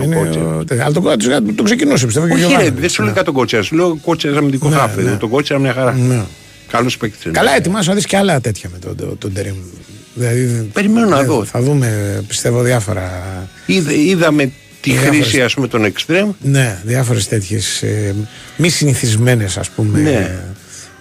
[0.71, 2.35] Αλλά τον κότσιρα τον ξεκινούσε, πιστεύω.
[2.35, 4.97] Όχι, ρε, δεν σου λέω τον κότσιρα, σου λέω κότσιρα αμυντικό ναι, χαφ.
[4.97, 5.17] Ναι.
[5.17, 5.93] Τον κότσιρα μια χαρά.
[5.93, 6.23] Ναι.
[6.71, 7.33] Καλός παίκτης.
[7.33, 9.55] Καλά, ετοιμάσου να δεις και άλλα τέτοια με τον, τον τερίμ.
[10.15, 11.45] Δηλαδή, Περιμένω να δω.
[11.45, 13.23] Θα δούμε, πιστεύω, διάφορα.
[13.67, 16.31] Είδα, είδαμε τη χρήση ας πούμε των εξτρέμ.
[16.43, 18.15] Ναι, διάφορες τέτοιες ε,
[18.57, 20.39] μη συνηθισμένες ας πούμε ναι.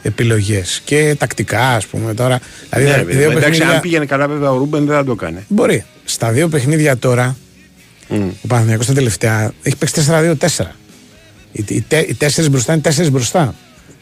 [0.02, 2.40] επιλογές και τακτικά ας πούμε τώρα.
[2.74, 3.76] Δηλαδή, ναι, δύο εντάξει, παιχνίδια...
[3.76, 5.46] αν πήγαινε καλά βέβαια ο Ρούμπεν δεν θα το κάνει.
[5.48, 5.86] Μπορεί.
[6.04, 7.38] Στα δύο παιχνίδια τώρα
[8.10, 8.30] mm.
[8.42, 10.66] ο Παναθηναϊκός τα τελευταία έχει παίξει 4-2-4.
[11.52, 13.56] Οι, οι, οι τέσσερις μπροστά είναι τέσσερις μπροστά.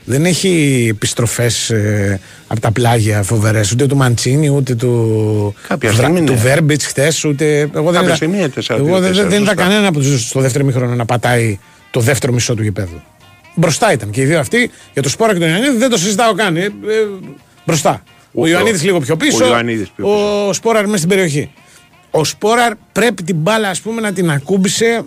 [0.09, 6.37] Δεν έχει επιστροφές ε, από τα πλάγια φοβερές ούτε του Μαντσίνη ούτε του, Κάποια του
[6.37, 7.23] Βέρμπιτς χθες.
[7.23, 7.69] Ούτε...
[7.75, 8.17] Εγώ δεν, είδα,
[8.69, 11.59] εγώ δεν, δεν είδα κανένα από τους στο δεύτερο μήχρονο να πατάει
[11.91, 13.01] το δεύτερο μισό του γηπέδου.
[13.55, 16.33] Μπροστά ήταν και οι δύο αυτοί για το Σπόρα και τον Ιωαννίδη δεν το συζητάω
[16.33, 16.57] καν.
[16.57, 16.69] Ε, ε,
[17.65, 18.03] μπροστά.
[18.31, 19.45] Ο, ο Ιωαννίδης λίγο πιο πίσω.
[19.45, 20.47] Ο, πιο πίσω.
[20.47, 21.51] ο Σπόραρ μέσα στην περιοχή.
[22.11, 25.03] Ο Σπόραρ πρέπει την μπάλα ας πούμε να την ακούμπησε.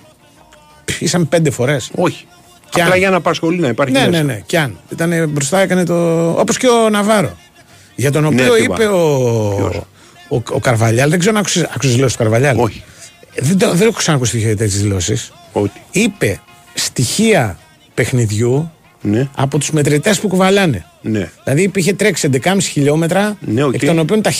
[0.98, 1.90] Ήσαν πέντε φορές.
[1.94, 2.26] Όχι.
[2.70, 2.98] Και Απλά αν...
[2.98, 3.92] για να απασχολεί να υπάρχει.
[3.92, 4.42] Ναι, ναι, ναι.
[4.46, 4.78] Και αν.
[4.92, 6.28] Ήταν μπροστά, έκανε το.
[6.30, 7.36] Όπως και ο Ναβάρο.
[7.94, 9.02] Για τον οποίο ναι, είπε ο...
[10.28, 11.10] ο, ο, Καρβαλιάλ.
[11.10, 12.58] Δεν ξέρω αν άκουσε τις δηλώσεις του Καρβαλιάλ.
[12.58, 12.82] Όχι.
[13.38, 15.32] Δεν, το, δεν έχω ξανακούσει τέτοιε δηλώσεις.
[15.90, 16.40] Είπε
[16.74, 17.58] στοιχεία
[17.94, 19.28] παιχνιδιού ναι.
[19.34, 20.84] από τους μετρητές που κουβαλάνε.
[21.02, 21.30] Ναι.
[21.44, 23.74] Δηλαδή είχε τρέξει 11,5 χιλιόμετρα, ναι, okay.
[23.74, 24.32] εκ των οποίων τα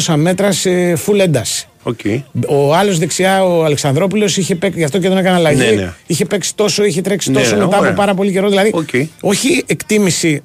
[0.00, 1.68] 1500 μέτρα σε full ένταση.
[1.84, 2.22] Okay.
[2.48, 5.58] Ο άλλος δεξιά, ο Αλεξανδρόπουλος, είχε παίξει, γι' αυτό και δεν έκανε αλλαγή.
[5.58, 5.92] Ναι, ναι.
[6.06, 7.90] Είχε παίξει τόσο, είχε τρέξει ναι, τόσο ναι, μετά ωραία.
[7.90, 8.48] από πάρα πολύ καιρό.
[8.48, 9.06] Δηλαδή, okay.
[9.20, 10.42] όχι εκτίμηση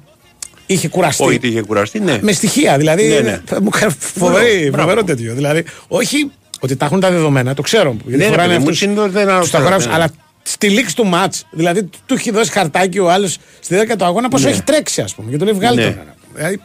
[0.66, 1.22] είχε κουραστεί.
[1.22, 2.18] Όχι, είχε κουραστεί, ναι.
[2.22, 3.08] Με στοιχεία, δηλαδή.
[3.08, 3.40] Ναι, ναι.
[3.62, 5.34] Μου φοβερή, φοβερό τέτοιο.
[5.34, 6.30] Δηλαδή, όχι
[6.60, 7.96] ότι τα έχουν τα δεδομένα, το ξέρω.
[8.06, 9.86] Γιατί ναι, φοράνε αυτούς.
[9.86, 10.10] Αλλά
[10.42, 14.28] στη λήξη του ματ, δηλαδή του έχει δώσει χαρτάκι ο άλλος στη δέκα του αγώνα
[14.28, 14.50] πόσο Ναι.
[14.50, 15.30] έχει τρέξει, ας πούμε.
[15.30, 15.82] Και τον λέει βγάλει Ναι.
[15.84, 15.94] τον.
[16.34, 16.60] Δηλαδή,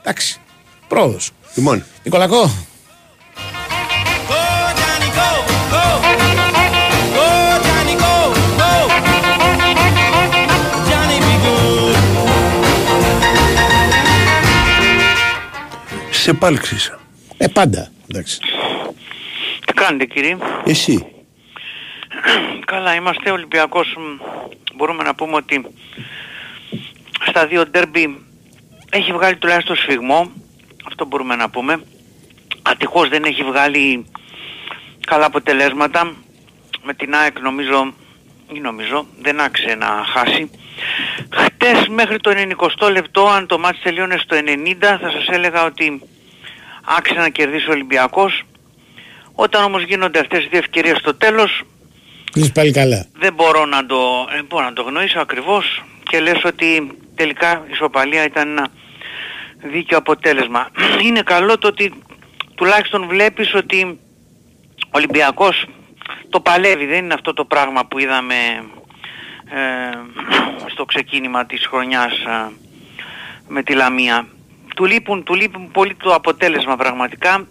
[0.00, 0.40] εντάξει.
[0.88, 1.30] Πρόοδος.
[1.54, 2.50] Λοιπόν, Νικολακό.
[16.22, 16.92] Σε επάλξεις.
[17.36, 17.92] Ε, πάντα.
[18.10, 18.38] Εντάξει.
[19.66, 21.06] Τι κάνετε κύριε; Εσύ.
[22.66, 23.94] Καλά είμαστε Ολυμπιακός.
[23.96, 24.22] μ,
[24.74, 25.66] Μπορούμε να πούμε ότι
[27.26, 28.24] στα δύο ντέρμπι
[28.90, 30.30] έχει βγάλει τουλάχιστον σφιγμό.
[30.86, 31.82] Αυτό μπορούμε να πούμε.
[32.62, 34.06] Ατυχώς δεν έχει βγάλει
[35.06, 36.12] καλά αποτελέσματα.
[36.82, 37.92] Με την ΑΕΚ νομίζω
[38.52, 40.50] ή νομίζω δεν άξιζε να χάσει.
[41.34, 42.30] Χτες μέχρι το
[42.78, 46.02] 90 λεπτό αν το μάτς τελείωνε στο 90 θα σας έλεγα ότι
[46.84, 48.42] άξιζε να κερδίσει ο Ολυμπιακός.
[49.34, 51.62] Όταν όμως γίνονται αυτές οι δύο ευκαιρίες στο τέλος
[52.34, 53.06] Είσαι πάλι καλά.
[53.18, 55.82] δεν μπορώ να το, δεν μπορώ να το γνωρίσω ακριβώς.
[56.02, 58.68] και λες ότι τελικά η ισοπαλία ήταν ένα
[59.72, 60.68] δίκαιο αποτέλεσμα.
[61.06, 61.92] Είναι καλό το ότι
[62.54, 63.98] τουλάχιστον βλέπεις ότι
[64.84, 65.64] ο Ολυμπιακός
[66.28, 68.34] το παλεύει, δεν είναι αυτό το πράγμα που είδαμε
[69.50, 69.98] ε,
[70.72, 72.50] στο ξεκίνημα της χρονιάς ε,
[73.48, 74.26] με τη Λαμία.
[74.76, 77.46] Του λείπουν, του λείπουν πολύ το αποτέλεσμα πραγματικά.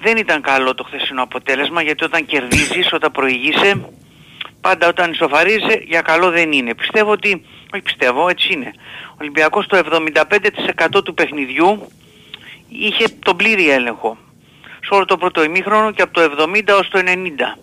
[0.00, 3.90] Δεν ήταν καλό το χθεσινό αποτέλεσμα γιατί όταν κερδίζεις, όταν προηγείσαι,
[4.60, 6.74] πάντα όταν ισοφαρίζεσαι για καλό δεν είναι.
[6.74, 8.72] Πιστεύω ότι, όχι πιστεύω, έτσι είναι.
[9.10, 9.76] Ο Ολυμπιακός το
[10.96, 11.88] 75% του παιχνιδιού
[12.68, 14.16] είχε τον πλήρη έλεγχο.
[14.80, 17.58] Σε όλο το πρώτο ημίχρονο και από το 70 ως το 90.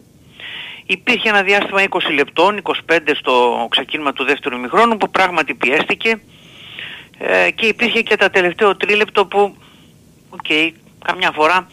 [0.86, 6.20] Υπήρχε ένα διάστημα 20 λεπτών, 25 στο ξεκίνημα του δεύτερου ημιχρόνου που πράγματι πιέστηκε
[7.18, 9.58] ε, και υπήρχε και τα τελευταίο τρίλεπτο που,
[10.30, 10.72] οκ, okay,
[11.06, 11.68] καμιά φορά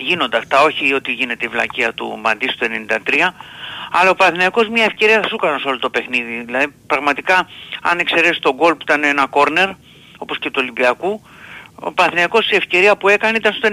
[0.00, 2.98] γίνονται αυτά, όχι ότι γίνεται η βλακεία του Μαντή στο 93,
[3.90, 6.42] αλλά ο Παναθηναϊκός μια ευκαιρία θα σου έκανε σε όλο το παιχνίδι.
[6.44, 7.48] Δηλαδή πραγματικά
[7.82, 9.68] αν εξαιρέσεις τον γκολ που ήταν ένα κόρνερ,
[10.18, 11.22] όπως και του Ολυμπιακού,
[11.86, 13.72] ο Παναθηναϊκός η ευκαιρία που έκανε ήταν στο 91.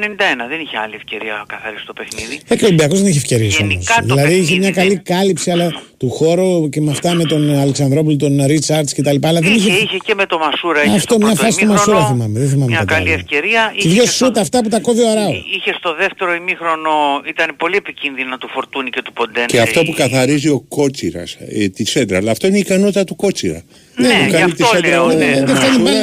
[0.49, 2.39] Δεν είχε άλλη ευκαιρία καθαρής στο παιχνίδι.
[2.47, 3.85] Ε, και ο Ολυμπιακός δεν είχε ευκαιρίες όμως.
[4.03, 8.45] Δηλαδή είχε μια καλή κάλυψη αλλά, του χώρου και με αυτά με τον Αλεξανδρόπουλο, τον
[8.45, 9.15] Ρίτσαρτς κτλ.
[9.21, 10.83] Αλλά δεν είχε, είχε, και με τον Μασούρα.
[10.83, 12.39] Είχε Αυτό μια φάση του Μασούρα θυμάμαι.
[12.39, 13.73] Δεν θυμάμαι μια καλή ευκαιρία.
[13.77, 15.33] Και δύο σούτ αυτά που τα κόβει ο Αράου.
[15.55, 16.91] Είχε στο δεύτερο ημίχρονο,
[17.27, 19.45] ήταν πολύ επικίνδυνο του Φορτούνη και του Ποντένε.
[19.45, 22.17] Και αυτό που καθαρίζει ο Κότσιρας, ε, τη σέντρα.
[22.17, 23.63] Αλλά αυτό είναι η ικανότητα του Κότσιρα.
[23.95, 25.07] Ναι, ναι γι' αυτό λέω.
[25.07, 25.43] Ναι.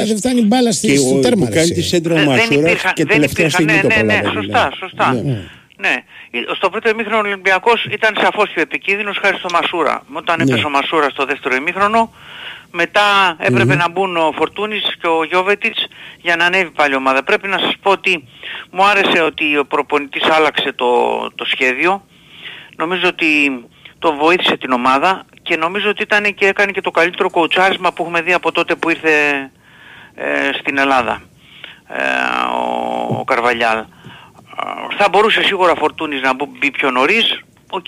[0.05, 1.45] Δεν φτάνει μπάλα στο τέρμα.
[1.45, 5.13] Που κάνει τη σέντρα ο Μασούρας και τελευταία στιγμή ναι, το ναι, ναι, σωστά, σωστά.
[5.77, 5.95] Ναι.
[6.55, 10.03] Στο πρώτο ημίχρονο ο Ολυμπιακός ήταν σαφώς πιο επικίνδυνος χάρη στο Μασούρα.
[10.13, 12.13] Όταν έπεσε ο Μασούρα στο δεύτερο ημίχρονο,
[12.71, 15.87] μετά έπρεπε να μπουν ο Φορτούνης και ο Γιόβετιτς
[16.21, 17.23] για να ανέβει πάλι η ομάδα.
[17.23, 18.23] Πρέπει να σας πω ότι
[18.71, 20.87] μου άρεσε ότι ο προπονητής άλλαξε το,
[21.35, 22.03] το σχέδιο.
[22.75, 23.25] Νομίζω ότι
[23.99, 28.03] το βοήθησε την ομάδα και νομίζω ότι ήταν και έκανε και το καλύτερο κοουτσάρισμα που
[28.03, 29.11] έχουμε δει από τότε που ήρθε
[30.15, 31.21] ε, στην Ελλάδα
[31.87, 32.01] ε,
[32.53, 33.85] ο, ο Καρβαλιάλ.
[34.97, 37.85] Θα μπορούσε σίγουρα Φορτούνης να μπει πιο νωρίς, οκ,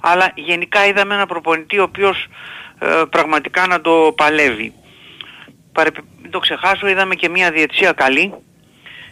[0.00, 2.26] αλλά γενικά είδαμε ένα προπονητή ο οποίος
[2.78, 4.72] ε, πραγματικά να το παλεύει.
[5.72, 5.90] Παρε,
[6.22, 8.34] μην το ξεχάσω, είδαμε και μια διετησία καλή,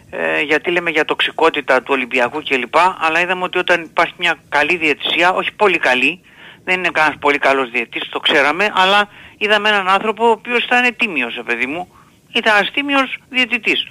[0.09, 2.75] ε, γιατί λέμε για τοξικότητα του Ολυμπιακού κλπ.
[2.99, 6.21] Αλλά είδαμε ότι όταν υπάρχει μια καλή διετησία, όχι πολύ καλή,
[6.63, 10.95] δεν είναι κανένας πολύ καλός διετής, το ξέραμε, αλλά είδαμε έναν άνθρωπο ο οποίος ήταν
[10.97, 11.87] τίμιος, παιδί μου.
[12.33, 13.87] Ήταν ένας τίμιος διαιτητής.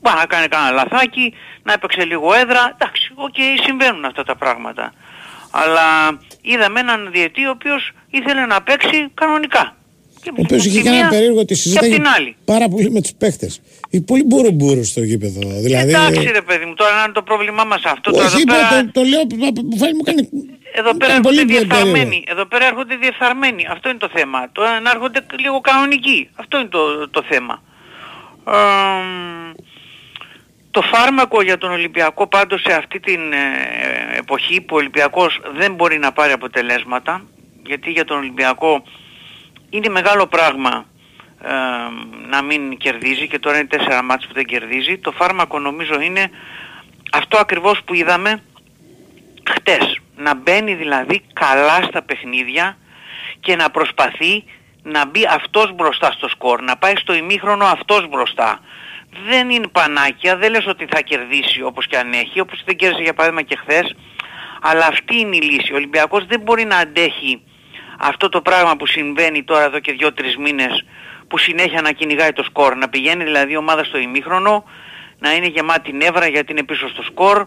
[0.00, 4.36] Μπορεί να κάνει κανένα λαθάκι, να έπαιξε λίγο έδρα, εντάξει, οκ, okay, συμβαίνουν αυτά τα
[4.36, 4.92] πράγματα.
[5.50, 9.76] Αλλά είδαμε έναν διαιτητή ο οποίος ήθελε να παίξει κανονικά.
[10.26, 12.02] Ο οποίος είχε και ένα περίεργο ότι συζήταγε
[12.44, 13.60] πάρα πολύ με τους παίχτες.
[13.90, 15.40] Είχε πολύ μπούρου μπούρου στο γήπεδο.
[15.40, 15.88] Δηλαδή...
[15.88, 18.10] Εντάξει ρε παιδί μου, τώρα να είναι το πρόβλημά μας αυτό.
[18.14, 18.68] Όχι, εδώ πέρα...
[18.84, 19.20] το, το λέω,
[19.94, 20.28] μου κάνει...
[20.72, 22.24] Εδώ πέρα έρχονται διεφθαρμένοι.
[22.26, 23.66] Εδώ πέρα έρχονται διεφθαρμένοι.
[23.70, 24.48] Αυτό είναι το θέμα.
[24.52, 26.28] Τώρα να έρχονται λίγο κανονικοί.
[26.34, 27.62] Αυτό είναι το, το θέμα.
[28.46, 28.52] Ε,
[30.70, 35.74] το φάρμακο για τον Ολυμπιακό πάντως σε αυτή την ε, εποχή που ο Ολυμπιακός δεν
[35.74, 37.22] μπορεί να πάρει αποτελέσματα
[37.66, 38.82] γιατί για τον Ολυμπιακό
[39.70, 40.86] είναι μεγάλο πράγμα
[41.42, 41.50] ε,
[42.28, 44.98] να μην κερδίζει και τώρα είναι τέσσερα μάτς που δεν κερδίζει.
[44.98, 46.30] Το φάρμακο νομίζω είναι
[47.12, 48.42] αυτό ακριβώς που είδαμε
[49.50, 50.00] χτες.
[50.16, 52.78] Να μπαίνει δηλαδή καλά στα παιχνίδια
[53.40, 54.44] και να προσπαθεί
[54.82, 58.60] να μπει αυτός μπροστά στο σκορ, να πάει στο ημίχρονο αυτός μπροστά
[59.28, 63.02] δεν είναι πανάκια, δεν λες ότι θα κερδίσει όπως και αν έχει, όπως δεν κέρδισε
[63.02, 63.94] για παράδειγμα και χθες,
[64.60, 65.72] αλλά αυτή είναι η λύση.
[65.72, 67.42] Ο Ολυμπιακός δεν μπορεί να αντέχει
[67.98, 70.84] αυτό το πράγμα που συμβαίνει τώρα εδώ και δύο-τρεις μήνες
[71.28, 74.64] που συνέχεια να κυνηγάει το σκορ, να πηγαίνει δηλαδή η ομάδα στο ημίχρονο,
[75.18, 77.46] να είναι γεμάτη νεύρα γιατί είναι πίσω στο σκορ,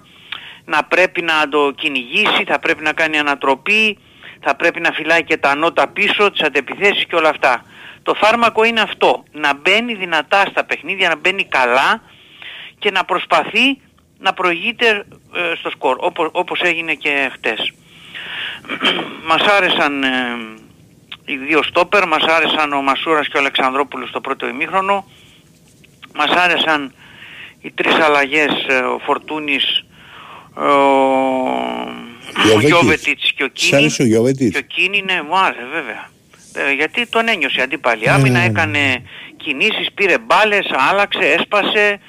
[0.65, 3.97] να πρέπει να το κυνηγήσει, θα πρέπει να κάνει ανατροπή,
[4.41, 7.65] θα πρέπει να φυλάει και τα νότα πίσω, τις αντεπιθέσεις και όλα αυτά.
[8.03, 12.01] Το φάρμακο είναι αυτό, να μπαίνει δυνατά στα παιχνίδια, να μπαίνει καλά
[12.79, 13.79] και να προσπαθεί
[14.19, 15.05] να προηγείται
[15.35, 17.73] ε, στο σκορ, όπως, όπως έγινε και χτες.
[19.29, 20.09] μας άρεσαν ε,
[21.33, 25.05] οι δύο στόπερ, μας άρεσαν ο Μασούρας και ο Αλεξανδρόπουλος στο πρώτο ημίχρονο,
[26.15, 26.93] μας άρεσαν
[27.61, 29.85] οι τρεις αλλαγές, ε, ο Φορτούνης,
[30.53, 30.71] ο,
[32.55, 33.91] ο Γιώβετιτς και ο Κίνη.
[34.51, 36.09] Και ο Κίνη, ναι, μου άρεσε βέβαια.
[36.53, 38.45] Ε, γιατί τον ένιωσε αντίπαλη άμυνα, ναι.
[38.45, 39.03] έκανε
[39.37, 41.99] κινήσεις, πήρε μπάλες, άλλαξε, έσπασε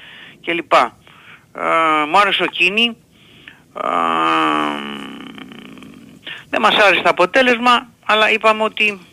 [0.45, 0.73] κλπ.
[0.73, 0.87] Ε,
[2.09, 2.97] μου άρεσε ο Κίνη.
[3.77, 3.89] Ε,
[6.51, 9.12] δεν μας άρεσε το αποτέλεσμα, αλλά είπαμε ότι ε,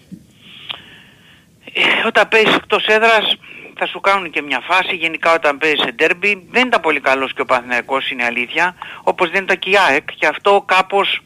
[2.05, 3.37] όταν παίζεις εκτός έδρας
[3.79, 7.33] θα σου κάνουν και μια φάση, γενικά όταν παίζεις σε ντέρμπι, δεν ήταν πολύ καλός
[7.33, 11.21] και ο Παναθηναϊκός είναι αλήθεια, όπως δεν ήταν και η ΑΕΚ και αυτό κάπως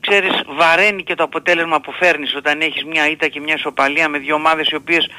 [0.00, 4.18] ξέρεις βαραίνει και το αποτέλεσμα που φέρνεις όταν έχεις μια ήττα και μια ισοπαλία με
[4.18, 5.10] δύο ομάδες οι οποίες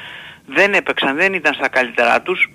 [0.46, 2.48] δεν έπαιξαν, δεν ήταν στα καλύτερά τους.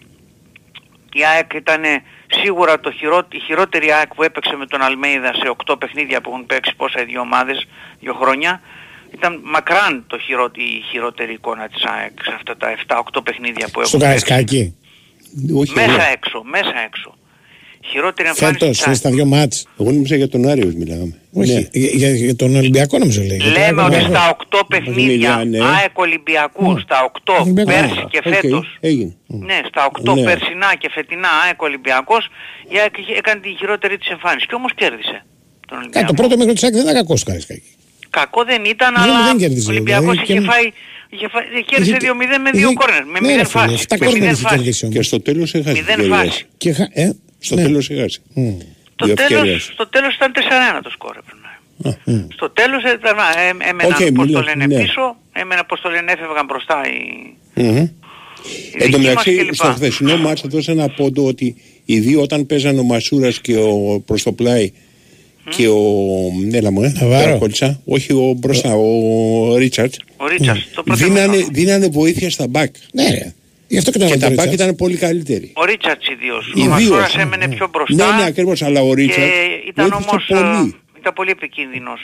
[1.13, 1.83] Η ΑΕΚ ήταν
[2.27, 6.29] σίγουρα το χειρό, η χειρότερη ΑΕΚ που έπαιξε με τον Αλμέιδα σε 8 παιχνίδια που
[6.29, 7.67] έχουν παίξει πόσα οι δύο ομάδες,
[7.99, 8.61] δύο χρόνια.
[9.13, 13.85] Ήταν μακράν το χειρό, η χειρότερη εικόνα της ΑΕΚ σε αυτά τα 7-8 παιχνίδια που
[13.85, 14.25] Στο έχουν παίξει.
[14.25, 14.75] Καραϊσκάκι.
[15.55, 17.17] Όχι, Μέσα εγώ, έξω, μέσα έξω.
[17.91, 18.95] Χειρότερη εμφάνιση Φέτος, της ΑΕΚ.
[18.95, 19.67] στα δύο μάτς.
[19.79, 21.19] εγώ νόμιζα για τον Άρη μιλάγαμε.
[21.33, 21.67] Όχι, Ναι.
[21.71, 23.35] για, για- για τον Ολυμπιακό νομίζω λέει.
[23.37, 24.15] Για τον Λέμε ότι Ολυμπιακό.
[24.15, 25.59] στα 8 παιχνίδια ναι.
[25.63, 27.71] ΑΕΚ Ολυμπιακού, στα 8 Ολυμπιακό.
[27.71, 29.15] πέρσι και Οκ, φέτος, έγινε.
[29.25, 30.23] ναι, στα 8 Ναι.
[30.23, 32.27] περσινά και φετινά ΑΕΚ Ολυμπιακός,
[32.73, 35.17] η ΑΕΚ είχε- έκανε τη χειρότερη της εμφάνιση και όμως κέρδισε
[35.67, 36.07] τον Κάτι, Ολυμπιακό.
[36.07, 37.74] το πρώτο μικρό της ΑΕΚ δεν ήταν κακός στο Καραϊσκάκι.
[38.20, 40.66] Κακό δεν ήταν, Δεν- αλλά δεν κέρδισε, ο Ολυμπιακός δηλαδή, είχε και- φάει,
[41.13, 43.80] είχε φάει, κέρδισε Είχε- 2-0 με είχε- 2 κόρνερ, με ναι, 0 ρε φίλε, φάσεις.
[43.80, 44.57] εφτά Με κόρνερ 0 είχε φάσεις.
[44.57, 45.05] κερδίσει Και όμως.
[45.11, 46.32] στο τέλος έχασε Μηδέν την ευκαιρία.
[46.32, 46.45] φάση.
[46.61, 47.05] Και χα- ε,
[47.47, 47.61] Στο ναι.
[47.63, 48.20] τέλος έχασε.
[48.34, 48.57] Μμ.
[48.99, 49.63] Το Δύο τέλος, ευκαιρίες.
[49.74, 51.49] στο τέλος ήταν 4-1 το σκόρ έπρεπε να
[52.09, 52.20] είναι.
[52.24, 52.28] μμ.
[52.38, 54.80] Στο τέλος ήταν, ε, έμεναν, Οκ, πώς το μιλάς, λένε, ναι.
[54.82, 55.03] πίσω,
[55.41, 56.99] έμεναν, πώς το λένε, έφευγαν μπροστά οι,
[57.61, 57.76] Μμμ.
[57.78, 57.91] οι
[58.84, 59.53] Εν τω δικοί μας μεταξύ, κλπ.
[59.53, 61.55] στο χθεσινό μάτς θα δώσω ένα πόντο ότι
[61.86, 64.72] οι δύο όταν παίζαν ο Μασούρας και ο προς το πλάι
[65.49, 65.81] και ο.
[66.51, 66.91] Έλα μου, ε.
[66.99, 67.23] Ναβάρο.
[67.25, 67.81] τώρα κόλλησα.
[67.85, 69.93] Όχι ο μπροστά, ο Ρίτσαρτ.
[70.17, 71.47] Ο Ρίτσαρντς, το πρώτο Δίνανε, ημίχρονο.
[71.51, 72.75] δίνανε βοήθεια στα μπακ.
[72.91, 73.33] Ναι, ρε.
[73.67, 74.63] Γι' αυτό και το Και τα έβαλε το μπακ Ρίτσαρτς.
[74.63, 75.51] ήταν πολύ καλύτεροι.
[75.55, 76.45] Ο Ρίτσαρτς ιδίως.
[76.47, 76.67] Ο Ιδίως.
[76.73, 77.95] Μασούρας έμενε πιο μπροστά.
[78.15, 80.69] Ναι, ναι, ακριβώς, αλλά ο Ρίτσαρτ Και ήταν βοήθησε όμως πολύ.
[80.69, 81.99] ε, ήταν πολύ επικίνδυνος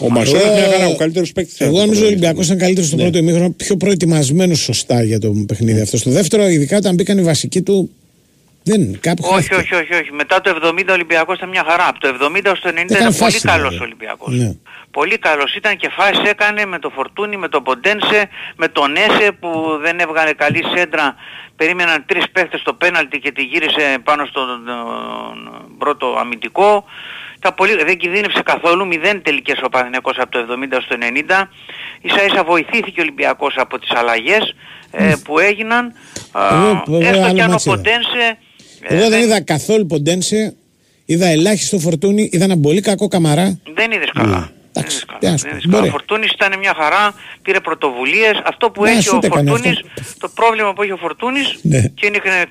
[0.00, 0.04] ο...
[0.04, 1.60] Ο Μασούρας Εγώ- μια χαρά, ο καλύτερος παίκτης.
[1.60, 3.02] Εγώ νομίζω ο Ολυμπιακός ήταν καλύτερος στο Ναι.
[3.02, 5.96] πρώτο ημίχρονο, πιο προετοιμασμένος σωστά για το παιχνίδι αυτό.
[5.96, 7.90] Στο δεύτερο, ειδικά όταν μπήκαν οι βασικοί του,
[8.62, 9.54] δεν, κάπου Όχι, χάθηκε.
[9.54, 10.12] όχι, όχι, όχι.
[10.12, 11.88] Μετά το 70 ο Ολυμπιακός ήταν μια χαρά.
[11.88, 13.80] Από το 70 ως το 90 Έκανε ήταν πολύ φάση, καλός βέβαια.
[13.80, 14.34] ο Ολυμπιακός.
[14.34, 14.52] Ναι.
[14.90, 19.32] Πολύ καλός ήταν και φάσεις έκανε με το Φορτούνι, με το Ποντένσε, με τον Έσε
[19.40, 21.14] που δεν έβγαλε καλή σέντρα.
[21.56, 26.84] Περίμεναν τρεις παίχτες στο πέναλτι και τη γύρισε πάνω στον τον πρώτο αμυντικό.
[27.40, 31.48] Τα πολύ, δεν κινδύνευσε καθόλου, μηδέν τελικές ο Παναθηναϊκός από το 70 στο 90.
[32.00, 34.54] Ίσα ίσα βοηθήθηκε ο Ολυμπιακός από τις αλλαγές
[34.90, 35.92] ε, που έγιναν.
[36.32, 37.74] Α, Εγώ- εγώ έστω άλλο και αν ο μάτς είδα.
[37.76, 38.38] Ποντένσε...
[38.82, 40.54] ε, Εγώ δεν είδα καθόλου ποντένσε,
[41.04, 43.58] είδα ελάχιστο φορτούνι, είδα ένα πολύ κακό καμαρά.
[43.74, 44.38] Δεν είδες καλά.
[44.72, 45.18] Δεν Εντάξει, είδες καλά.
[45.18, 45.76] τι να σου Δεν πω, είδες καλά.
[45.78, 45.88] μπορεί.
[45.88, 48.40] Ο Φορτούνης ήταν μια χαρά, πήρε πρωτοβουλίες.
[48.44, 50.18] Αυτό που Ναι, έχει σου ο το έκανε Φορτούνης, αυτό.
[50.18, 51.80] το πρόβλημα που έχει ο Φορτούνης Ναι.
[51.94, 52.42] και είναι εκνε-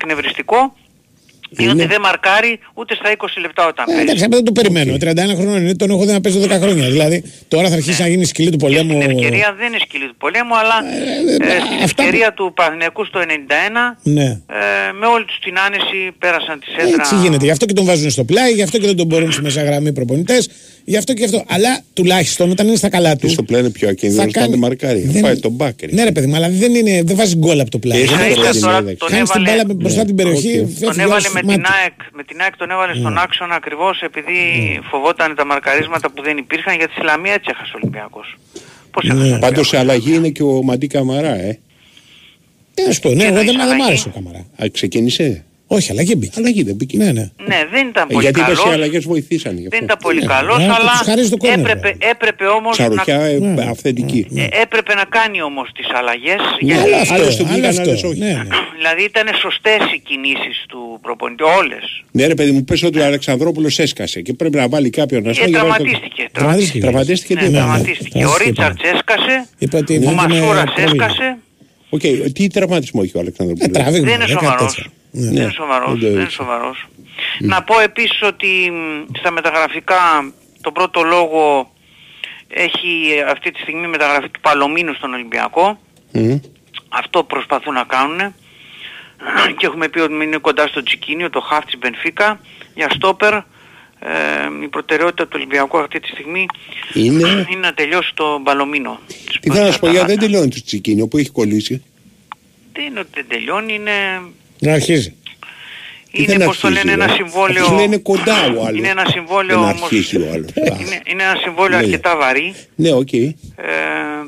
[1.52, 4.04] εκνευριστικό, είναι ότι δεν μαρκάρει ούτε στα 20 λεπτά όταν Ε, παίζει.
[4.06, 4.92] εντάξει, δεν το περιμένω.
[4.98, 6.86] 31 χρόνων είναι, τον έχω δει να παίζει 10 χρόνια.
[6.96, 9.02] Δηλαδή τώρα θα αρχίσει να γίνει σκυλή του Και πολέμου.
[9.02, 13.06] στην ευκαιρία δεν είναι σκυλή του πολέμου, αλλά ε, ε, στην αυτά ευκαιρία του Παναθηναϊκού
[13.06, 14.24] στο 91, Ναι.
[14.24, 17.02] ε, με όλη τους την άνεση πέρασαν τη σέντρα.
[17.02, 17.46] Έτσι γίνεται.
[17.46, 19.64] Γι' αυτό και τον βάζουν στο πλάι, γι' αυτό και δεν τον μπορούν στη μέσα
[19.64, 20.50] γραμμή προπονητές.
[20.90, 21.44] Γι' αυτό και γι' αυτό.
[21.54, 23.26] Αλλά τουλάχιστον όταν είναι στα καλά του.
[23.26, 25.00] Και στο πλάι είναι πιο ακίνδυνος θα να την μαρκάρει.
[25.00, 25.82] Δεν- Φάει τον μπακ.
[25.82, 25.88] ρε.
[25.92, 28.00] Ναι, ρε παιδί μου, αλλά δεν, είναι, δεν βάζει γκολ από το πλάι.
[28.00, 28.60] Και Δεν ίσα είναι ίσα χάσει.
[28.62, 30.06] τώρα τον Κάνεις την έβαλε- μπάλα μπροστά Ναι.
[30.06, 30.60] την περιοχή.
[30.60, 30.66] Οκ.
[30.68, 31.56] φεύγει Τον ο έβαλε άλλος με μάτι.
[31.56, 34.38] την, ΑΕΚ, με την ΑΕΚ τον έβαλε στον άξονα ακριβώς επειδή
[34.90, 38.28] φοβόταν τα μαρκαρίσματα που δεν υπήρχαν γιατί στη Λαμία έτσι έχασε ο Ολυμπιακός.
[38.92, 39.30] Πώς έχασε ο Ναι.
[39.30, 41.60] Πάντως Ολυμπιακός; σε αλλαγή είναι και ο Μαντί Καμαρά, ε.
[42.74, 44.40] Τι να σου πω, ναι, Τι εγώ δεν, εννοείς, δεν μ' αλλαγή; άρεσε ο Καμαρά.
[44.64, 46.32] Α, ξεκίνησε; Όχι, αλλαγή μπήκε.
[46.38, 46.98] Αλλαγή δεν μπήκε.
[46.98, 47.30] Ναι, ναι.
[47.52, 48.74] Ναι, δεν ήταν Ε, πολύ γιατί είπες οι καλός.
[48.74, 49.54] αλλαγές βοηθήσαν.
[49.58, 49.84] γι' Δεν αυτό.
[49.86, 52.10] ήταν πολύ Ναι, καλός, ναι, αλλά τους χαρίζει το κόρνερ, έπρεπε, βέβαια.
[52.10, 53.64] έπρεπε όμως να, Τσαροχιά ε, Ναι.
[53.74, 54.28] αυθεντική.
[54.36, 56.42] ε, έπρεπε να κάνει όμως τις αλλαγές.
[56.62, 57.82] Ναι, γιατί άλλο αυτό, άλλες του άλλο βγήκαν, αυτό.
[57.90, 58.20] άλλες όχι.
[58.20, 58.44] Ναι, ναι.
[58.78, 61.86] δηλαδή ήταν σωστές οι κινήσεις του προπονητή, όλες.
[62.12, 65.30] Ναι, ρε παιδί μου, πες ότι ο Αλεξανδρόπουλος έσκασε και πρέπει να βάλει κάποιον να
[65.30, 66.24] Ε, σπάει για να το- τραυματίστηκε.
[66.32, 66.80] Τραυματίστηκε.
[66.80, 67.48] Τραυματίστηκε Ναι, τι.
[67.50, 68.18] ναι, τραυματίστηκε.
[68.18, 68.48] Ο τραυματίστηκε.
[68.50, 71.06] Ρίτσαρτς έσκασε, Είπε ότι ο δεν είναι Μασούρας πρόβλημα.
[71.06, 71.38] έσκασε.
[71.90, 72.02] Οκ,
[72.34, 73.72] τι τραυματισμό έχει ο Ε, Αλεξανδρόπουλος.
[73.78, 74.06] τραβήγμα.
[74.08, 74.90] Δεν είναι κάτι σοβαρό.
[75.18, 75.26] Τέτοιο.
[75.26, 75.42] Δεν Ναι.
[75.42, 75.90] είναι σοβαρός.
[75.90, 76.36] δεν το Δεν είναι έδειξε.
[76.36, 76.88] σοβαρός.
[77.40, 81.72] Να πω επίσης ότι μ, στα μεταγραφικά τον πρώτο λόγο
[82.48, 85.80] έχει αυτή τη στιγμή μεταγραφή του Παλωμίνου στον Ολυμπιακό.
[86.12, 86.40] Μμμ.
[86.90, 88.20] Αυτό προσπαθούν να κάνουν.
[89.58, 92.40] Και έχουμε πει ότι είναι κοντά στον Τσικίνιο, το χαφ της Μπενφίκα.
[92.76, 93.44] Για στόπερ, ε,
[94.64, 96.46] η προτεραιότητα του Ολυμπιακού αυτή τη στιγμή
[96.94, 97.30] Είναι.
[97.52, 99.00] είναι να τελειώσει τον Παλομίνο.
[99.42, 101.84] Τι θέλω να σου πω, για δεν τελειώνει το Τσικίνιο που έχει κολλήσει.
[102.74, 103.92] Δεν είναι ότι δεν τελειώνει, είναι,
[104.60, 105.12] Να αρχίζει.
[106.12, 107.04] Τι είναι δεν πως το αρχίζει, λένε ρε.
[107.04, 107.62] ένα συμβόλαιο...
[107.64, 108.78] Αυτός λέει είναι κοντά ο άλλος.
[108.78, 109.82] Είναι ένα συμβόλαιο Δεν όμως...
[109.82, 110.50] αρχίσει ο άλλος.
[110.82, 111.86] Είναι, είναι ένα συμβόλαιο Ναι.
[111.86, 112.56] αρκετά βαρύ.
[112.76, 113.14] Ναι, οκ.
[113.14, 113.32] Ε,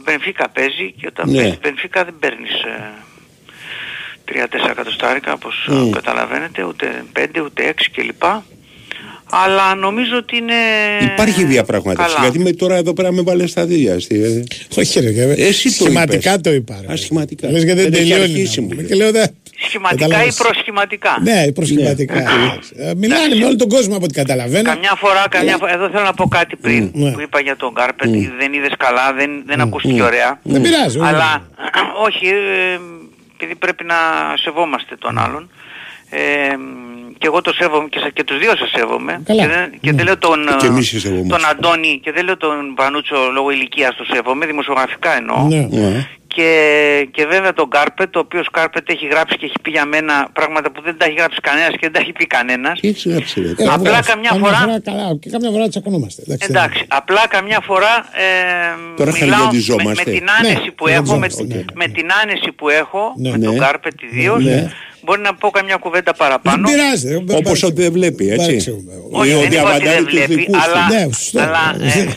[0.04, 1.38] Μπενφίκα παίζει και όταν Ναι.
[1.42, 5.90] παίζει Μπενφίκα δεν παίρνεις ε, 3-4 εκατοστάρικα όπως ε, Mm.
[5.92, 8.24] καταλαβαίνετε, ούτε 5 ούτε 6 κλπ.
[9.32, 10.54] Αλλά νομίζω ότι είναι
[11.14, 12.10] Υπάρχει διαπραγμάτευση.
[12.16, 12.28] καλά.
[12.28, 13.92] Γιατί με τώρα εδώ πέρα με βάλες στα δύο.
[13.92, 14.44] ε.
[14.78, 15.34] Όχι, ρε, ρε.
[15.34, 16.42] Εσύ το Σχηματικά είπες.
[16.42, 16.80] το είπα.
[16.88, 16.94] ρε.
[16.94, 17.50] Α, σχηματικά.
[17.52, 18.32] Λες γιατί δεν Δεν έχει τελειώνει.
[18.34, 18.82] αρχίσει, να μου πούμε.
[18.82, 18.90] λέει.
[18.92, 19.34] Και λέω, δεν-
[19.68, 20.36] Σχηματικά ή Κατάλαβες.
[20.36, 21.18] προσχηματικά.
[21.24, 22.14] Ναι, προσχηματικά.
[22.14, 22.20] Ναι.
[22.22, 22.70] εντάξει.
[22.78, 24.70] Ε, Μιλάνε με όλο τον κόσμο από ό,τι καταλαβαίνω.
[24.70, 27.12] Καμιά φορά, καμιά φορά, εδώ θέλω να πω κάτι πριν Ναι.
[27.12, 28.10] που είπα για τον Κάρπετ,
[28.40, 30.40] δεν είδες καλά, δεν, δεν ακούστηκε ωραία.
[30.44, 31.00] Δεν πειράζει.
[31.00, 31.08] όχι.
[31.08, 31.48] Αλλά
[32.06, 32.80] όχι, ε,
[33.36, 33.96] επειδή πρέπει να
[34.44, 35.50] σεβόμαστε τον άλλον.
[36.10, 36.20] Ε,
[37.20, 39.42] και εγώ το σέβομαι και, σε- και τους δύο σε σέβομαι Καλά.
[39.42, 41.28] και δεν, και δεν λέω τον, Και ε, εμείς σε σεβόμαστε.
[41.36, 45.48] τον Αντώνη και δεν λέω τον Βανούτσο λόγω ηλικίας το σέβομαι, δημοσιογραφικά εννοώ.
[45.48, 45.68] Ναι.
[45.72, 46.08] Ναι.
[46.36, 50.28] Και, και βέβαια τον Κάρπετ, ο οποίος Κάρπετ έχει γράψει και έχει πει για μένα
[50.34, 52.80] πράγματα που δεν τα έχει γράψει κανένας και δεν τα έχει πει κανένας.
[52.80, 53.48] Τι έτσι γράψει, ρε.
[53.48, 54.06] Ε, Απλά βεβαίως.
[54.08, 56.22] καμιά φορά- καλά, και καμιά φορά τσακωνόμαστε.
[56.28, 57.94] Εντάξει, Εντάξει, απλά καμιά φορά
[58.24, 58.26] ε,
[58.98, 60.04] Τώρα μιλάω με, χαλιοντιζόμαστε.
[60.06, 63.30] με την άνεση Ναι, που έχω, με, χαλιοντιζόμαστε, με την άνεση που έχω, Ναι.
[63.30, 63.46] με Ναι.
[63.46, 64.72] τον Κάρπετ ιδίως, Ναι.
[65.10, 66.68] Μπορεί να πω καμιά κουβέντα Δεν παραπάνω.
[66.70, 67.08] πειράζει.
[67.08, 68.46] δεν Όπως παρεξε- ότι δεν βλέπει, έτσι.
[68.46, 68.94] παρεξηγούμε.
[69.12, 70.62] Όχι, Ή δεν ότι είπα ότι αβαντάρει δεν τους βλέπει, δικούς του.
[70.64, 71.40] αλλά, Ναι, σωστό.
[71.40, 72.08] αλλά ε,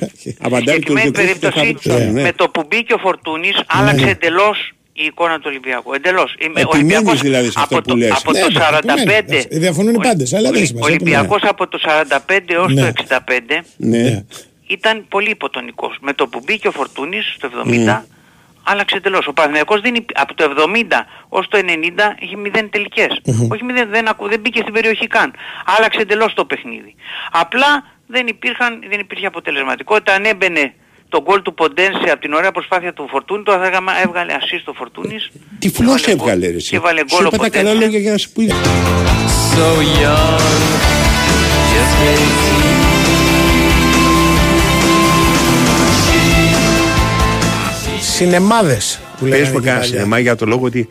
[0.46, 2.22] Αβαντάρει τους συγκεκριμένη δικούς του και περίπτωση χάρη ναι.
[2.22, 4.58] με το που μπήκε ο Φορτούνης άλλαξε εντελώς
[4.92, 5.92] η εικόνα του Ολυμπιακού.
[5.94, 6.30] Εντελώς.
[6.44, 8.10] Είμαι- ο Επιμένεις Ολυμπιακός δηλαδή σε αυτό από που το, λες.
[8.20, 8.76] από Ναι, το ναι, 45...
[8.78, 11.54] επιμένει, εντάξει, διαφωνούν οι ο- πάντες, αλλά δεν ο- έχει σημασία, Ο Ολυμπιακός επιμένει.
[11.54, 12.80] από το 45 έως Ναι.
[12.80, 14.24] το 65 Ναι.
[14.66, 15.96] ήταν πολύ υποτονικός.
[16.00, 18.06] Με το που μπήκε ο Φορτούνης το 70
[18.62, 19.26] άλλαξε εντελώς.
[19.26, 23.20] Ο Παναθηναϊκός δεν υπ- από το 70 ως το 90 είχε μηδέν τελικές.
[23.52, 25.32] Όχι μηδέν, δεν, ακου- δεν μπήκε στην περιοχή καν.
[25.76, 26.94] Άλλαξε εντελώς το παιχνίδι.
[27.32, 30.14] Απλά δεν, υπήρχαν, δεν υπήρχε αποτελεσματικότητα.
[30.14, 30.74] Αν έμπαινε
[31.08, 34.62] το γκολ του Ποντένσε από την ωραία προσπάθεια του Φορτούνη, το θα έκανα- έβγαλε assist
[34.64, 35.30] ο Φορτούνης.
[35.58, 36.28] Τι φλός Έβαλε γκολ.
[36.28, 36.70] έβγαλε ρε εσύ.
[36.70, 37.84] Και έβαλε Σου γκολ ο είπα τα καλά Ποντένσε.
[37.84, 38.52] λόγια για να σου πει.
[39.54, 39.66] So
[40.02, 40.40] young,
[41.72, 42.91] just
[48.12, 49.92] Σινεμάδες που Πες λέγανε μου και κανένα παλιά.
[49.94, 50.88] σινεμά για το λόγο ότι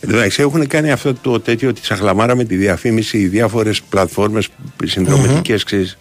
[0.00, 4.48] Εντάξει, έχουν κάνει αυτό το τέτοιο τη σαχλαμάρα με τη διαφήμιση οι διάφορες πλατφόρμες
[4.84, 5.98] συνδρομητικές, ξέρεις,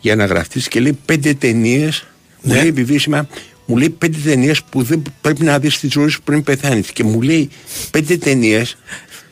[0.00, 2.06] για να γραφτείς και λέει πέντε ταινίες.
[2.42, 2.58] Μου Ναι.
[2.58, 3.28] λέει επιβίσιμα,
[3.66, 6.92] μου λέει πέντε ταινίες που δεν πρέπει να δεις στη ζωή σου πριν πεθάνεις.
[6.92, 7.48] Και μου λέει
[7.90, 8.76] πέντε ταινίες,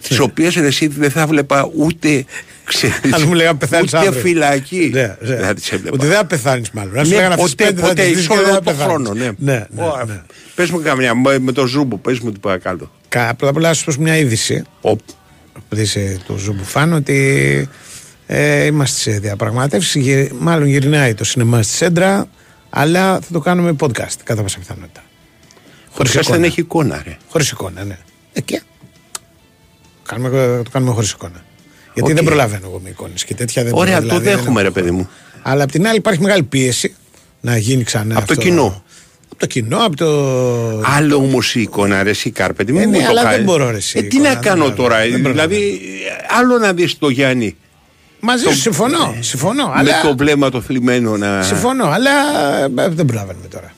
[0.08, 2.24] τις οποίες εσύ δεν θα 'βλεπα ούτε.
[2.68, 4.20] Ξέρεις, Αν μου λέγανε πεθάνεις ούτε αύριο.
[4.20, 4.90] φυλακή.
[4.92, 5.16] Ναι, ναι.
[5.20, 5.94] Δεν θα τις έβλεπα.
[5.96, 6.92] Ότι δεν θα πεθάνεις μάλλον.
[6.94, 8.44] Να σου Ναι, λέγανε αυτές ποτέ, τις πέντε θα ποτέ, τις δεις σε και δεν
[8.44, 8.84] όλο θα το πεθάνεις.
[8.92, 9.30] χρόνο, ναι.
[9.38, 10.20] Ναι, ναι, Ω, ναι.
[10.54, 12.90] Πες μου καμιά, με με το ζούμπο, πες μου τι παρακάτω.
[13.08, 14.62] Κα- Πρώτα απ' όλα να σου πω μια είδηση.
[14.80, 15.00] Οπ.
[15.68, 17.68] Που είσαι του Ζουμπουφάν ότι
[18.26, 20.00] ε, είμαστε σε διαπραγμάτευση.
[20.00, 22.28] Γυ- Μάλλον γυρνάει το σινεμά στη Σέντρα,
[22.70, 25.02] αλλά θα το κάνουμε podcast κατά πάσα πιθανότητα.
[25.90, 26.36] Χωρίς Χωρίς εικόνα.
[26.40, 27.16] δεν έχει εικόνα, ρε.
[27.28, 27.98] Χωρίς εικόνα, ναι.
[28.32, 28.62] Ε, και.
[30.08, 31.44] Κάνουμε, το κάνουμε χωρίς εικόνα.
[31.98, 32.16] Γιατί Οκ.
[32.16, 34.70] δεν προλαβαίνω εγώ με εικόνες και τέτοια δεν Ωραία, δηλαδή, το δεν δέχομαι, έχω ρε
[34.80, 35.08] παιδί μου.
[35.42, 36.94] Αλλά απ' την άλλη υπάρχει μεγάλη πίεση
[37.40, 38.18] να γίνει ξανά.
[38.18, 38.44] Απ' το αυτό.
[38.44, 38.82] κοινό.
[39.30, 40.06] Από το κοινό, από το.
[40.96, 42.70] Άλλο όμως η εικόνα, ρε, εσύ Κάρπετη.
[42.70, 43.36] Ε, μην ναι, μου το αλλά κάνεις.
[43.36, 45.80] δεν μπορώ, ρε, εσύ, Ε, τι εικόνα, να δεν κάνω προλαβαίνω, τώρα, δεν δηλαδή,
[46.40, 47.56] άλλο να δεις το Γιάννη.
[48.20, 49.14] Μαζί το- σου συμφωνώ.
[49.20, 50.00] συμφωνώ Με αλλά...
[50.00, 51.42] το βλέμμα το θλιμμένο να.
[51.42, 52.10] Συμφωνώ, αλλά
[52.84, 53.72] ε, δεν προλαβαίνουμε τώρα.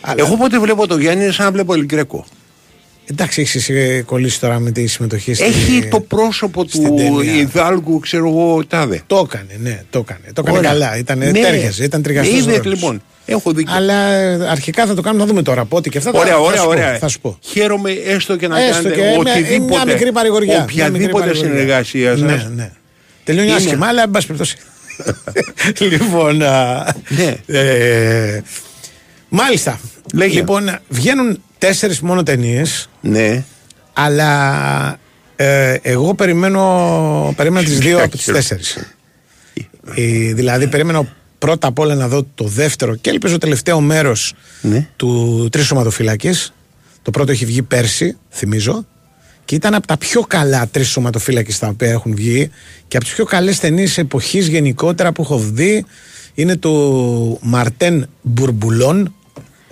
[0.00, 0.14] Αλλά...
[0.26, 2.26] Εγώ πότε βλέπω το Γιάννη είναι σαν να βλέπω Ελγκρέκο.
[3.10, 3.70] Εντάξει, έχεις
[4.04, 5.44] κολλήσει τώρα με τη συμμετοχή στη...
[5.44, 7.34] Έχει το πρόσωπο στην του ταινία.
[7.34, 9.02] Ιδάλγου, ξέρω εγώ, τάδε.
[9.06, 10.20] Το έκανε, ναι, το έκανε.
[10.32, 10.70] Το έκανε Ωραία.
[10.70, 10.96] καλά.
[10.98, 11.30] Ήταν, Ναι.
[11.32, 12.66] τέριαζε, ήταν τριγαστός Είδες, ρόλος.
[12.66, 13.02] λοιπόν.
[13.26, 13.74] Έχω δίκιο.
[13.76, 16.10] Αλλά ε, αρχικά θα το κάνουμε, θα δούμε τώρα πότε και αυτά.
[16.12, 16.98] θα- Ωραία, θα ωραία, σου πω, ωραία.
[16.98, 17.38] θα σου πω.
[17.40, 19.64] Χαίρομαι έστω και να Έστω κάνετε και μια- οτιδήποτε.
[19.74, 20.52] μια μικρή παρηγοριά.
[20.52, 21.50] μια μικρή Οποιαδήποτε παρηγοριά.
[21.50, 22.50] συνεργασία Ναι, σας.
[22.54, 22.70] ναι.
[23.24, 24.56] Τελειώνει Είναι- άσχημα, αλλά εν πάση περιπτώσει.
[25.90, 26.42] λοιπόν.
[26.42, 27.58] α, Ναι.
[27.58, 28.42] ε,
[29.28, 29.80] μάλιστα.
[30.14, 30.34] Λέγε.
[30.38, 33.44] Λοιπόν, βγαίνουν τέσσερις μόνο ταινίες, Ναι.
[33.92, 34.98] αλλά
[35.36, 38.38] ε, εγώ περιμένω, περίμενα τις δύο από τις Χαίρομαι.
[38.42, 38.78] τέσσερις.
[39.96, 41.08] Ε, δηλαδή περίμενα
[41.38, 44.88] πρώτα απ' όλα να δω το δεύτερο και ελπίζω το τελευταίο μέρος Ναι.
[44.96, 46.52] του τρεις σωματοφύλακες.
[47.02, 48.86] Το πρώτο έχει βγει πέρσι, θυμίζω.
[49.44, 52.50] Και ήταν από τα πιο καλά τρεις σωματοφύλακες τα οποία έχουν βγει
[52.88, 55.84] και από τις πιο καλές ταινίες εποχής γενικότερα που έχω δει
[56.34, 59.14] είναι του Μαρτέν Μπουρμπουλόν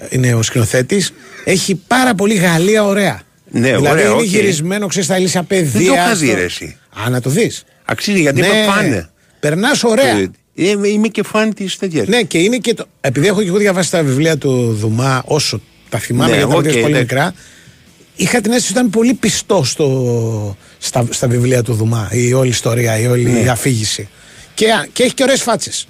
[0.08, 1.12] είναι ο σκηνοθέτης
[1.44, 3.20] έχει πάρα πολύ Γαλλία ωραία
[3.50, 4.22] Ναι, δηλαδή ωραία, είναι οκ.
[4.22, 6.76] γυρισμένο ξέρεις στα Ηλύσια Πεδία Δεν το είχα δει, στο- ρε, εσύ.
[7.06, 9.10] Α, να το δεις Αξίζει γιατί ναι, είμαι φαν.
[9.40, 12.06] περνάς ωραία Ε, Είμαι, είμαι και φαν της τέτοιας.
[12.06, 12.84] ναι, και είναι και το.
[13.00, 16.56] Επειδή έχω και εγώ διαβάσει τα βιβλία του Δουμά όσο τα θυμάμαι Ναι, γιατί τα
[16.56, 17.14] οκ, διάβασα πολύ εντάξει.
[17.14, 17.34] μικρά.
[18.16, 22.48] Είχα την αίσθηση ότι ήταν πολύ πιστό στο, στα, στα βιβλία του Δουμά η όλη
[22.48, 23.38] ιστορία, η όλη Ναι.
[23.40, 24.08] η αφήγηση.
[24.54, 25.86] Και, και έχει και ωραίες φάτσες.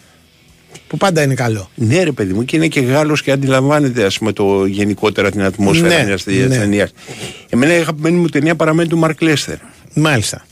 [0.93, 1.71] Που πάντα είναι καλό.
[1.75, 5.43] Ναι, ρε παιδί μου, και είναι και Γάλλος και αντιλαμβάνεται ας πούμε, το γενικότερα την
[5.43, 6.57] ατμόσφαιρα Ναι, μιας τέτοια ναι.
[6.57, 6.91] ταινία.
[7.49, 9.57] Εμένα η αγαπημένη μου ταινία παραμένει του Μαρκ Λέστερ.
[9.95, 10.45] Μάλιστα.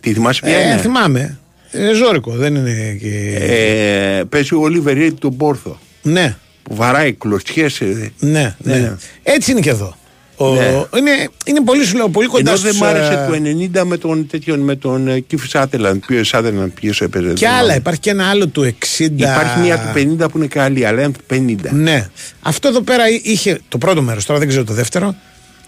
[0.00, 1.38] Τη θυμάσαι ποια Ε, είναι; θυμάμαι.
[1.72, 2.96] Είναι ζόρικο, δεν είναι.
[3.00, 3.36] Και...
[3.40, 5.78] Ε, παίζει ο Όλιβερ Ριντ τον Πόρθο.
[6.02, 7.80] ναι, Που βαράει κλωτσιές.
[8.18, 8.92] ναι, ναι, Ναι.
[9.22, 9.96] Έτσι είναι και εδώ.
[10.36, 10.62] Ο, Ναι.
[10.98, 13.86] είναι, είναι πολύ, σου λέω, πολύ κοντά Ενώ δεν στους, μ' άρεσε ε, το 90
[13.86, 16.02] με τον, τέτοιον, με τον ε, Κίφερ Σάδερλαντ.
[16.06, 17.26] Ποιο Σάδερλαντ, ποιο έπαιζε.
[17.28, 17.58] Και δεν άλλα.
[17.60, 17.76] θυμάμαι.
[17.76, 18.62] Υπάρχει και ένα άλλο του
[18.98, 19.10] 60.
[19.16, 21.70] Υπάρχει μια του 50 που είναι καλή, αλλά είναι του 50.
[21.70, 22.08] Ναι.
[22.40, 25.14] Αυτό εδώ πέρα είχε το πρώτο μέρος, τώρα δεν ξέρω το δεύτερο.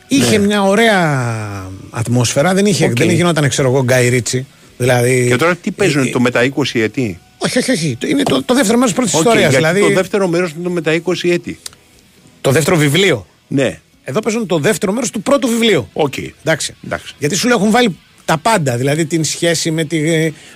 [0.09, 2.55] Είχε μια ωραία ατμόσφαιρα.
[2.55, 2.91] Δεν, είχε, Ναι.
[2.91, 2.97] Οκ.
[2.99, 4.47] δεν γινόταν, ξέρω εγώ, Γκάι Ρίτσι.
[4.79, 7.19] Δηλαδή, Και τώρα τι παίζουν, ε, το μετά 20 έτη.
[7.39, 7.99] Όχι, όχι, όχι.
[8.07, 9.51] Είναι το, το δεύτερο μέρος πρώτη Οκ, ιστορίας.
[9.51, 11.59] γιατί Δηλαδή, το δεύτερο μέρος είναι το μετά 20 έτη.
[12.41, 13.27] το δεύτερο βιβλίο.
[13.49, 13.81] Ναι.
[14.09, 15.89] Εδώ παίζουν το δεύτερο μέρος του πρώτου βιβλίου.
[15.93, 16.15] Οκ.
[16.43, 16.75] Εντάξει.
[16.85, 17.15] Εντάξει.
[17.19, 18.77] Γιατί σου λέω έχουν βάλει τα πάντα.
[18.77, 19.99] Δηλαδή την σχέση με τη.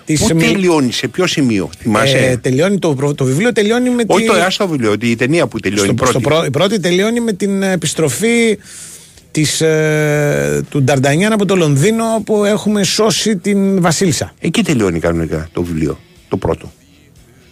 [0.05, 3.91] Τις Πού μι- τελειώνει, σε ποιο σημείο, θυμάσαι; ε, τελειώνει το, προ- το βιβλίο τελειώνει
[3.91, 4.29] με Όχι τη.
[4.31, 5.85] άσ' το το βιβλίο, η ταινία που τελειώνει.
[5.87, 6.11] στο, πρώτη.
[6.11, 8.59] στο πρω- η πρώτη τελειώνει με την επιστροφή
[9.31, 14.33] της, ε, του Νταρτανιάν από το Λονδίνο που έχουμε σώσει την Βασίλισσα.
[14.41, 15.99] Εκεί τελειώνει κανονικά το βιβλίο.
[16.29, 16.73] Το πρώτο.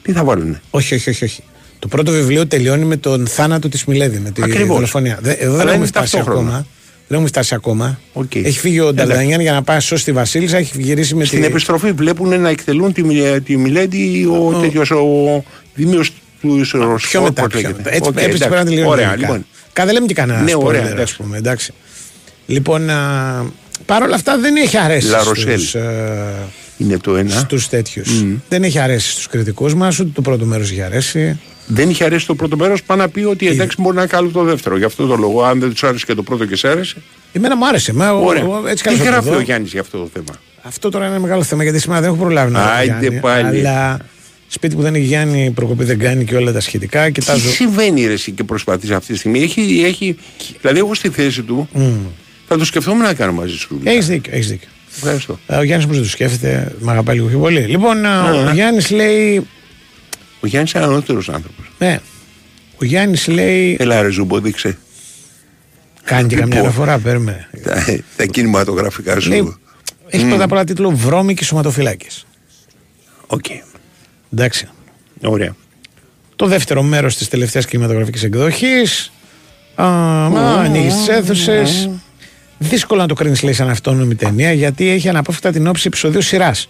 [0.03, 1.25] Τι θα βάλουνε; Όχι, όχι, όχι.
[1.25, 1.43] όχι.
[1.79, 4.75] Το πρώτο βιβλίο τελειώνει με τον θάνατο της Μιλέδη, με τη Ακριβώς.
[4.77, 5.19] δολοφονία.
[5.23, 6.41] Δε- εδώ δεν Αλλά έχουμε είναι φτάσει ταυτόχρονα.
[6.49, 6.67] ακόμα.
[7.07, 7.99] Δεν έχουμε φτάσει ακόμα.
[8.13, 8.35] Οκ.
[8.35, 11.41] Έχει φύγει ο Νταρτανιάν για να πάει να σώσει τη Βασίλισσα, έχει γυρίσει με Στην
[11.41, 11.47] τη.
[11.47, 15.45] επιστροφή βλέπουν να εκτελούν τη, Μιλέ- τη Μιλέδη ο, τέτοιος, ο
[15.75, 17.11] Δήμιος τους Ρωσικού.
[17.11, 17.47] Πιο μετά.
[17.47, 17.95] Πιο μετά.
[17.95, 18.89] Έτσι, έτσι πρέπει να τελειώνει.
[18.89, 19.21] Ωραία, γενικά.
[19.27, 19.47] λοιπόν.
[19.73, 21.03] Κα- δεν λέμε και κανένα Ναι, ωραία, spoiler, εντάξει.
[21.03, 21.73] ας πούμε, εντάξει.
[22.47, 23.45] Λοιπόν, α,
[23.87, 25.37] παρ' όλα αυτά δεν έχει αρέσει La Rochelle.
[25.37, 26.35] στους, ε,
[26.79, 27.31] Είναι το ένα.
[27.31, 28.25] στους τέτοιους.
[28.49, 31.41] Δεν έχει αρέσει στους κριτικούς μας, ούτε το πρώτο μέρος έχει αρέσει.
[31.71, 34.29] Δεν είχε αρέσει το πρώτο μέρος, πάει να πει ότι εντάξει μπορεί να είναι καλό
[34.29, 34.77] το δεύτερο.
[34.79, 36.97] Γι' αυτό το λόγο, αν δεν τους άρεσε και το πρώτο και σε άρεσε.
[37.33, 37.93] Εμένα μου άρεσε.
[37.93, 38.45] Μα, ο- Ωραία.
[38.45, 39.37] ο- έτσι Τι καλώς θα το γράφει δω.
[39.37, 42.11] ο Γιάννης για αυτό το θέμα; Αυτό τώρα είναι ένα μεγάλο θέμα γιατί σήμερα δεν
[42.11, 42.71] έχω προλάβει να δω.
[42.71, 43.59] Άιντε Γιάννη, πάλι.
[43.67, 43.99] Αλλά
[44.49, 47.05] σπίτι που δεν έχει Γιάννη, προκοπή δεν κάνει και όλα τα σχετικά.
[47.05, 47.51] Τι Κοιτάζω.
[47.51, 50.17] συμβαίνει ρε εσύ και προσπαθείς αυτή τη στιγμή; Έχει, έχει,
[50.61, 51.69] δηλαδή, εγώ στη θέση του
[52.49, 53.81] θα το σκεφτόμουν να κάνω μαζί σου.
[53.85, 54.33] Έχεις δίκιο.
[54.35, 54.69] Έχεις δίκιο.
[54.97, 55.39] Ευχαριστώ.
[55.47, 57.61] Ε, Ο Γιάννης πώ δεν το σκέφτεται, με αγαπάει λίγο πιο πολύ.
[57.61, 59.47] Λοιπόν, α, ο Γιάννης λέει.
[60.41, 61.71] Ο Γιάννης είναι ανώτερος άνθρωπος.
[61.79, 62.01] Ναι.
[62.81, 63.77] Ο Γιάννης λέει.
[63.81, 64.79] Έλα, ρε Ζούμπο, δείξε
[66.05, 66.71] Κάνει και καμιά Λοιπόν.
[66.71, 67.49] αναφορά, παίρνουμε.
[67.63, 67.85] τα,
[68.17, 69.29] τα κινηματογραφικά σου.
[69.29, 69.57] Λέει,
[70.09, 72.27] έχει πρώτα απ' όλα τίτλο Βρώμικοι σωματοφυλάκες.
[73.27, 73.45] Οκ.
[74.33, 74.69] Εντάξει.
[75.23, 75.57] Ωραία.
[76.37, 79.13] Το δεύτερο μέρος της τελευταίας κινηματογραφικής εκδοχής.
[79.75, 81.91] Ανοίγεις τις αίθουσες.
[82.59, 86.69] Δύσκολο να το κρίνεις, λέει, σαν αυτόνομη ταινία, γιατί έχει αναπόφευκτα την όψη επεισοδίου σειράς.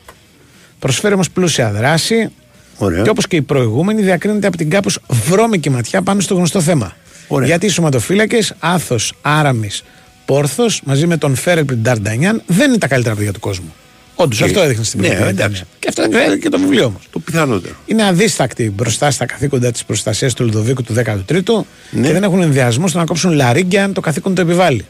[0.78, 2.30] Προσφέρει όμως πλούσια δράση
[2.78, 3.02] Ωραία.
[3.02, 4.98] και όπως και η προηγούμενη διακρίνεται από την κάπως
[5.28, 6.96] βρώμικη ματιά πάνω στο γνωστό θέμα.
[7.28, 7.46] Ωραία.
[7.48, 9.68] Γιατί οι σωματοφύλακες, Άθος, Άραμι,
[10.24, 13.74] Πόρθος, μαζί με τον Φέρελ Νταρντανιάν, δεν είναι τα καλύτερα παιδιά του κόσμου.
[14.14, 15.48] Όντως, Και- αυτό έδειχνε στην Ναι, πρώτη εντάξει.
[15.48, 15.64] ταινία.
[15.78, 17.00] Και αυτό έδειχνε και το βιβλίο όμως.
[17.10, 17.74] Το πιθανότερο.
[17.86, 22.06] Είναι αδίστακτοι μπροστά στα καθήκοντα της προστασίας του Λουδοβίκου του 13ου Ναι.
[22.06, 24.84] και δεν έχουν ενδοιασμό στο να κόψουν λαρίγκια αν το καθήκον το επιβάλλει.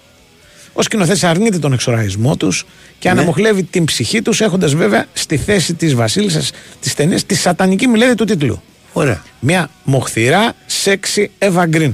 [0.79, 2.67] Ο σκηνοθέτης αρνείται τον εξωραϊσμό τους
[2.99, 3.15] και Ναι.
[3.19, 6.51] αναμοχλεύει την ψυχή τους, έχοντας βέβαια στη θέση της Βασίλισσας
[6.81, 8.63] της ταινίας τη σατανική Μιλέδη του τίτλου.
[8.93, 9.23] Ωραία.
[9.41, 11.93] Μια μοχθηρά, σεξι Eva Green.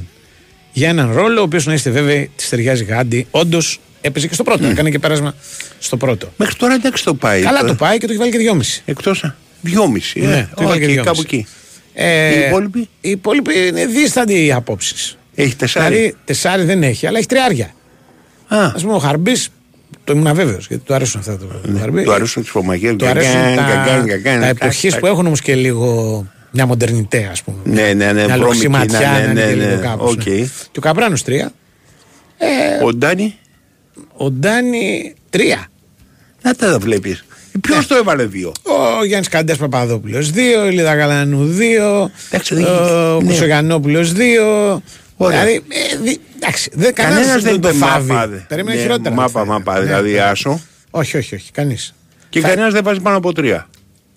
[0.73, 3.27] Για έναν ρόλο, ο οποίος να είστε βέβαιοι της ταιριάζει γάντι.
[3.31, 4.67] Όντως έπαιζε και στο πρώτο.
[4.67, 5.35] Έκανε και πέρασμα
[5.79, 6.33] στο πρώτο.
[6.37, 7.43] Μέχρι τώρα εντάξει το πάει.
[7.43, 8.83] Καλά το πάει και το έχει βάλει και δυόμιση.
[8.85, 9.25] Εκτός
[9.61, 10.21] δυόμιση.
[10.21, 10.49] Ναι, ε.
[10.57, 11.03] το έβαλε και Οκ, δυόμιση.
[11.07, 11.47] κάπου εκεί.
[11.95, 15.17] Ε, Οι υπόλοιποι; Οι υπόλοιποι είναι δίστανται οι απόψεις.
[15.35, 15.95] Έχει τεσσάρι.
[15.95, 17.75] Δηλαδή, τεσσάρι δεν έχει, αλλά έχει τριάρια.
[18.49, 19.49] Α, Α πούμε, ο Χαρμπής,
[20.05, 21.37] το ήμουν βέβαιο γιατί του αρέσουν αυτά.
[21.39, 21.97] Το, το Χαρμπή.
[21.99, 22.93] Ναι, του αρέσουν τις φωμαγέ.
[22.93, 24.05] Του αρέσουν τα,
[24.41, 27.57] τα εποχή που έχουν όμως και λίγο μια μοντερνιτέ, ας πούμε.
[27.65, 30.27] Ναι, ναι, ναι, Μια βρώμικη, λοξιματιά, ναι, να είναι ναι, και ναι, λίγο κάπως, οκ.
[30.27, 30.35] ναι.
[30.73, 31.53] Και ο Καπράνος τρία.
[32.85, 33.35] Ο Ντάνι,
[34.17, 35.67] Ο Ντάνι τρία.
[36.43, 37.25] να τα βλέπεις.
[37.61, 37.85] Ποιος Ναι.
[37.85, 38.53] το έβαλε δύο;
[38.99, 43.25] Ο Γιάννης Καντές Παπαδόπουλος 2, η Λίδα Γαλανού 2, Εντάξει, δεν- ο ναι.
[43.25, 44.83] Μουσογιανόπουλος 2.
[45.17, 45.45] Ωραία.
[45.45, 48.13] Δηλαδή, ε, δι- εντάξει, δεν Κανένας κανένας δεν το είπε φάβει.
[48.13, 48.45] μάπα.
[48.49, 49.15] Περίμενε Ναι, χειρότερα.
[49.15, 49.85] Μάπα, θα μάπα, ήταν.
[49.87, 50.19] δηλαδή Ναι.
[50.21, 50.61] άσο.
[50.91, 51.95] Όχι, όχι, όχι, κανείς.
[52.29, 53.69] Και Θα- κανένας δεν βάζει πάνω από τρία.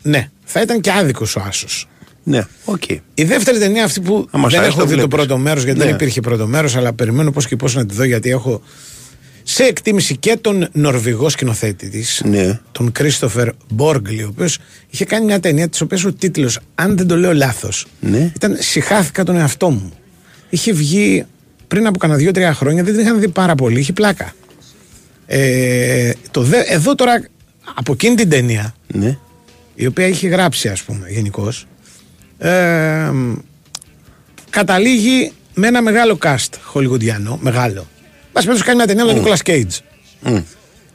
[0.01, 1.87] Ναι, θα ήταν και άδικος ο Άσος.
[2.23, 2.89] Ναι, οκ.
[3.13, 5.15] Η δεύτερη ταινία αυτή που Άμα σ' δεν αρέσει, έχω το δει το βλέπεις.
[5.15, 5.85] πρώτο μέρος γιατί Ναι.
[5.85, 8.61] δεν υπήρχε πρώτο μέρος, αλλά περιμένω πώς και πώς να τη δω γιατί έχω
[9.43, 12.59] σε εκτίμηση και τον Νορβηγό σκηνοθέτη της, Ναι.
[12.71, 14.57] τον Κρίστοφερ Μπόργκλι, ο οποίος
[14.89, 18.31] είχε κάνει μια ταινία της οποίας ο τίτλος, αν δεν το λέω λάθος, Ναι.
[18.35, 19.93] ήταν Συχάθηκα τον εαυτό μου.
[20.49, 21.25] Είχε βγει
[21.67, 24.33] πριν από κανένα δύο-τρία χρόνια, δεν την είχαν δει πάρα πολύ, είχε πλάκα.
[25.27, 27.23] Ε, το δε, εδώ τώρα
[27.75, 29.17] από εκείνη την ταινία Ναι.
[29.75, 31.67] η οποία έχει γράψει ας πούμε γενικώς.
[32.37, 33.11] Ε,
[34.49, 37.87] καταλήγει με ένα μεγάλο cast χολιγουντιανό, μεγάλο.
[38.33, 39.77] Μας πέτω κάνει μια ταινία με τον Νίκολας Κέιτζ.
[40.21, 40.37] Μμ.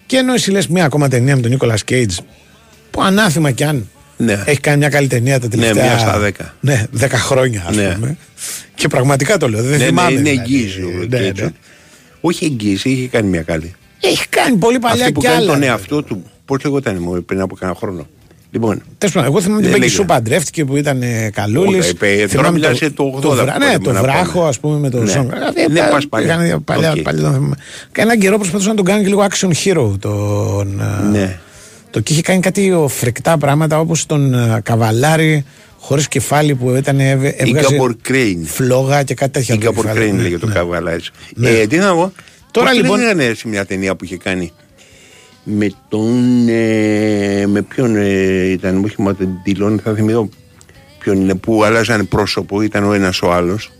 [0.06, 2.16] Και ενώ εσύ λες μια ακόμα ταινία με τον Νίκολας Κέιτζ,
[2.90, 3.88] που ανάθυμα κι αν
[4.24, 4.42] Ναι.
[4.44, 5.84] έχει κάνει μια καλή ταινία τα τελευταία...
[5.84, 6.54] μια στα δέκα.
[6.60, 7.94] Ναι, δέκα χρόνια ας Ναι.
[7.94, 8.16] πούμε.
[8.74, 10.10] Και πραγματικά το λέω, δεν Ναι, ναι, θυμάμαι.
[10.12, 10.38] είναι δηλαδή.
[10.54, 10.82] εγγύηση.
[10.82, 11.46] ο Ναι, Κέιτσον.
[11.46, 11.52] ναι.
[12.20, 13.72] Όχι εγγύηση, είχε κάνει μια καλή.
[14.00, 15.52] Έχει κάνει πολύ παλιά Αυτή που κι κάνει άλλα.
[15.52, 16.22] τον εαυτό του.
[16.44, 18.06] Πώ λεγόταν μου πριν από κανένα χρόνο.
[18.50, 20.00] Λοιπόν, Τέλος πάντων, εγώ θυμάμαι την Δεν Πέγκη λέγε.
[20.00, 21.78] Σου παντρεύτηκε που ήταν καλούλης.
[21.80, 23.52] Όχι, είπε, τώρα μιλάς για το 80 βρα...
[23.52, 24.48] που Ναι, πρέπει το να βράχο, πάμε.
[24.48, 25.10] ας πούμε, με τον Ναι.
[25.10, 25.28] Σόγκ.
[25.70, 26.60] Ναι, πας παλιά.
[26.64, 27.00] παλιά, Οκ.
[27.02, 27.54] παλιά τον θυμάμαι.
[27.92, 29.90] Και έναν καιρό προσπαθούσε να τον κάνει και λίγο action hero.
[29.98, 31.38] Τον, ε, Ναι.
[31.92, 35.44] Το και είχε κάνει κάτι ο, φρικτά πράγματα όπως τον ε, καβαλάρι
[35.80, 38.46] χωρίς κεφάλι που ήταν, έβε- η έβγαζε Γκάμπορ Κρέιν.
[38.46, 39.54] φλόγα και κάτι τέτοια.
[39.54, 40.00] Η το Γκάμπορ κεφάλι.
[40.00, 40.52] Κρέιν Ναι, λέγε το ναι.
[40.52, 41.00] καβαλάρι.
[41.34, 41.50] Ναι.
[41.50, 42.12] Ε, τι να πω.
[42.50, 44.52] Τώρα, Πώς λοιπόν- Δεν έκανε σε μια ταινία που είχε κάνει;
[45.44, 46.48] Με τον.
[46.48, 50.28] Ε, με ποιον ε, ήταν, μου θυμάμαι τον Τιλόν, θα θυμηθώ
[50.98, 53.70] ποιον είναι, που αλλάζανε πρόσωπο, ήταν ο ένας ο άλλος.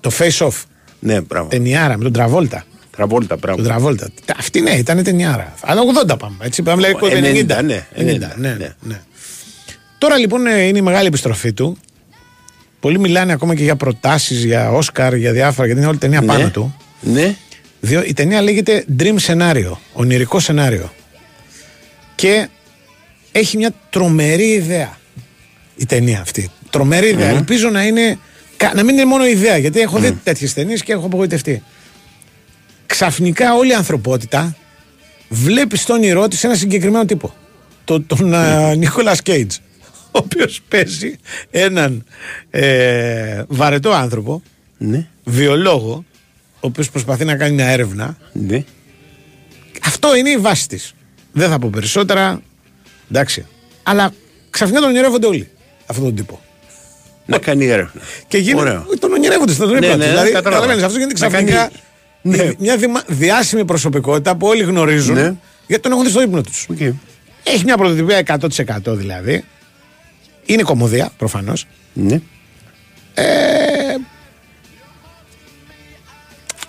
[0.00, 0.62] Το face off.
[1.00, 1.48] Ναι, μπράβο.
[1.48, 2.64] Ταινιάρα με τον Τραβόλτα.
[2.98, 3.62] Τραβόλτα, Του πράγμα.
[3.64, 4.08] Τραβόλτα.
[4.38, 5.54] Αυτή ναι, ήταν ταινιάρα.
[5.60, 5.80] Αλλά
[6.12, 6.36] 80 πάμε.
[6.40, 7.64] Έτσι, πάμε λέει 90, 90.
[7.64, 8.74] ναι, 90, 90, ναι, ναι.
[8.80, 9.00] ναι.
[9.98, 11.78] Τώρα λοιπόν ε, είναι η μεγάλη επιστροφή του.
[12.80, 16.22] Πολλοί μιλάνε ακόμα και για προτάσεις, για Όσκαρ, για διάφορα, γιατί είναι όλη η ταινία
[16.22, 16.50] πάνω Ναι.
[16.50, 16.76] του.
[17.00, 17.36] Ναι.
[17.80, 20.92] Διό, η ταινία λέγεται Dream Scenario, ονειρικό σενάριο.
[22.14, 22.48] Και
[23.32, 24.98] έχει μια τρομερή ιδέα
[25.76, 26.50] η ταινία αυτή.
[26.70, 27.28] Τρομερή ιδέα.
[27.28, 28.18] Ελπίζω να είναι.
[28.56, 31.62] κα- Να μην είναι μόνο ιδέα, γιατί έχω δει τέτοιες ταινίες και έχω απογοητευτεί.
[32.88, 34.56] Ξαφνικά όλη η ανθρωπότητα
[35.28, 37.34] βλέπει στον όνειρό της ένα συγκεκριμένο τύπο.
[37.84, 38.34] Το, τον
[38.76, 39.56] Νίκολα Κέιτζ.
[40.10, 41.16] Ο οποίος παίζει
[41.50, 42.04] έναν
[42.50, 44.42] ε, βαρετό άνθρωπο,
[44.78, 45.06] Ναι.
[45.24, 46.04] βιολόγο,
[46.54, 48.16] ο οποίος προσπαθεί να κάνει μια έρευνα.
[48.32, 48.64] Ναι.
[49.84, 50.94] Αυτό είναι η βάση της.
[51.32, 52.40] Δεν θα πω περισσότερα.
[53.10, 53.46] Εντάξει.
[53.82, 54.12] Αλλά
[54.50, 55.48] ξαφνικά τον ονειρεύονται όλοι
[55.86, 56.40] αυτόν τον τύπο.
[57.26, 58.00] Να κάνει έρευνα.
[58.28, 58.60] Και γίνεται.
[58.60, 58.86] Ωραίο.
[58.98, 60.40] Τον ονειρεύονται στον Ναι, ναι, ναι, Δηλαδή, κατάλαβα.
[60.42, 61.76] καταλαβαίνεις, αυτός γίνεται Να κάνει- ξαφνικά.
[62.36, 62.50] Ναι.
[62.58, 65.14] Μια διμα- διάσημη προσωπικότητα που όλοι γνωρίζουν.
[65.14, 65.34] Ναι.
[65.66, 66.66] Γιατί τον έχουν δει στο ύπνο τους.
[66.70, 66.80] Οκ.
[67.44, 68.22] Έχει μια πρωτοτυπία
[68.86, 69.44] 100% δηλαδή.
[70.46, 71.66] Είναι κομμωδία προφανώς.
[71.92, 72.20] Ναι.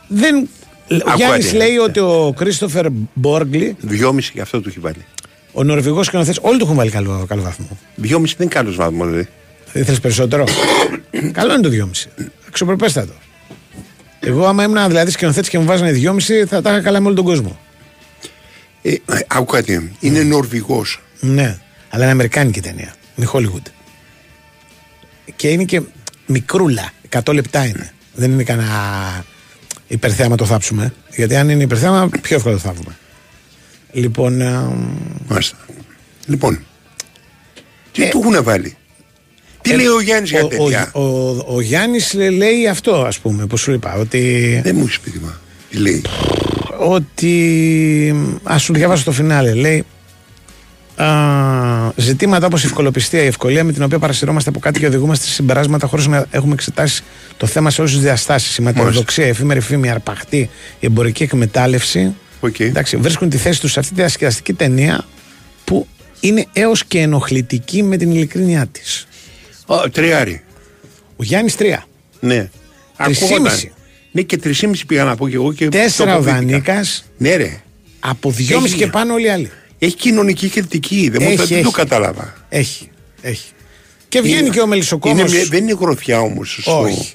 [0.08, 0.50] Δεν...
[0.92, 1.82] Ο Ακούω Γιάννης τι λέει είναι.
[1.82, 5.06] ότι ο Κρίστοφερ Μπόργκλι, Δυόμιση και αυτό του έχει βάλει.
[5.52, 7.78] ο Νορβηγός σκηνοθέτη, όλοι του έχουν βάλει καλό, καλό βαθμό.
[7.96, 9.28] Δυόμιση δεν είναι καλός βαθμός, δηλαδή.
[9.74, 10.44] Ήθελε περισσότερο;
[11.32, 12.26] Καλό είναι το 2,5.
[12.48, 13.14] Αξιοπρεπέστατο.
[14.20, 17.16] Εγώ, άμα ήμουν δηλαδή σκηνοθέτης και μου βάζανε 2,5, θα τα είχα καλά με όλο
[17.16, 17.60] τον κόσμο.
[18.82, 18.96] Ε,
[19.28, 19.92] άκου κάτι.
[20.00, 21.02] Είναι Νορβηγός.
[21.20, 21.58] Ναι,
[21.90, 22.94] αλλά είναι Αμερικάνικη ταινία.
[23.16, 23.72] Είναι Hollywood.
[25.36, 25.82] Και είναι και
[26.26, 26.92] μικρούλα.
[27.24, 27.92] 100 λεπτά είναι.
[28.14, 29.26] Δεν είναι κανένα
[29.88, 30.94] υπερθέαμα το θάψουμε.
[31.16, 32.98] Γιατί αν είναι υπερθέαμα, πιο εύκολα το θάβουμε.
[33.92, 34.70] Λοιπόν, ε,
[35.28, 35.58] Μάλιστα.
[36.26, 36.66] Λοιπόν.
[37.92, 38.78] Τι του έχουν βάλει;
[39.62, 43.20] Τι λέει ο Γιάννης για ο, τέτοια; ο, ο, ο Γιάννης λέ- λέει αυτό, ας
[43.20, 44.60] πούμε, που σου είπα, ότι...
[44.64, 45.42] Δεν μου έχει πει τίποτα.
[45.70, 46.02] Τι λέει;
[46.80, 48.16] ότι.
[48.44, 49.54] Α σου διαβάσω το φινάλε.
[49.54, 49.86] Λέει.
[50.96, 55.26] Α, ζητήματα όπως η ευκολοπιστία, η ευκολία με την οποία παρασυρόμαστε από κάτι και οδηγούμαστε
[55.26, 57.04] σε συμπεράσματα χωρίς να έχουμε εξετάσει
[57.38, 58.58] το θέμα σε όλες τις διαστάσεις.
[58.58, 60.50] Η ματαιοδοξία, η εφήμερη φήμη, η αρπαχτή,
[60.80, 62.16] η εμπορική εκμετάλλευση.
[62.40, 62.60] Οκ.
[62.60, 65.06] Εντάξει, βρίσκουν τη θέση τους σε αυτή τη διασκεδαστική ταινία
[65.64, 65.88] που
[66.20, 69.08] είναι έως και ενοχλητική με την ειλικρίνειά της.
[69.70, 70.42] Ω, Τριάρι.
[71.18, 71.64] Ο Γιάννης 3.
[72.20, 72.50] Ναι.
[72.98, 73.34] Τρισήμιση.
[73.34, 73.60] Ακούγονταν.
[74.12, 75.54] Ναι, και τρισήμιση πήγα να πω και εγώ.
[75.54, 76.74] Και Τέσσερα ο τοποθετήθηκα.
[76.74, 76.86] Δανίκα.
[77.18, 77.62] Ναι, ρε.
[78.00, 78.84] Από δυόμιση Έχει.
[78.84, 79.50] και πάνω όλοι οι άλλοι.
[79.80, 81.10] Έχει κοινωνική κριτική.
[81.12, 81.72] Δεν, μου, Έχει, δεν το έχει.
[81.72, 82.34] κατάλαβα.
[82.50, 82.90] Έχει.
[83.22, 83.52] Έχει.
[84.08, 85.20] Και βγαίνει Είναι- και ο Μελισσοκόμος.
[85.20, 87.14] είναι μια- δεν είναι γροθιά όμως στο, Όχι.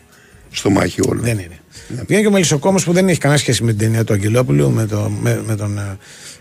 [0.51, 1.21] στο μάχη όλο.
[1.23, 1.59] Δεν είναι.
[2.07, 4.87] Βγαίνει και ο Μελισσοκόμος που δεν έχει κανένα σχέση με την ταινία του Αγγελόπουλου, με,
[4.87, 5.79] το, με, με τον.
[5.79, 5.99] ε,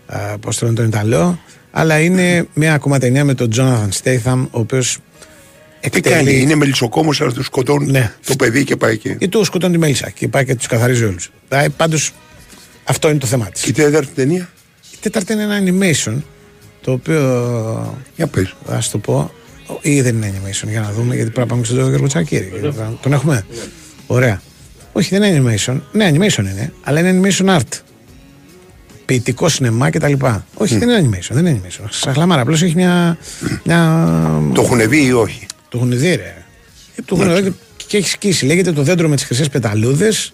[0.10, 1.40] ε, πώς το λένε, τον Ιταλό.
[1.72, 4.98] Αλλά είναι μια ακόμα ταινία με τον Τζόναθαν Στέιθαμ, ο οποίος.
[5.91, 8.14] Τι κάνει, είναι μελισσοκόμος, αλλά τους σκοτώνουν Ναι.
[8.26, 9.15] το παιδί και πάει εκεί.
[9.19, 11.31] Ή τους σκοτώνει τη μέλισσα και πάει και τους καθαρίζει όλους.
[11.77, 12.11] Πάντως
[12.84, 13.61] αυτό είναι το θέμα της.
[13.61, 14.49] Και η τέταρτη ταινία,
[14.93, 16.14] Η τέταρτη είναι ένα animation
[16.81, 17.97] το οποίο.
[18.15, 18.55] για πες.
[18.69, 19.31] Α το πω.
[19.81, 22.73] Ή δεν είναι animation, για να δούμε, γιατί πρέπει να πάμε και στον Γιώργο Τσακίρη.
[23.01, 23.45] Τον έχουμε.
[24.07, 24.41] Ωραία.
[24.91, 25.80] Όχι, δεν είναι animation.
[25.91, 27.80] Ναι, animation είναι, αλλά είναι animation art.
[29.05, 30.14] Ποιητικό σινεμά κτλ.
[30.53, 31.30] Όχι, δεν είναι animation.
[31.34, 31.85] Δεν είναι animation.
[31.89, 32.41] Σαχλαμάρα.
[32.41, 33.18] Απλώς έχει μια.
[33.64, 34.07] μια...
[34.53, 36.35] Το έχουν δει ή όχι; Το έχουν δει, ρε.
[37.05, 37.53] Το έχουν δει
[37.87, 38.45] και έχει σκίσει.
[38.45, 40.33] Λέγεται το δέντρο με τις χρυσές πεταλούδες.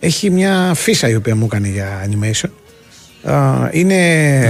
[0.00, 2.48] Έχει μια φύσα η οποία μου έκανε για animation.
[3.30, 3.94] Α, είναι.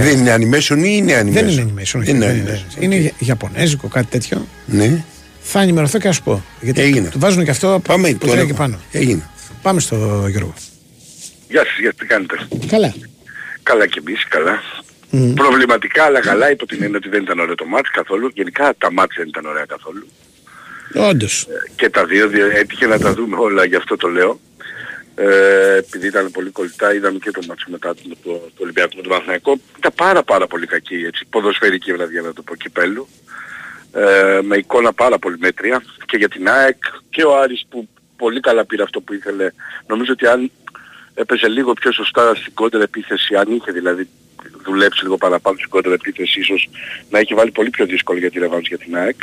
[0.03, 1.81] Δεν είναι animation ή είναι animation; Δεν είναι animation.
[1.99, 2.81] όχι, Δεν είναι δεν είναι, animation.
[2.81, 4.47] είναι για- Ιαπωνέζικο, κάτι τέτοιο.
[4.65, 5.03] Ναι.
[5.41, 6.43] Θα ενημερωθώ και ας σου πω.
[6.61, 7.09] Γιατί Έγινε.
[7.09, 8.31] του βάζουν και αυτό Πάμε που τώρα.
[8.33, 8.79] τρέχει και πάνω.
[8.91, 9.29] Έγινε.
[9.61, 10.53] Πάμε στο Γιώργο.
[11.49, 12.35] Γεια σας, γεια, τι κάνετε;
[12.67, 12.93] Καλά.
[13.63, 14.59] Καλά και εμείς, καλά.
[15.35, 18.31] Προβληματικά, αλλά καλά, υπό την έννοια ότι δεν ήταν ωραίο το μάτς καθόλου.
[18.33, 20.07] Γενικά τα μάτς δεν ήταν ωραία καθόλου.
[20.93, 21.47] Όντως.
[21.75, 24.39] Και τα δύο, δι- έτυχε να τα δούμε όλα, γι' αυτό το λέω.
[25.15, 29.01] Ε, επειδή ήταν πολύ κολλητά, είδαμε και το μάτς μετά το, το, το Ολυμπιακό με
[29.01, 29.59] τον Παναθηναϊκό.
[29.77, 33.07] Ήταν πάρα πάρα πολύ κακή, έτσι, ποδοσφαιρική βραδιά να το πω, κυπέλου.
[33.93, 36.77] Ε, με εικόνα πάρα πολύ μέτρια και για την ΑΕΚ
[37.09, 39.51] και ο Άρης που πολύ καλά πήρε αυτό που ήθελε.
[39.87, 40.51] Νομίζω ότι αν
[41.13, 44.09] έπαιζε λίγο πιο σωστά στην κόντρα επίθεση, αν είχε δηλαδή
[44.63, 46.69] δουλέψει λίγο παραπάνω στην κόντρα επίθεση, ίσως
[47.09, 49.15] να έχει βάλει πολύ πιο δύσκολο για τη ρεβάνς για την ΑΕΚ.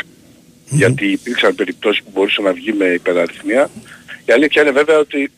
[0.69, 3.71] Γιατί υπήρξαν περιπτώσεις που μπορούσε να βγει με υπεραριθμία.
[4.25, 5.31] Η αλήθεια είναι βέβαια ότι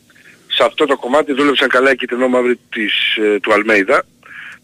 [0.46, 4.02] σε αυτό το κομμάτι δούλεψαν καλά οι κυτρινόμαυροι της, ε, του Αλμέιδα.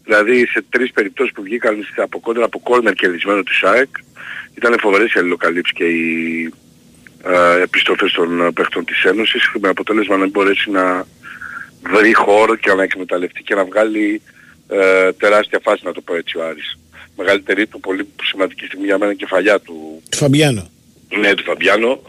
[0.03, 3.89] Δηλαδή σε τρεις περιπτώσεις που βγήκαν στα- από κόντρα από κόρνερ κερδισμένο της ΑΕΚ
[4.57, 6.53] ήταν φοβερές οι αλληλοκαλύψεις και οι
[7.23, 11.05] ε, επιστροφές των ε, παίχτων της Ένωσης με αποτέλεσμα να μην μπορέσει να
[11.81, 14.21] βρει χώρο και να εκμεταλλευτεί και να βγάλει
[14.67, 16.77] ε, τεράστια φάση να το πω έτσι ο Άρης.
[17.17, 20.69] Μεγαλύτερη του πολύ σημαντική στιγμή για μένα είναι η κεφαλιά του Του Φαμπιάνο.
[21.19, 22.01] ναι, του Φαμπιάνο,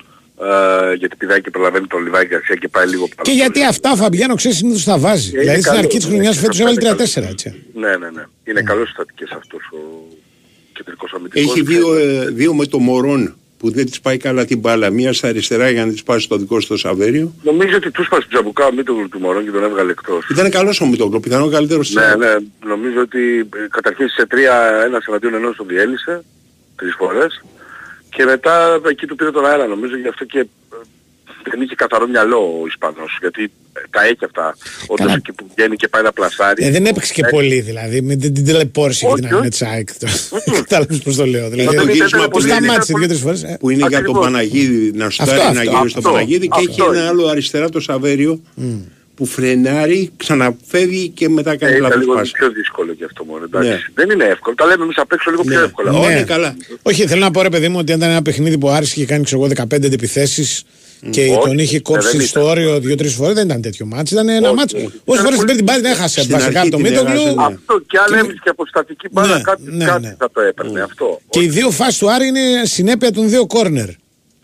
[0.90, 3.96] ε, γιατί πηδάει και προλαβαίνει τον Λιβάη Γκαρσία και πάει λίγο Και γιατί αυτά ο
[3.96, 5.28] Φαμπιάνο ξέρεις συνήθως τα βάζει.
[5.28, 7.30] Ε, είναι δηλαδή στην καλό, αρχή της ναι, χρονιάς είναι φέτος καλό, έβαλε είναι 3-4
[7.30, 7.62] έτσι.
[7.74, 8.24] Ναι, ναι, ναι.
[8.44, 9.78] Είναι καλός στατικές αυτός ο
[10.72, 11.50] κεντρικός αμυντικός.
[11.50, 14.90] Έχει δύο, ε, δύο με το Μωρόν που δεν της πάει καλά την μπάλα.
[14.90, 17.32] Μία στα αριστερά για να της πάει στο δικό στο Σαβέριο.
[17.42, 20.28] Νομίζω ότι τους πας Τζαμπουκά με τον του Μωρόν και τον έβγαλε εκτός.
[20.30, 22.16] Ήταν καλός ο Μητόγλου, πιθανόν καλύτερος της Ναι, ΑΕΚ.
[22.16, 22.34] ναι,
[22.66, 26.24] νομίζω ότι ε, καταρχήν σε τρία ένας εναντίον ενός τον διέλυσε
[26.76, 27.44] τρεις φορές
[28.10, 30.46] και μετά εκεί του πήρε τον αέρα νομίζω γι' αυτό και ε,
[31.50, 35.12] δεν είχε καθαρό μυαλό ο Ισπανός γιατί ε, τα έχει αυτά όντως Καλά.
[35.18, 36.64] εκεί που βγαίνει και πάει να πλασάρει.
[36.64, 38.00] Ε, δεν έπαιξε και Ε, πολύ δηλαδή.
[38.02, 39.50] Με την, την τηλεπόρηση και Όχι, την άμυνα όχι.
[39.50, 39.88] της ΑΕΚ.
[40.56, 41.42] Κατάλαβες πώς το λέω.
[41.42, 43.42] Μα Δηλαδή, δεν το ήταν γύρισμα πολύ- που είναι- σταμάτησε πολύ- δύο-τρεις φορές.
[43.42, 43.56] ε.
[43.60, 44.24] που είναι για τον Ακριβώς.
[44.24, 47.08] Παναγίδη να Αυτό, σουτάρει να αυτό, γύρει στον αυτό, Παναγίδη και έχει αυτό ένα είναι.
[47.08, 48.40] άλλο αριστερά το Σαβέριο
[49.14, 52.30] που φρενάρει, ξαναφεύγει και μετά Ε, κάνει ήταν λάθος λίγο πάση.
[52.32, 53.44] πιο δύσκολο και αυτό μόνο.
[53.44, 53.68] Εντάξει.
[53.68, 53.78] Ναι.
[53.94, 54.54] Δεν είναι εύκολο.
[54.54, 55.64] Τα λέμε εμείς απ' έξω λίγο πιο Ναι.
[55.64, 55.90] εύκολα.
[55.92, 55.98] Ναι.
[55.98, 56.12] Όχι.
[56.12, 56.56] είναι καλά.
[56.82, 59.04] Όχι, θέλω να πω ρε παιδί μου ότι ήταν ένα παιχνίδι που ο Άρης είχε
[59.06, 60.62] κάνει ξέρω εγώ 15 επιθέσεις
[61.10, 62.50] και Όχι, τον είχε ναι, κόψει δεν στο ήταν.
[62.50, 63.34] όριο δύο-τρεις φορές.
[63.34, 64.10] Δεν ήταν τέτοιο μάτς.
[64.10, 64.72] Ήταν ένα Όχι, μάτς.
[64.74, 64.84] όχι.
[64.84, 66.20] Όσες Ήταν φορές την πολύ- πήρε την μπάλη την έχασε.
[66.20, 67.10] Στην Βασικά αρχή το την Μίτογλου.
[67.20, 67.42] έχασε, ναι.
[67.44, 70.14] Αυτό και αν έβρισκε και αποστατική μπάλα Ναι, κάτι, ναι, κάτι ναι.
[70.18, 71.20] θα το έπαιρνε αυτό.
[71.30, 73.88] Και οι δύο φάσεις του Άρη είναι συνέπεια των δύο κόρνερ.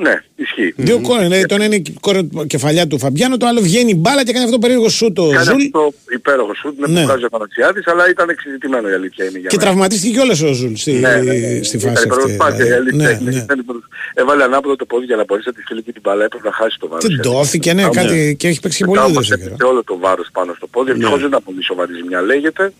[0.02, 0.72] Ναι, ισχύει.
[0.76, 1.26] Δύο κόρνερ.
[1.28, 4.32] Δηλαδή το ένα είναι η κόρνερ κεφαλιά του Φαμπιάνο, το άλλο βγαίνει η μπάλα και
[4.32, 5.62] κάνει αυτό το περίεργο σου το Κάνει Ζουλ.
[5.64, 7.00] αυτό υπέροχο σούτ, με Ναι.
[7.00, 9.68] που βγάζει ο Παναξιάδης, αλλά ήταν εξειδικευμένο η αλήθεια είναι για Και μένα.
[9.68, 11.62] τραυματίστηκε κιόλας ο Ζουλ στη, Ναι, ναι, ναι.
[11.62, 12.36] στη Ήταν φάση υπέροχος αυτή.
[12.36, 12.74] πάγκερ, η δηλαδή.
[12.88, 13.30] αλήθεια Ναι, είναι.
[13.30, 13.42] ναι.
[13.46, 13.88] Ήταν υπέροχος.
[14.14, 16.54] Έβαλε ανάποδο το πόδι για να μπορέσει να τη στείλει και την μπάλα, έπρεπε να
[16.54, 17.04] χάσει το βάρος.
[17.06, 19.42] Δεν δόθηκε, ναι, Μετά κάτι και έχει παίξει και πολύ Μετά δεν όμως ξέρω.
[19.54, 22.72] έπεσε όλο το βάρος πάνω στο πόδι, ευτυχώς δεν ήταν πολύ σοβαρή ζημιά λέγεται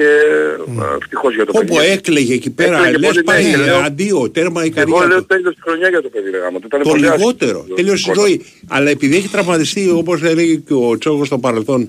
[0.00, 0.06] και
[0.80, 1.86] ε, ευτυχώς για το Όπου παιδί.
[1.86, 3.76] έκλαιγε εκεί πέρα, Έκλαιγε λες πολύ, πάει, ναι, λέω.
[3.78, 5.26] αντίο, τέρμα η Εγώ καρδιά λέω του.
[5.26, 6.58] τέλος τη χρονιά για το παιδί ρε γάμο.
[6.58, 6.66] του.
[6.66, 7.16] Ήταν Το πολύ άσχημο.
[7.28, 8.44] λιγότερο, τέλειωσε η ζωή.
[8.68, 11.88] Αλλά επειδή έχει τραυματιστεί όπως έλεγε και ο Τσόκος στο παρελθόν Ναι,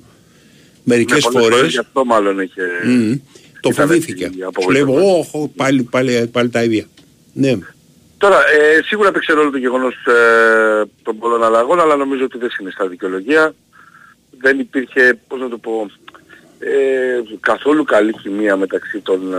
[0.84, 2.62] μερικές πολλές φορές φορές, Γι' αυτό μάλλον είχε...
[2.84, 3.14] μμ,
[3.60, 4.24] το ήταν φοβήθηκε.
[4.26, 5.30] έτσι Σου λέει, απογοητευμένος.
[5.34, 6.86] όχι, πάλι, πάλι, πάλι τα ίδια.
[7.34, 7.58] Ναι.
[8.18, 12.50] Τώρα, ε, σίγουρα έπαιξε ρόλο το γεγονός ε, των πολλών αλλαγών, αλλά νομίζω ότι δεν
[12.62, 13.54] είναι στα δικαιολογία.
[14.44, 15.92] Δεν υπήρχε, πώς να το πω,
[16.64, 19.38] ε, καθόλου καλή χημεία μεταξύ των ε,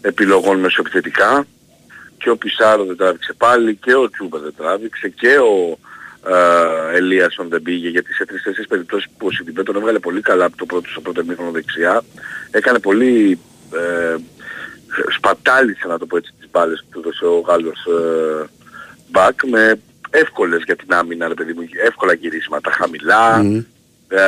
[0.00, 1.46] επιλογών μεσοεπιθετικά.
[2.18, 5.78] Και ο Πισάρο δεν τράβηξε πάλι και ο Τσούμπα δεν τράβηξε και ο
[6.28, 10.44] ε, Ελίασον δεν πήγε γιατί σε τρεις-τέσσερις περιπτώσεις που ο Σιντιμπέ τον έβγαλε πολύ καλά
[10.44, 12.02] από το πρώτο στο πρώτο μήχρονο δεξιά.
[12.50, 13.38] Έκανε πολύ
[13.72, 14.16] ε,
[15.16, 18.44] σπατάλησε να το πω έτσι τις μπάλες που του έδωσε ο Γάλλος ε,
[19.10, 19.80] μπακ με
[20.10, 23.42] εύκολες για την άμυνα, ρε παιδί μου, εύκολα γυρίσματα, χαμηλά,
[24.08, 24.18] ε,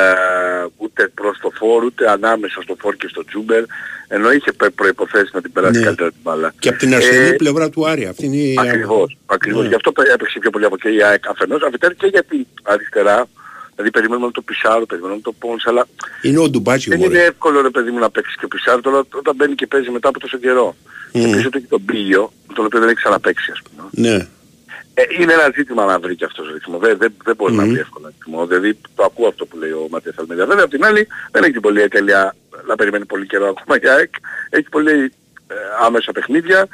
[0.77, 3.63] ούτε προς το φόρ, ούτε ανάμεσα στο φόρ και στο τζούμπερ,
[4.07, 5.85] ενώ είχε πε- προϋποθέσεις να την περάσει Ναι.
[5.85, 6.53] καλύτερα την μπάλα.
[6.59, 8.05] Και από την ασθενή Ε, πλευρά του Άρη.
[8.05, 8.55] Αυτή είναι η...
[8.59, 9.61] Ακριβώς, ακριβώς.
[9.61, 9.67] Ναι.
[9.67, 13.25] Γι' αυτό έπαιξε πιο πολύ από και η ΑΕΚ αφενός, αφετέρου και για την αριστερά.
[13.75, 15.87] Δηλαδή περιμένουμε το Πισάρο, περιμένουμε το Πόνς, αλλά
[16.21, 17.09] Είναι ο Ντουμπάτσι δεν μωρέ.
[17.17, 19.89] είναι εύκολο ρε παιδί μου να παίξει και ο Πισάρο τώρα όταν μπαίνει και παίζει
[19.89, 20.75] μετά από τόσο καιρό.
[21.11, 23.89] Και πίσω του έχει τον Μπίλιο, τον οποίο δεν έχει ξαναπαίξει ας πούμε.
[23.91, 24.27] Ναι.
[24.99, 26.77] Ε, είναι ένα ζήτημα να βρει και αυτός ρυθμό.
[26.77, 28.45] Δεν, δεν, δεν μπορεί να βρει εύκολα ρυθμό.
[28.47, 30.47] Δηλαδή το ακούω αυτό που λέει ο Ματίας Αλμίδας.
[30.47, 32.35] Βέβαια απ' την άλλη δεν έχει την πολύ τέλεια
[32.67, 34.13] να περιμένει πολύ καιρό ακόμα η ΑΕΚ.
[34.49, 34.91] Έχει πολύ
[35.47, 35.55] ε,
[35.85, 36.67] άμεσα παιχνίδια.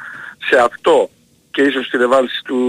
[0.48, 1.10] Σε αυτό
[1.50, 2.60] και ίσως στη ρεβάνση του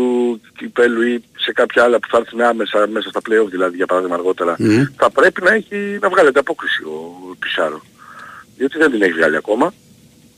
[0.58, 4.16] κυπέλου ή σε κάποια άλλα που θα έρθουν άμεσα μέσα στα play-off δηλαδή για παράδειγμα
[4.16, 4.84] αργότερα Μμ.
[4.98, 7.82] θα πρέπει να, έχει, να βγάλει ανταπόκριση ο Πισάρο.
[8.58, 9.74] Διότι δεν την έχει βγάλει ακόμα.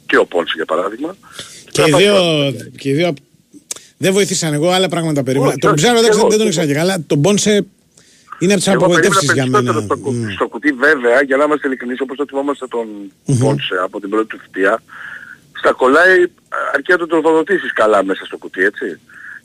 [0.06, 1.16] Και ο Πόνσε για παράδειγμα.
[1.72, 3.14] Και οι Θα δύο, πάω- και οι δύο
[4.02, 5.50] δεν βοήθησαν εγώ, άλλα πράγματα περίμενα.
[5.50, 6.96] Όχι, Τον όχι, Ψάρο δεν, και ξέρω, εγώ, δεν τον και ήξερα και καλά.
[7.08, 7.54] Τον Πόνσε
[8.40, 9.72] είναι από τις Εγώ απογοητεύσεις για περίμενα μένα.
[9.74, 10.34] περισσότερο στο, κου- Μμ.
[10.38, 12.88] στο κουτί βέβαια, για να είμαστε ειλικρινείς όπως το θυμόμαστε τον
[13.40, 14.74] Πόνσε από την πρώτη του θητεία,
[15.60, 16.16] στα κολλάει
[16.76, 19.00] αρκεί να τον τροφοδοτήσεις καλά μέσα στο κουτί, έτσι.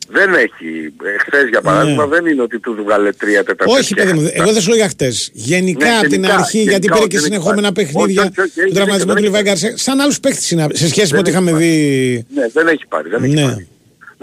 [0.09, 0.69] Δεν έχει,
[1.05, 3.73] ε, χθες για παράδειγμα δεν είναι ότι του βγάλε τρία τέταρτα.
[3.73, 3.79] Ναι.
[3.79, 5.31] Όχι, παιδί μου, εγώ δεν σου λέω για χτες.
[5.33, 7.25] Γενικά Ναι, από την γενικά, αρχή, γενικά, γιατί πήρε και γενικά.
[7.25, 10.01] συνεχόμενα Όχι, παιχνίδια όχι, όχι, του έχει τραυματισμού δίκιο, του δεν Λιβάη έχει Γκαρσία, σαν
[10.01, 11.65] άλλους παίκτες είναι, σε σχέση με Δεν ό,τι έχει είχαμε πάρει.
[11.65, 12.27] δει.
[12.41, 13.43] Ναι, δεν έχει πάρει, δεν έχει Ναι.
[13.43, 13.69] πάρει.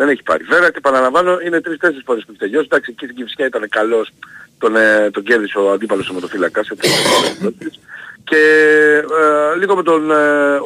[0.02, 0.44] Δεν έχει πάρει.
[0.44, 2.68] Βέβαια και επαναλαμβάνω είναι τρεις-τέσσερις φορές που έχει τελειώσει.
[2.70, 4.10] Εντάξει, εκεί στην Κυφσιά ήταν καλός.
[4.58, 7.80] Τον, ε, τον κέρδισε ο αντίπαλος του μοτοφύλακας σε τρεις περιπτώσεις.
[8.24, 8.42] Και
[9.22, 10.16] ε, λίγο με τον ε,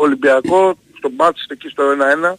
[0.06, 1.84] Ολυμπιακό, στο μπάτς εκεί στο
[2.32, 2.34] 1-1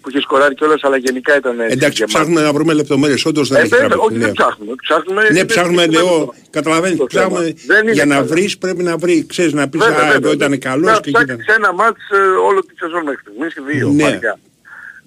[0.00, 2.18] που είχε σκοράρει κιόλας αλλά γενικά ήταν έτσι Εντάξει, γεμάτο.
[2.18, 3.24] ψάχνουμε να βρούμε λεπτομέρειες.
[3.24, 4.08] Όντως δεν Ε, έχει βέβαια, τραβηχτεί.
[4.12, 4.24] όχι Ναι.
[4.24, 4.72] δεν ψάχνουμε.
[4.82, 7.26] ψάχνουμε Ναι, είναι ψάχνουμε, συγκεκριμένο λέω, το- καταλαβαίνεις, το θέμα.
[7.26, 8.26] ψάχνουμε Δεν είναι για να καλά.
[8.26, 10.70] βρεις πρέπει να βρει, ξέρεις, να πεις, Βέβαια, α, βέβαια, εδώ ήταν βέβαια.
[10.70, 11.24] καλός Να και εκεί ήταν.
[11.24, 12.16] ψάξεις ένα μάτς ε,
[12.48, 14.18] όλο τη σεζόν μέχρι στιγμής και δύο Ναι.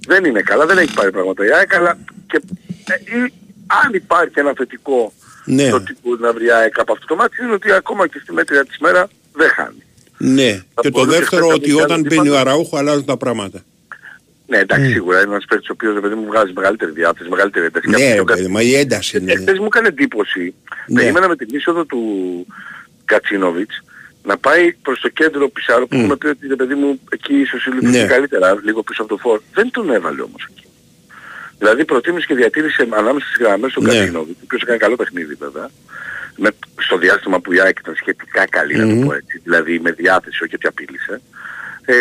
[0.10, 0.22] Μάτια.
[0.22, 2.42] Δεν είναι καλά, δεν έχει πάρει πράγματα η ΑΕΚ, αλλά και,
[2.88, 3.34] ε, ή,
[3.86, 5.14] αν υπάρχει ένα θετικό
[5.46, 5.68] Ναι.
[5.68, 8.20] στο τι μπορεί να βρει η ΑΕΚ από αυτό το μάτι είναι ότι ακόμα και
[8.24, 9.84] στη μέτρια της μέρα δεν χάνει.
[10.18, 10.52] Ναι.
[10.74, 12.40] Θα Και το μπορούσε δεύτερο χθες να ότι μην όταν κάνει μπαίνει ο τίποτα.
[12.40, 13.64] Αραούχο αλλάζουν τα πράγματα.
[14.48, 17.66] Ναι, εντάξει, σίγουρα είναι ένας παίκτης ο οποίος ρε παιδί μου βγάζει μεγαλύτερη διάθεση, μεγαλύτερη
[17.66, 17.86] ένταση.
[17.88, 19.32] Και Ναι, αυτό ρε πιο παιδί, μα η ένταση Ε, είναι.
[19.32, 20.54] Εχθές μου έκανε εντύπωση.
[20.88, 21.00] Ναι.
[21.02, 22.02] Περίμενα με την είσοδο του
[23.06, 23.84] Κατσίνοβιτς
[24.30, 27.66] να πάει προς το κέντρο Πισάρο που έχουμε πει ότι ρε παιδί μου εκεί ίσως
[27.66, 28.06] λειτουργεί Ναι.
[28.06, 29.40] καλύτερα, λίγο πίσω από το φόρ.
[29.54, 30.66] Δεν τον έβαλε όμως εκεί.
[31.58, 33.90] Δηλαδή προτίμησε και διατήρησε ανάμεσα στις γραμμές τον Ναι.
[33.94, 35.70] Κατσίνοβιτ, ο οποίος έκανε καλό παιχνίδι βέβαια.
[36.36, 39.40] Με, στο διάστημα που η ΑΕΚ ήταν σχετικά καλή, να το πω έτσι.
[39.44, 41.22] Δηλαδή με διάθεση, όχι ότι απείλησε.
[41.86, 41.96] Ε,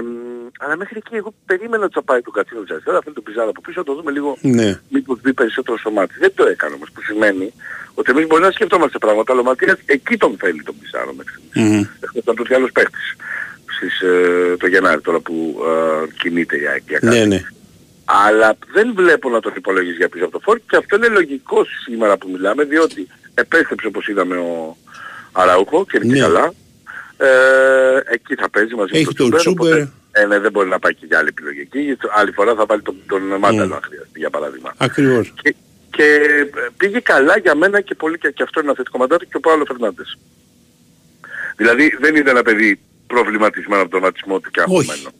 [0.00, 3.48] μ, αλλά μέχρι εκεί εγώ περίμενα ότι θα πάει τον Κατσίνοβιτ αριστερά, θέλει τον Πιζάρα
[3.48, 4.80] από πίσω, να το δούμε λίγο Ναι.
[4.88, 6.14] μήπως μπει περισσότερο στο μάτι.
[6.18, 7.52] Δεν το έκανε όμως, που σημαίνει
[7.94, 11.32] ότι εμείς μπορεί να σκεφτόμαστε πράγματα, αλλά ο Ματίας εκεί τον θέλει τον Πιζάρο μέχρι
[11.32, 11.70] στιγμής.
[11.70, 11.84] Μμμ.
[12.00, 13.16] Εκτός από τους άλλους παίχτες.
[13.76, 15.62] Στις, ε, το Γενάρη τώρα που
[16.02, 17.18] ε, κινείται η ΑΕΚ για κάτι.
[17.18, 17.40] Ναι, ναι.
[18.04, 21.64] Αλλά δεν βλέπω να τον υπολογίζεις για πίσω από το φόρ και αυτό είναι λογικό
[21.84, 24.76] σήμερα που μιλάμε διότι επέστρεψε όπως είδαμε ο
[25.32, 26.26] Αραούχο και είναι και Ναι.
[26.26, 26.52] καλά.
[27.16, 27.28] Ε,
[28.04, 29.84] εκεί θα παίζει μαζί Έχει με τον τον Τσούμπερ.
[30.14, 31.80] Οπότε, Ε, ναι, δεν μπορεί να πάει και για άλλη επιλογή εκεί.
[31.80, 34.74] γιατί Άλλη φορά θα βάλει τον, τον Μάνταλο αν χρειαστεί για παράδειγμα.
[34.76, 35.32] Ακριβώς.
[35.42, 35.54] Και,
[35.90, 39.26] και ε, πήγε καλά για μένα και πολύ και, και αυτό είναι ένα θετικό μαντάτι
[39.26, 40.18] και ο Παύλο Φερνάντες.
[41.56, 44.68] Δηλαδή δεν είναι ένα παιδί προβληματισμένο από τον ρατσισμό του και Όχι.
[44.90, 45.10] αγχωμένο.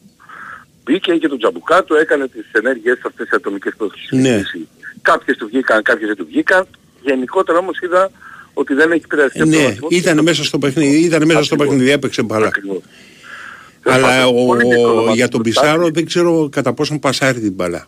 [0.83, 4.29] Μπήκε και τον Τζαμπουκά του, έκανε τις ενέργειες αυτές τις ατομικές που έχει Ναι.
[4.29, 4.67] συζητήσει.
[5.01, 6.67] Κάποιες του βγήκαν, κάποιες δεν του βγήκαν.
[7.01, 8.11] Γενικότερα όμως είδα
[8.53, 9.87] ότι δεν έχει επηρεαστεί Ε, από τον ναι, ρατσισμό.
[9.91, 11.73] ήταν μέσα στο παιχνίδι, ήταν μέσα στο Ακριβώς.
[11.75, 12.47] παιχνίδι, έπαιξε μπάλα.
[12.47, 12.81] Ακριβώς.
[13.85, 15.65] Αλλά Τέλος πάντων, ο, πολύ δύσκολο μάτι για του τον Στάκη.
[15.67, 17.85] Πισάρο δεν ξέρω κατά πόσον πασάρει την μπάλα.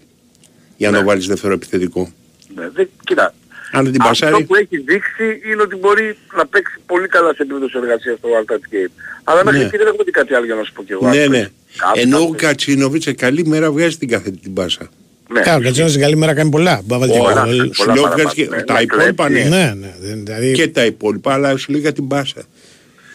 [0.78, 1.04] Για να Ναι.
[1.04, 2.12] βάλεις δεύτερο επιθετικό.
[2.56, 3.34] Ναι, δεν, κοίτα,
[3.72, 7.34] Αν δεν την αυτό πασάρει, που έχει δείξει είναι ότι μπορεί να παίξει πολύ καλά
[7.34, 8.92] σε επίπεδο συνεργασίας στο World Touch Game.
[9.24, 9.66] Αλλά μέχρι Ναι.
[9.66, 11.10] εκεί δεν έχουμε δει κάτι άλλο για να σου πω και εγώ.
[11.10, 11.38] ναι, Αν ναι.
[11.40, 12.46] παίξει κάτι, Ενώ θα ο παίξει.
[12.46, 14.90] Κατσίνοβιτς σε καλή μέρα βγάζει την καθέτη την πάσα.
[15.34, 15.42] Ναι.
[15.42, 16.82] Καλά, ο Κατσίνοβιτς στην καλή μέρα κάνει πολλά.
[16.86, 17.58] Μπορεί να βάλει και Πολλά, γκολ.
[17.58, 19.50] πολλά Σου λέω παραπάνω, βγάζει και ναι, τα ναι, υπόλοιπα κλέψει.
[19.50, 19.56] ναι.
[19.58, 19.94] Ναι, ναι.
[20.00, 22.42] δεν- Δηλαδή, Και τα υπόλοιπα, αλλά σου λέει για την πάσα.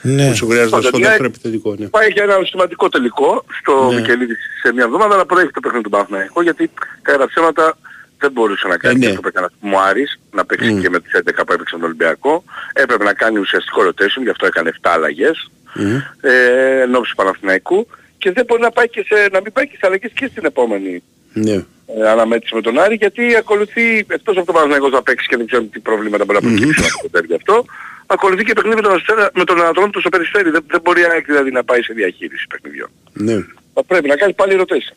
[0.02, 0.28] Ναι.
[0.28, 1.74] Που σου χρειάζεται Πάντως, στο η δεύτερο ΑΕΚ επιθετικό.
[1.78, 1.86] Ναι.
[1.86, 3.94] Πάει για ένα σημαντικό τελικό στο Ναι.
[4.00, 6.70] Μικελίδη σε μια εβδομάδα, αλλά προέχει το παιχνίδι του Παναθηναϊκού γιατί
[7.02, 7.78] κατά τα ψέματα
[8.18, 9.06] δεν μπορούσε να κάνει Ε, ναι.
[9.06, 10.80] αυτό που έκανε μου Άρης, να παίξει Μμ.
[10.80, 12.44] και με τις 11 που έπαιξε με τον Ολυμπιακό.
[12.72, 15.96] Έπρεπε να κάνει ουσιαστικό rotation, γι' αυτό έκανε 7 αλλαγές Μμ.
[16.20, 17.86] ε, εν ώψη του Παναθηναϊκού
[18.18, 20.44] και δεν μπορεί να, πάει και σε, να μην πάει και σε αλλαγές και στην
[20.44, 21.02] επόμενη
[21.32, 21.64] Ναι.
[21.86, 25.46] ε, αναμέτρηση με τον Άρη γιατί ακολουθεί, εκτός από το Παναθηναϊκός θα παίξει και δεν
[25.46, 27.64] ξέρω τι προβλήματα μπορεί να προκύψουν από το τέρμι αυτό,
[28.12, 30.50] ακολουθεί και παιχνίδι με τον, Αστέρα, με τον Ανατολικό στο Περιστέρι.
[30.50, 32.90] Δεν, δεν μπορεί ΑΕΚ δηλαδή να πάει σε διαχείριση παιχνιδιών.
[33.12, 33.36] ναι.
[33.74, 34.94] Θα πρέπει να κάνεις πάλι rotation.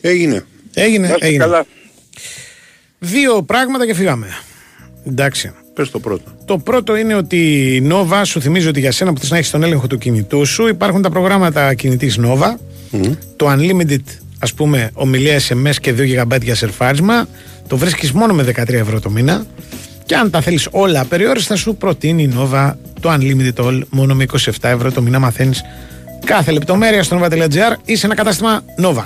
[0.00, 0.44] Έγινε.
[0.74, 1.44] Έγινε, Να είστε έγινε.
[1.44, 1.64] καλά.
[2.98, 4.26] Δύο πράγματα και φύγαμε.
[5.06, 5.54] Εντάξει.
[5.74, 6.22] Πες το πρώτο.
[6.44, 7.36] Το πρώτο είναι ότι
[7.76, 10.44] η Nova σου θυμίζει ότι για σένα που θες να έχεις τον έλεγχο του κινητού
[10.46, 12.54] σου υπάρχουν τα προγράμματα κινητής Nova.
[13.36, 14.02] Το Unlimited,
[14.38, 17.28] ας πούμε, ομιλία SMS και 2 GB για σερφάρισμα.
[17.68, 19.46] Το βρίσκεις μόνο με 13 ευρώ το μήνα.
[20.08, 24.24] Και αν τα θέλεις όλα περιόριστα σου προτείνει η Nova το Unlimited All μόνο με
[24.32, 25.62] 27 ευρώ το μήνα μαθαίνεις
[26.24, 29.04] κάθε λεπτομέρεια στο nova.gr ή σε ένα κατάστημα Nova.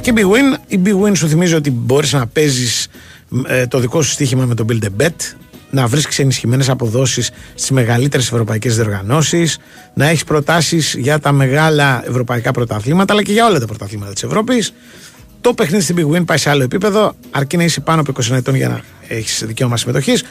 [0.00, 2.86] Και η Big Win, η Big Win σου θυμίζει ότι μπορείς να παίζεις
[3.46, 5.34] ε, το δικό σου στοίχημα με το Build a Bet,
[5.70, 9.58] να βρίσκεις ενισχυμένες αποδόσεις στις μεγαλύτερες ευρωπαϊκές διοργανώσεις,
[9.94, 14.22] να έχεις προτάσεις για τα μεγάλα ευρωπαϊκά πρωταθλήματα, αλλά και για όλα τα πρωταθλήματα της
[14.22, 14.72] Ευρώπης.
[15.42, 18.30] Το παιχνίδι στην Big Win πάει σε άλλο επίπεδο, αρκεί να είσαι πάνω από 20
[18.30, 20.24] ετών για να έχεις δικαίωμα συμμετοχής.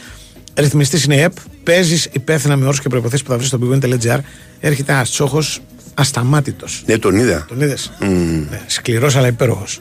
[0.56, 1.34] Ρυθμιστής είναι η ΕΠ,
[1.64, 4.20] παίζεις υπεύθυνα με όρους και προποθέσει που θα βρεις στο bigwin.gr.
[4.60, 5.60] Έρχεται ένας τσόχος
[5.94, 6.84] ασταμάτητος.
[6.86, 7.46] Ναι, τον είδα.
[7.48, 9.80] Τον είδες; Ναι, Σκληρός αλλά υπέροχος.